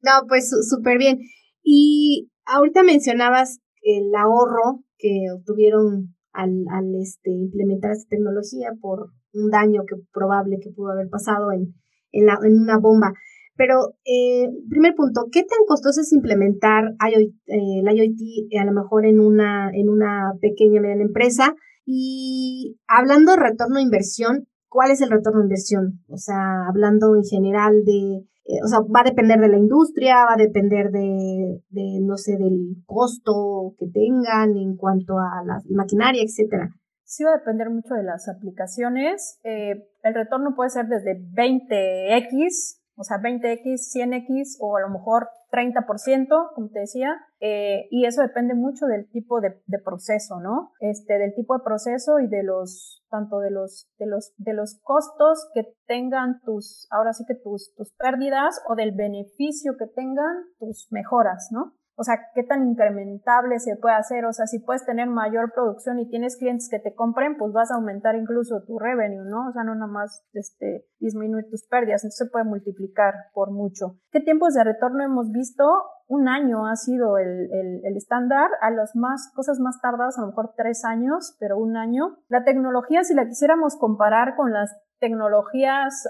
No, 0.01 0.27
pues 0.27 0.49
súper 0.69 0.97
bien. 0.97 1.19
Y 1.63 2.31
ahorita 2.45 2.84
mencionabas 2.84 3.59
el 3.84 4.13
ahorro 4.15 4.84
que 4.97 5.27
obtuvieron 5.34 6.15
al, 6.34 6.95
este, 7.01 7.31
implementar 7.31 7.91
esta 7.91 8.09
tecnología 8.09 8.73
por 8.81 9.11
un 9.34 9.49
daño 9.49 9.84
que 9.88 9.95
probable 10.11 10.59
que 10.61 10.71
pudo 10.71 10.91
haber 10.91 11.09
pasado 11.09 11.51
en, 11.51 11.73
una 12.11 12.77
bomba. 12.77 13.13
Pero, 13.55 13.95
eh, 14.05 14.49
primer 14.69 14.95
punto, 14.95 15.27
¿qué 15.31 15.41
tan 15.41 15.59
costoso 15.67 16.01
es 16.01 16.11
implementar 16.11 16.95
IoT, 16.99 17.34
eh, 17.47 17.81
el 17.81 17.97
IoT 17.97 18.59
a 18.59 18.65
lo 18.65 18.71
mejor 18.71 19.05
en 19.05 19.19
una, 19.19 19.69
en 19.73 19.89
una 19.89 20.34
pequeña, 20.41 20.81
mediana 20.81 21.03
empresa? 21.03 21.55
Y 21.86 22.77
hablando 22.88 23.31
de 23.31 23.39
retorno 23.39 23.75
de 23.75 23.84
inversión, 23.84 24.47
¿cuál 24.69 24.91
es 24.91 25.01
el 25.01 25.11
retorno 25.11 25.39
de 25.39 25.45
inversión? 25.45 26.03
O 26.07 26.17
sea, 26.17 26.67
hablando 26.67 27.15
en 27.15 27.23
general 27.23 27.84
de, 27.86 28.25
eh, 28.46 28.60
o 28.64 28.68
sea, 28.68 28.80
va 28.80 29.02
a 29.02 29.10
depender 29.10 29.39
de 29.39 29.48
la 29.48 29.58
industria, 29.58 30.26
va 30.26 30.34
a 30.34 30.38
depender 30.38 30.91
de, 30.91 31.62
de, 31.70 32.00
no 32.02 32.18
sé, 32.18 32.38
del 32.38 32.84
costo 32.86 33.76
que 33.80 33.88
tengan 33.88 34.58
en 34.58 34.76
cuanto 34.76 35.18
a 35.18 35.44
la 35.46 35.62
maquinaria, 35.70 36.24
etcétera. 36.24 36.70
Sí 37.06 37.24
va 37.24 37.32
a 37.32 37.38
depender 37.38 37.70
mucho 37.70 37.94
de 37.94 38.04
las 38.04 38.28
aplicaciones. 38.28 39.39
el 39.44 40.14
retorno 40.14 40.56
puede 40.56 40.72
ser 40.72 40.88
desde 40.88 41.20
20x 41.20 42.82
o 42.96 43.04
sea, 43.04 43.18
20x, 43.18 43.91
100x 43.96 44.58
o 44.60 44.78
a 44.78 44.82
lo 44.82 44.89
mejor 44.89 45.30
30%, 45.52 46.54
como 46.56 46.70
te 46.70 46.80
decía, 46.80 47.16
eh, 47.39 47.88
y 47.91 48.06
eso 48.06 48.22
depende 48.22 48.56
mucho 48.56 48.86
del 48.86 49.10
tipo 49.10 49.39
de, 49.41 49.52
proceso, 49.84 50.39
¿no? 50.39 50.72
Este, 50.80 51.18
del 51.18 51.34
tipo 51.36 51.56
de 51.58 51.64
proceso 51.64 52.20
y 52.20 52.28
de 52.28 52.44
los, 52.44 53.04
tanto 53.10 53.39
de 53.39 53.52
los, 53.52 53.89
de 53.98 54.08
los, 54.08 54.34
de 54.38 54.54
los 54.54 54.80
costos 54.82 55.50
que 55.54 55.76
tengan 55.88 56.39
tus, 56.41 56.88
ahora 56.91 57.14
sí 57.14 57.24
que 57.28 57.36
tus, 57.36 57.74
tus 57.76 57.94
pérdidas 57.94 58.62
o 58.68 58.76
del 58.76 58.94
beneficio 58.94 59.74
que 59.78 59.88
tengan 59.88 60.36
tus 60.60 60.88
mejoras, 60.91 61.50
¿no? 61.52 61.74
O 61.96 62.04
sea, 62.04 62.16
qué 62.34 62.44
tan 62.44 62.68
incrementable 62.68 63.60
se 63.60 63.76
puede 63.76 63.96
hacer. 63.96 64.26
O 64.26 64.34
sea, 64.34 64.48
si 64.48 64.60
puedes 64.60 64.86
tener 64.86 65.08
mayor 65.08 65.52
producción 65.54 66.00
y 66.00 66.10
tienes 66.10 66.38
clientes 66.38 66.70
que 66.70 66.80
te 66.80 66.96
compren, 66.96 67.38
pues 67.38 67.54
vas 67.54 67.72
a 67.72 67.76
aumentar 67.76 68.16
incluso 68.16 68.64
tu 68.66 68.80
revenue, 68.80 69.24
¿no? 69.26 69.50
O 69.50 69.52
sea, 69.52 69.64
no 69.64 69.76
nada 69.76 69.91
más 69.91 70.26
este, 70.34 70.86
disminuir 71.00 71.46
tus 71.50 71.68
pérdidas. 71.68 72.04
Entonces 72.04 72.28
se 72.28 72.32
puede 72.32 72.46
multiplicar 72.46 73.14
por 73.34 73.52
mucho. 73.52 74.00
¿Qué 74.12 74.20
tiempos 74.20 74.54
de 74.54 74.64
retorno 74.64 75.04
hemos 75.04 75.32
visto? 75.32 75.64
Un 76.08 76.28
año 76.28 76.68
ha 76.68 76.76
sido 76.76 77.18
el, 77.18 77.49
el, 77.84 77.97
estándar. 77.97 78.49
A 78.62 78.72
las 78.72 78.95
más, 78.95 79.32
cosas 79.34 79.60
más 79.60 79.80
tardadas, 79.82 80.18
a 80.18 80.22
lo 80.22 80.28
mejor 80.28 80.54
tres 80.56 80.84
años, 80.86 81.36
pero 81.39 81.58
un 81.58 81.78
año. 81.78 82.18
La 82.28 82.43
tecnología, 82.43 83.04
si 83.04 83.14
la 83.14 83.28
quisiéramos 83.28 83.78
comparar 83.78 84.36
con 84.36 84.51
las 84.51 84.76
tecnologías 85.04 86.08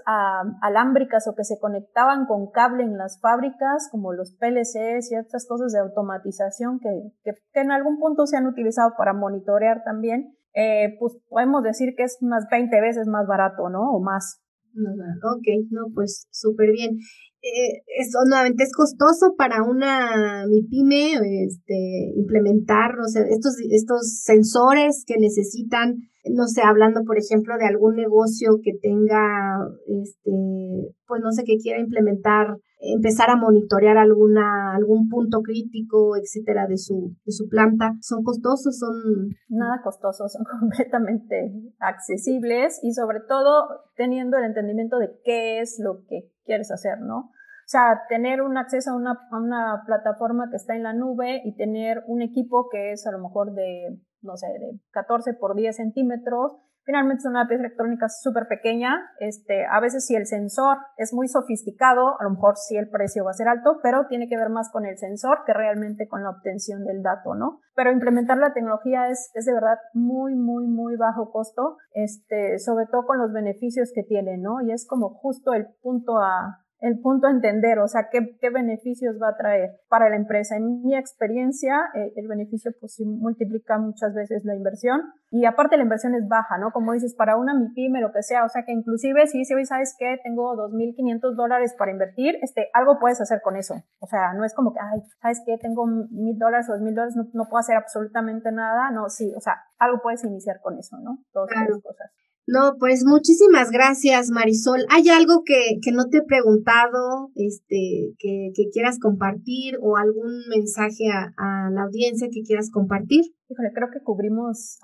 alámbricas 0.62 1.28
o 1.28 1.34
que 1.34 1.44
se 1.44 1.58
conectaban 1.60 2.28
con 2.28 2.52
cable 2.52 2.84
en 2.84 2.96
las 2.96 3.20
fábricas, 3.20 3.89
como 3.91 4.14
los 4.14 4.36
PLCs 4.36 5.12
y 5.12 5.18
otras 5.18 5.48
cosas 5.48 5.72
de 5.74 5.80
automatización 5.80 6.80
que, 6.80 7.12
que, 7.24 7.60
en 7.60 7.72
algún 7.72 7.98
punto 8.00 8.28
se 8.28 8.38
han 8.38 8.46
utilizado 8.46 8.94
para 8.96 9.14
monitorear 9.14 9.84
también, 9.84 10.38
eh, 10.54 10.96
pues 11.00 11.18
podemos 11.28 11.64
decir 11.64 11.96
que 11.98 12.04
es 12.04 12.20
unas 12.22 12.46
20 12.52 12.82
veces 12.82 13.08
más 13.08 13.26
barato, 13.26 13.68
¿no? 13.70 13.82
O 13.94 14.00
más. 14.00 14.44
Ok, 14.76 15.48
no, 15.72 15.88
pues 15.94 16.28
súper 16.30 16.72
bien. 16.72 16.98
Eh, 17.44 17.84
eso 18.00 18.20
nuevamente 18.26 18.64
es 18.64 18.72
costoso 18.74 19.36
para 19.38 19.64
una 19.64 20.46
MIPYME 20.48 21.44
este, 21.46 22.14
implementar, 22.16 22.98
o 23.00 23.08
sea, 23.08 23.24
estos, 23.24 23.58
estos 23.70 24.22
sensores 24.24 25.04
que 25.06 25.18
necesitan 25.20 25.98
no 26.32 26.48
sé, 26.48 26.62
hablando 26.64 27.04
por 27.04 27.18
ejemplo 27.18 27.58
de 27.58 27.66
algún 27.66 27.96
negocio 27.96 28.60
que 28.64 28.72
tenga, 28.82 29.58
este, 29.88 30.96
pues 31.06 31.22
no 31.22 31.32
sé, 31.32 31.44
que 31.44 31.58
quiera 31.58 31.80
implementar, 31.80 32.58
empezar 32.80 33.30
a 33.30 33.36
monitorear 33.36 33.98
alguna, 33.98 34.76
algún 34.76 35.10
punto 35.10 35.41
crítico, 35.41 36.16
etcétera, 36.16 36.68
de 36.68 36.78
su, 36.78 37.16
de 37.26 37.32
su 37.32 37.48
planta, 37.50 37.94
¿son 38.02 38.24
costosos? 38.24 38.78
¿Son...? 38.78 39.36
Nada 39.50 39.82
costosos, 39.84 40.32
son 40.32 40.44
completamente 40.60 41.52
accesibles 41.80 42.80
y 42.82 42.94
sobre 42.94 43.20
todo 43.28 43.68
teniendo 43.96 44.38
el 44.38 44.46
entendimiento 44.46 44.98
de 44.98 45.10
qué 45.24 45.60
es 45.60 45.78
lo 45.84 46.04
que 46.08 46.33
quieres 46.44 46.72
hacer, 46.72 47.00
¿no? 47.00 47.18
O 47.18 47.68
sea, 47.68 48.04
tener 48.10 48.41
un 48.41 48.58
acceso 48.58 48.91
a 48.91 48.96
una, 48.96 49.12
a 49.32 49.38
una 49.38 49.84
plataforma 49.86 50.50
que 50.50 50.58
está 50.58 50.76
en 50.76 50.84
la 50.84 50.94
nube 50.94 51.41
y 51.46 51.56
tener 51.56 52.04
un 52.08 52.22
equipo 52.22 52.70
que 52.70 52.91
es 52.91 53.08
a 53.08 53.12
lo 53.12 53.20
mejor 53.20 53.54
de 53.54 54.00
no 54.24 54.38
sé, 54.38 54.48
de 54.48 54.80
14 54.91 55.34
por 55.34 55.56
10 55.56 55.76
centímetros. 55.76 56.54
Finalmente 56.86 57.22
es 57.22 57.26
una 57.26 57.48
pieza 57.48 57.64
electrónica 57.64 58.10
súper 58.10 58.48
pequeña. 58.48 59.10
Este, 59.20 59.66
a 59.66 59.80
veces 59.80 60.06
si 60.06 60.16
el 60.16 60.26
sensor 60.26 60.78
es 60.98 61.14
muy 61.14 61.28
sofisticado, 61.28 62.20
a 62.20 62.24
lo 62.24 62.32
mejor 62.32 62.56
sí 62.58 62.76
el 62.76 62.90
precio 62.90 63.24
va 63.24 63.32
a 63.32 63.36
ser 63.36 63.48
alto, 63.48 63.80
pero 63.82 64.08
tiene 64.08 64.28
que 64.28 64.38
ver 64.38 64.50
más 64.50 64.70
con 64.72 64.86
el 64.86 64.98
sensor 64.98 65.40
que 65.46 65.54
realmente 65.54 66.08
con 66.08 66.24
la 66.24 66.32
obtención 66.32 66.84
del 66.84 67.02
dato, 67.02 67.36
¿no? 67.36 67.62
Pero 67.76 67.92
implementar 67.92 68.38
la 68.38 68.54
tecnología 68.54 69.08
es, 69.08 69.32
es 69.34 69.46
de 69.46 69.54
verdad 69.54 69.78
muy, 69.94 70.36
muy, 70.36 70.68
muy 70.68 70.96
bajo 70.98 71.32
costo, 71.32 71.78
este, 71.94 72.60
sobre 72.60 72.86
todo 72.88 73.06
con 73.06 73.18
los 73.18 73.32
beneficios 73.32 73.92
que 73.94 74.04
tiene, 74.04 74.38
¿no? 74.38 74.62
Y 74.62 74.72
es 74.72 74.86
como 74.88 75.10
justo 75.10 75.54
el 75.54 75.68
punto 75.82 76.18
a, 76.18 76.62
el 76.84 77.00
punto 77.00 77.28
a 77.28 77.32
entender, 77.32 77.80
o 77.80 77.88
sea, 77.88 78.10
qué, 78.12 78.36
qué, 78.42 78.50
beneficios 78.50 79.16
va 79.16 79.30
a 79.30 79.38
traer 79.38 79.80
para 79.88 80.10
la 80.10 80.18
empresa. 80.18 80.58
En 80.58 80.84
mi 80.84 80.98
experiencia, 80.98 81.80
eh, 81.96 82.12
el 82.18 82.28
beneficio 82.28 82.72
pues 82.78 83.00
multiplica 83.00 83.78
muchas 83.78 84.14
veces 84.14 84.44
la 84.44 84.54
inversión 84.54 85.00
y 85.32 85.46
aparte 85.46 85.78
la 85.78 85.84
inversión 85.84 86.14
es 86.14 86.28
baja, 86.28 86.58
¿no? 86.58 86.72
Como 86.72 86.92
dices, 86.92 87.16
para 87.16 87.38
una 87.38 87.54
MIPYME, 87.54 88.02
lo 88.02 88.12
que 88.12 88.22
sea, 88.22 88.44
o 88.44 88.50
sea, 88.50 88.64
que 88.66 88.74
inclusive 88.74 89.28
si 89.28 89.38
dice, 89.38 89.56
hoy 89.56 89.66
sabes 89.66 89.96
qué, 89.98 90.18
tengo 90.26 90.56
2.500 90.58 91.36
dólares 91.36 91.74
para 91.80 91.92
invertir, 91.92 92.36
este, 92.42 92.68
algo 92.74 93.00
puedes 93.00 93.22
hacer 93.22 93.40
con 93.42 93.56
eso. 93.56 93.76
O 94.00 94.08
sea, 94.08 94.34
no 94.34 94.44
es 94.44 94.54
como 94.54 94.74
que, 94.74 94.80
ay, 94.82 95.02
sabes 95.22 95.42
qué, 95.46 95.58
tengo 95.58 95.86
1.000 95.86 96.38
dólares 96.38 96.70
o 96.70 96.74
2.000 96.74 96.94
dólares, 96.94 97.16
no, 97.16 97.24
no, 97.32 97.46
puedo 97.50 97.60
hacer 97.62 97.78
absolutamente 97.78 98.52
nada. 98.52 98.92
No, 98.92 99.08
sí, 99.08 99.34
o 99.38 99.40
sea, 99.40 99.56
algo 99.80 100.02
puedes 100.04 100.22
iniciar 100.26 100.60
con 100.62 100.78
eso, 100.78 100.98
¿no? 101.02 101.20
Todas 101.32 101.50
esas 101.52 101.82
cosas. 101.82 102.12
No, 102.46 102.76
pues 102.78 103.06
muchísimas 103.06 103.72
gracias, 103.72 104.30
Marisol. 104.30 104.86
¿Hay 104.89 105.08
algo 105.08 105.44
que, 105.46 105.80
que 105.82 105.94
no 105.94 106.10
te 106.10 106.18
he 106.18 106.24
preguntado, 106.24 107.32
este, 107.36 108.16
que, 108.20 108.52
que 108.54 108.70
quieras 108.70 109.00
compartir 109.00 109.78
o 109.82 109.96
algún 109.96 110.44
mensaje 110.50 111.10
a, 111.10 111.34
a, 111.38 111.70
la 111.72 111.84
audiencia 111.84 112.28
que 112.30 112.44
quieras 112.44 112.70
compartir? 112.70 113.22
Híjole, 113.54 113.72
creo 113.72 113.89
que 113.91 114.01
cubrimos, 114.01 114.80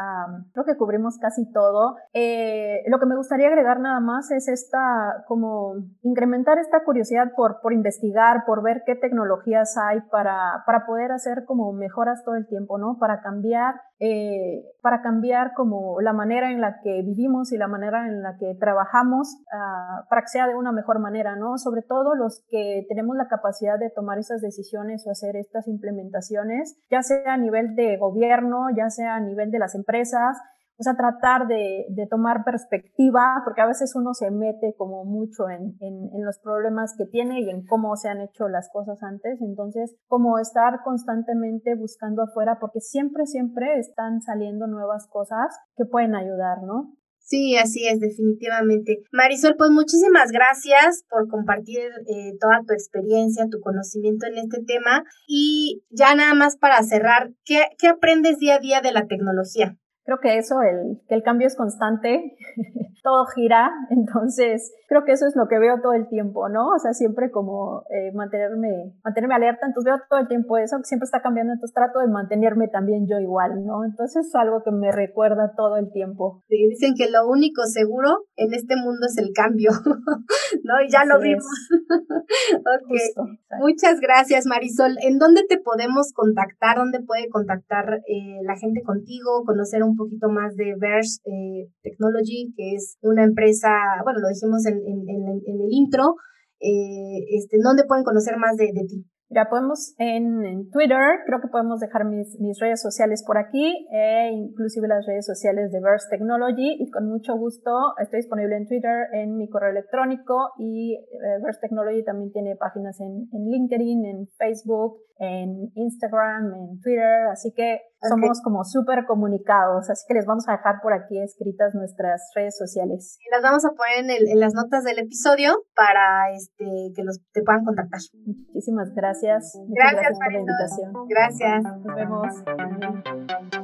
creo 0.53 0.65
que 0.65 0.77
cubrimos 0.77 1.17
casi 1.17 1.51
todo. 1.51 1.95
Eh, 2.13 2.83
lo 2.87 2.99
que 2.99 3.07
me 3.07 3.15
gustaría 3.15 3.47
agregar 3.47 3.79
nada 3.79 3.99
más 3.99 4.29
es 4.29 4.47
esta, 4.47 5.23
como 5.27 5.73
incrementar 6.03 6.59
esta 6.59 6.83
curiosidad 6.83 7.31
por, 7.35 7.61
por 7.61 7.73
investigar, 7.73 8.43
por 8.45 8.61
ver 8.61 8.83
qué 8.85 8.95
tecnologías 8.95 9.75
hay 9.77 10.01
para, 10.11 10.63
para 10.67 10.85
poder 10.85 11.11
hacer 11.11 11.45
como 11.45 11.73
mejoras 11.73 12.23
todo 12.23 12.35
el 12.35 12.45
tiempo, 12.47 12.77
¿no? 12.77 12.97
Para 12.99 13.21
cambiar, 13.21 13.73
eh, 13.99 14.63
para 14.83 15.01
cambiar 15.01 15.53
como 15.55 15.99
la 16.01 16.13
manera 16.13 16.51
en 16.51 16.61
la 16.61 16.79
que 16.83 17.01
vivimos 17.01 17.51
y 17.51 17.57
la 17.57 17.67
manera 17.67 18.07
en 18.07 18.21
la 18.21 18.37
que 18.37 18.55
trabajamos 18.59 19.35
uh, 19.51 20.07
para 20.09 20.21
que 20.21 20.27
sea 20.27 20.47
de 20.47 20.55
una 20.55 20.71
mejor 20.71 20.99
manera, 20.99 21.35
¿no? 21.35 21.57
Sobre 21.57 21.81
todo 21.81 22.13
los 22.13 22.45
que 22.49 22.85
tenemos 22.87 23.17
la 23.17 23.27
capacidad 23.27 23.79
de 23.79 23.89
tomar 23.89 24.19
esas 24.19 24.41
decisiones 24.41 25.05
o 25.07 25.11
hacer 25.11 25.35
estas 25.35 25.67
implementaciones, 25.67 26.77
ya 26.89 27.01
sea 27.01 27.33
a 27.33 27.37
nivel 27.37 27.75
de 27.75 27.97
gobierno, 27.97 28.58
ya 28.75 28.89
sea 28.89 29.15
a 29.15 29.19
nivel 29.19 29.51
de 29.51 29.59
las 29.59 29.75
empresas, 29.75 30.37
o 30.79 30.83
sea, 30.83 30.95
tratar 30.95 31.47
de, 31.47 32.07
tomar 32.09 32.45
perspectiva, 32.45 33.41
porque 33.43 33.59
a 33.59 33.67
veces 33.67 33.93
uno 33.95 34.13
se 34.13 34.31
mete 34.31 34.73
como 34.77 35.03
mucho 35.03 35.49
en, 35.49 35.75
en, 35.81 36.25
los 36.25 36.39
problemas 36.39 36.95
que 36.97 37.05
tiene 37.05 37.41
y 37.41 37.49
en 37.49 37.65
cómo 37.65 37.97
se 37.97 38.07
han 38.07 38.21
hecho 38.21 38.47
las 38.47 38.69
cosas 38.71 39.03
antes. 39.03 39.41
Entonces, 39.41 39.97
como 40.07 40.39
estar 40.39 40.81
constantemente 40.83 41.75
buscando 41.75 42.23
afuera, 42.23 42.59
porque 42.61 42.79
siempre, 42.79 43.25
siempre 43.25 43.77
están 43.77 44.21
saliendo 44.21 44.67
nuevas 44.67 45.05
cosas 45.07 45.53
que 45.75 45.83
pueden 45.83 46.15
ayudar, 46.15 46.63
¿no? 46.63 46.93
Sí, 47.29 47.55
así 47.57 47.87
es, 47.87 47.99
definitivamente. 47.99 49.03
Marisol, 49.11 49.55
pues 49.55 49.69
muchísimas 49.69 50.31
gracias 50.31 51.03
por 51.07 51.27
compartir 51.27 51.81
eh, 52.07 52.33
toda 52.39 52.63
tu 52.65 52.73
experiencia, 52.73 53.45
tu 53.51 53.59
conocimiento 53.59 54.25
en 54.25 54.39
este 54.39 54.63
tema. 54.63 55.03
Y 55.27 55.83
ya 55.91 56.15
nada 56.15 56.33
más 56.33 56.57
para 56.57 56.81
cerrar, 56.81 57.31
¿qué, 57.45 57.65
qué 57.77 57.87
aprendes 57.87 58.39
día 58.39 58.55
a 58.55 58.59
día 58.59 58.81
de 58.81 58.93
la 58.93 59.05
tecnología? 59.05 59.77
Creo 60.09 60.19
que 60.21 60.39
eso, 60.39 60.55
el, 60.63 60.99
que 61.07 61.13
el 61.13 61.21
cambio 61.21 61.45
es 61.45 61.55
constante, 61.55 62.35
todo 63.03 63.27
gira, 63.27 63.69
entonces 63.91 64.73
creo 64.87 65.05
que 65.05 65.11
eso 65.11 65.27
es 65.27 65.35
lo 65.35 65.47
que 65.47 65.59
veo 65.59 65.81
todo 65.83 65.93
el 65.93 66.07
tiempo, 66.09 66.49
¿no? 66.49 66.69
O 66.69 66.79
sea, 66.79 66.93
siempre 66.93 67.29
como 67.29 67.83
eh, 67.91 68.11
mantenerme, 68.15 68.95
mantenerme 69.03 69.35
alerta, 69.35 69.67
entonces 69.67 69.93
veo 69.93 70.01
todo 70.09 70.19
el 70.19 70.27
tiempo 70.27 70.57
eso, 70.57 70.77
que 70.77 70.85
siempre 70.85 71.05
está 71.05 71.21
cambiando, 71.21 71.53
entonces 71.53 71.75
trato 71.75 71.99
de 71.99 72.07
mantenerme 72.07 72.69
también 72.69 73.05
yo 73.07 73.19
igual, 73.19 73.63
¿no? 73.63 73.85
Entonces 73.85 74.25
es 74.25 74.33
algo 74.33 74.63
que 74.63 74.71
me 74.71 74.91
recuerda 74.91 75.53
todo 75.55 75.77
el 75.77 75.91
tiempo. 75.91 76.43
Sí, 76.49 76.57
dicen 76.69 76.95
que 76.97 77.11
lo 77.11 77.29
único 77.29 77.61
seguro 77.65 78.25
en 78.35 78.55
este 78.55 78.75
mundo 78.77 79.05
es 79.05 79.15
el 79.19 79.29
cambio, 79.31 79.69
¿no? 80.63 80.81
Y 80.81 80.89
ya 80.89 81.05
lo 81.05 81.19
vimos. 81.19 81.45
Muchas 83.59 83.99
gracias, 83.99 84.47
Marisol. 84.47 84.97
¿En 85.03 85.19
dónde 85.19 85.43
te 85.47 85.59
podemos 85.59 86.13
contactar? 86.13 86.77
¿Dónde 86.77 86.99
puede 87.01 87.29
contactar 87.29 88.01
eh, 88.07 88.41
la 88.43 88.55
gente 88.55 88.81
contigo? 88.81 89.43
Conocer 89.45 89.83
un 89.83 89.95
poquito 89.99 90.29
más 90.29 90.55
de 90.55 90.75
Verse 90.79 91.19
eh, 91.27 91.67
Technology, 91.83 92.53
que 92.55 92.75
es 92.75 92.97
una 93.01 93.23
empresa, 93.23 93.69
bueno, 94.03 94.19
lo 94.19 94.29
dijimos 94.29 94.65
en, 94.65 94.79
el 94.79 95.67
intro. 95.69 96.15
Eh, 96.59 97.19
este, 97.37 97.57
¿Dónde 97.61 97.83
pueden 97.83 98.03
conocer 98.03 98.37
más 98.37 98.55
de 98.57 98.71
ti? 98.87 99.05
Ya 99.31 99.45
podemos 99.45 99.93
en, 99.99 100.71
Twitter, 100.71 101.21
creo 101.27 101.39
que 101.39 101.49
podemos 101.49 101.79
dejar 101.79 102.03
mis, 102.03 102.35
redes 102.59 102.81
sociales 102.81 103.23
por 103.25 103.37
aquí, 103.37 103.87
e 103.91 104.31
inclusive 104.33 104.87
las 104.87 105.05
redes 105.05 105.27
sociales 105.27 105.71
de 105.71 105.79
Verse 105.79 106.07
Technology 106.09 106.77
y 106.79 106.89
con 106.89 107.07
mucho 107.07 107.37
gusto 107.37 107.93
estoy 108.01 108.21
disponible 108.21 108.57
en 108.57 108.65
Twitter, 108.65 109.05
en 109.13 109.37
mi 109.37 109.47
correo 109.47 109.69
electrónico 109.69 110.49
y 110.57 110.95
eh, 110.95 111.43
Verse 111.43 111.59
Technology 111.61 112.03
también 112.03 112.31
tiene 112.31 112.55
páginas 112.55 112.99
en, 113.01 113.29
en 113.31 113.51
LinkedIn, 113.51 114.05
en 114.05 114.27
Facebook, 114.35 114.97
en 115.19 115.69
Instagram, 115.75 116.51
en 116.55 116.79
Twitter, 116.81 117.27
así 117.31 117.53
que 117.55 117.81
somos 118.07 118.41
como 118.41 118.63
súper 118.63 119.05
comunicados, 119.05 119.89
así 119.89 120.05
que 120.07 120.13
les 120.13 120.25
vamos 120.25 120.47
a 120.47 120.53
dejar 120.53 120.81
por 120.81 120.93
aquí 120.93 121.19
escritas 121.21 121.75
nuestras 121.75 122.31
redes 122.35 122.57
sociales. 122.57 123.17
Y 123.25 123.29
las 123.31 123.41
vamos 123.41 123.65
a 123.65 123.69
poner 123.69 124.05
en, 124.09 124.39
las 124.39 124.53
notas 124.53 124.83
del 124.83 124.99
episodio 124.99 125.63
para 125.75 126.31
este, 126.31 126.65
que 126.95 127.03
los 127.03 127.19
te 127.33 127.43
puedan 127.43 127.65
contactar. 127.65 127.99
Muchísimas 128.25 128.93
gracias. 128.93 129.55
Muchas 129.67 129.91
gracias, 129.91 130.17
por 130.17 130.31
la 130.31 130.39
invitación. 130.39 130.93
Gracias. 131.09 131.63
Nos 131.63 131.95
vemos. 131.95 133.58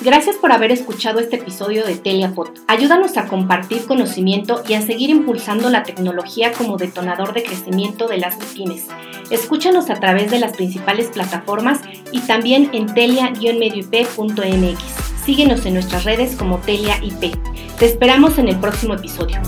Gracias 0.00 0.36
por 0.36 0.52
haber 0.52 0.70
escuchado 0.70 1.18
este 1.18 1.34
episodio 1.36 1.84
de 1.84 1.96
Teliapod. 1.96 2.50
Ayúdanos 2.68 3.16
a 3.16 3.26
compartir 3.26 3.84
conocimiento 3.84 4.62
y 4.68 4.74
a 4.74 4.82
seguir 4.82 5.10
impulsando 5.10 5.70
la 5.70 5.82
tecnología 5.82 6.52
como 6.52 6.76
detonador 6.76 7.34
de 7.34 7.42
crecimiento 7.42 8.06
de 8.06 8.18
las 8.18 8.36
pymes. 8.36 8.86
Escúchanos 9.30 9.90
a 9.90 9.96
través 9.96 10.30
de 10.30 10.38
las 10.38 10.52
principales 10.52 11.08
plataformas 11.08 11.80
y 12.12 12.20
también 12.20 12.70
en 12.72 12.86
telia-medioip.mx. 12.86 15.24
Síguenos 15.24 15.66
en 15.66 15.74
nuestras 15.74 16.04
redes 16.04 16.36
como 16.36 16.58
Telia 16.58 17.02
IP. 17.02 17.34
Te 17.78 17.86
esperamos 17.86 18.38
en 18.38 18.46
el 18.46 18.60
próximo 18.60 18.94
episodio. 18.94 19.42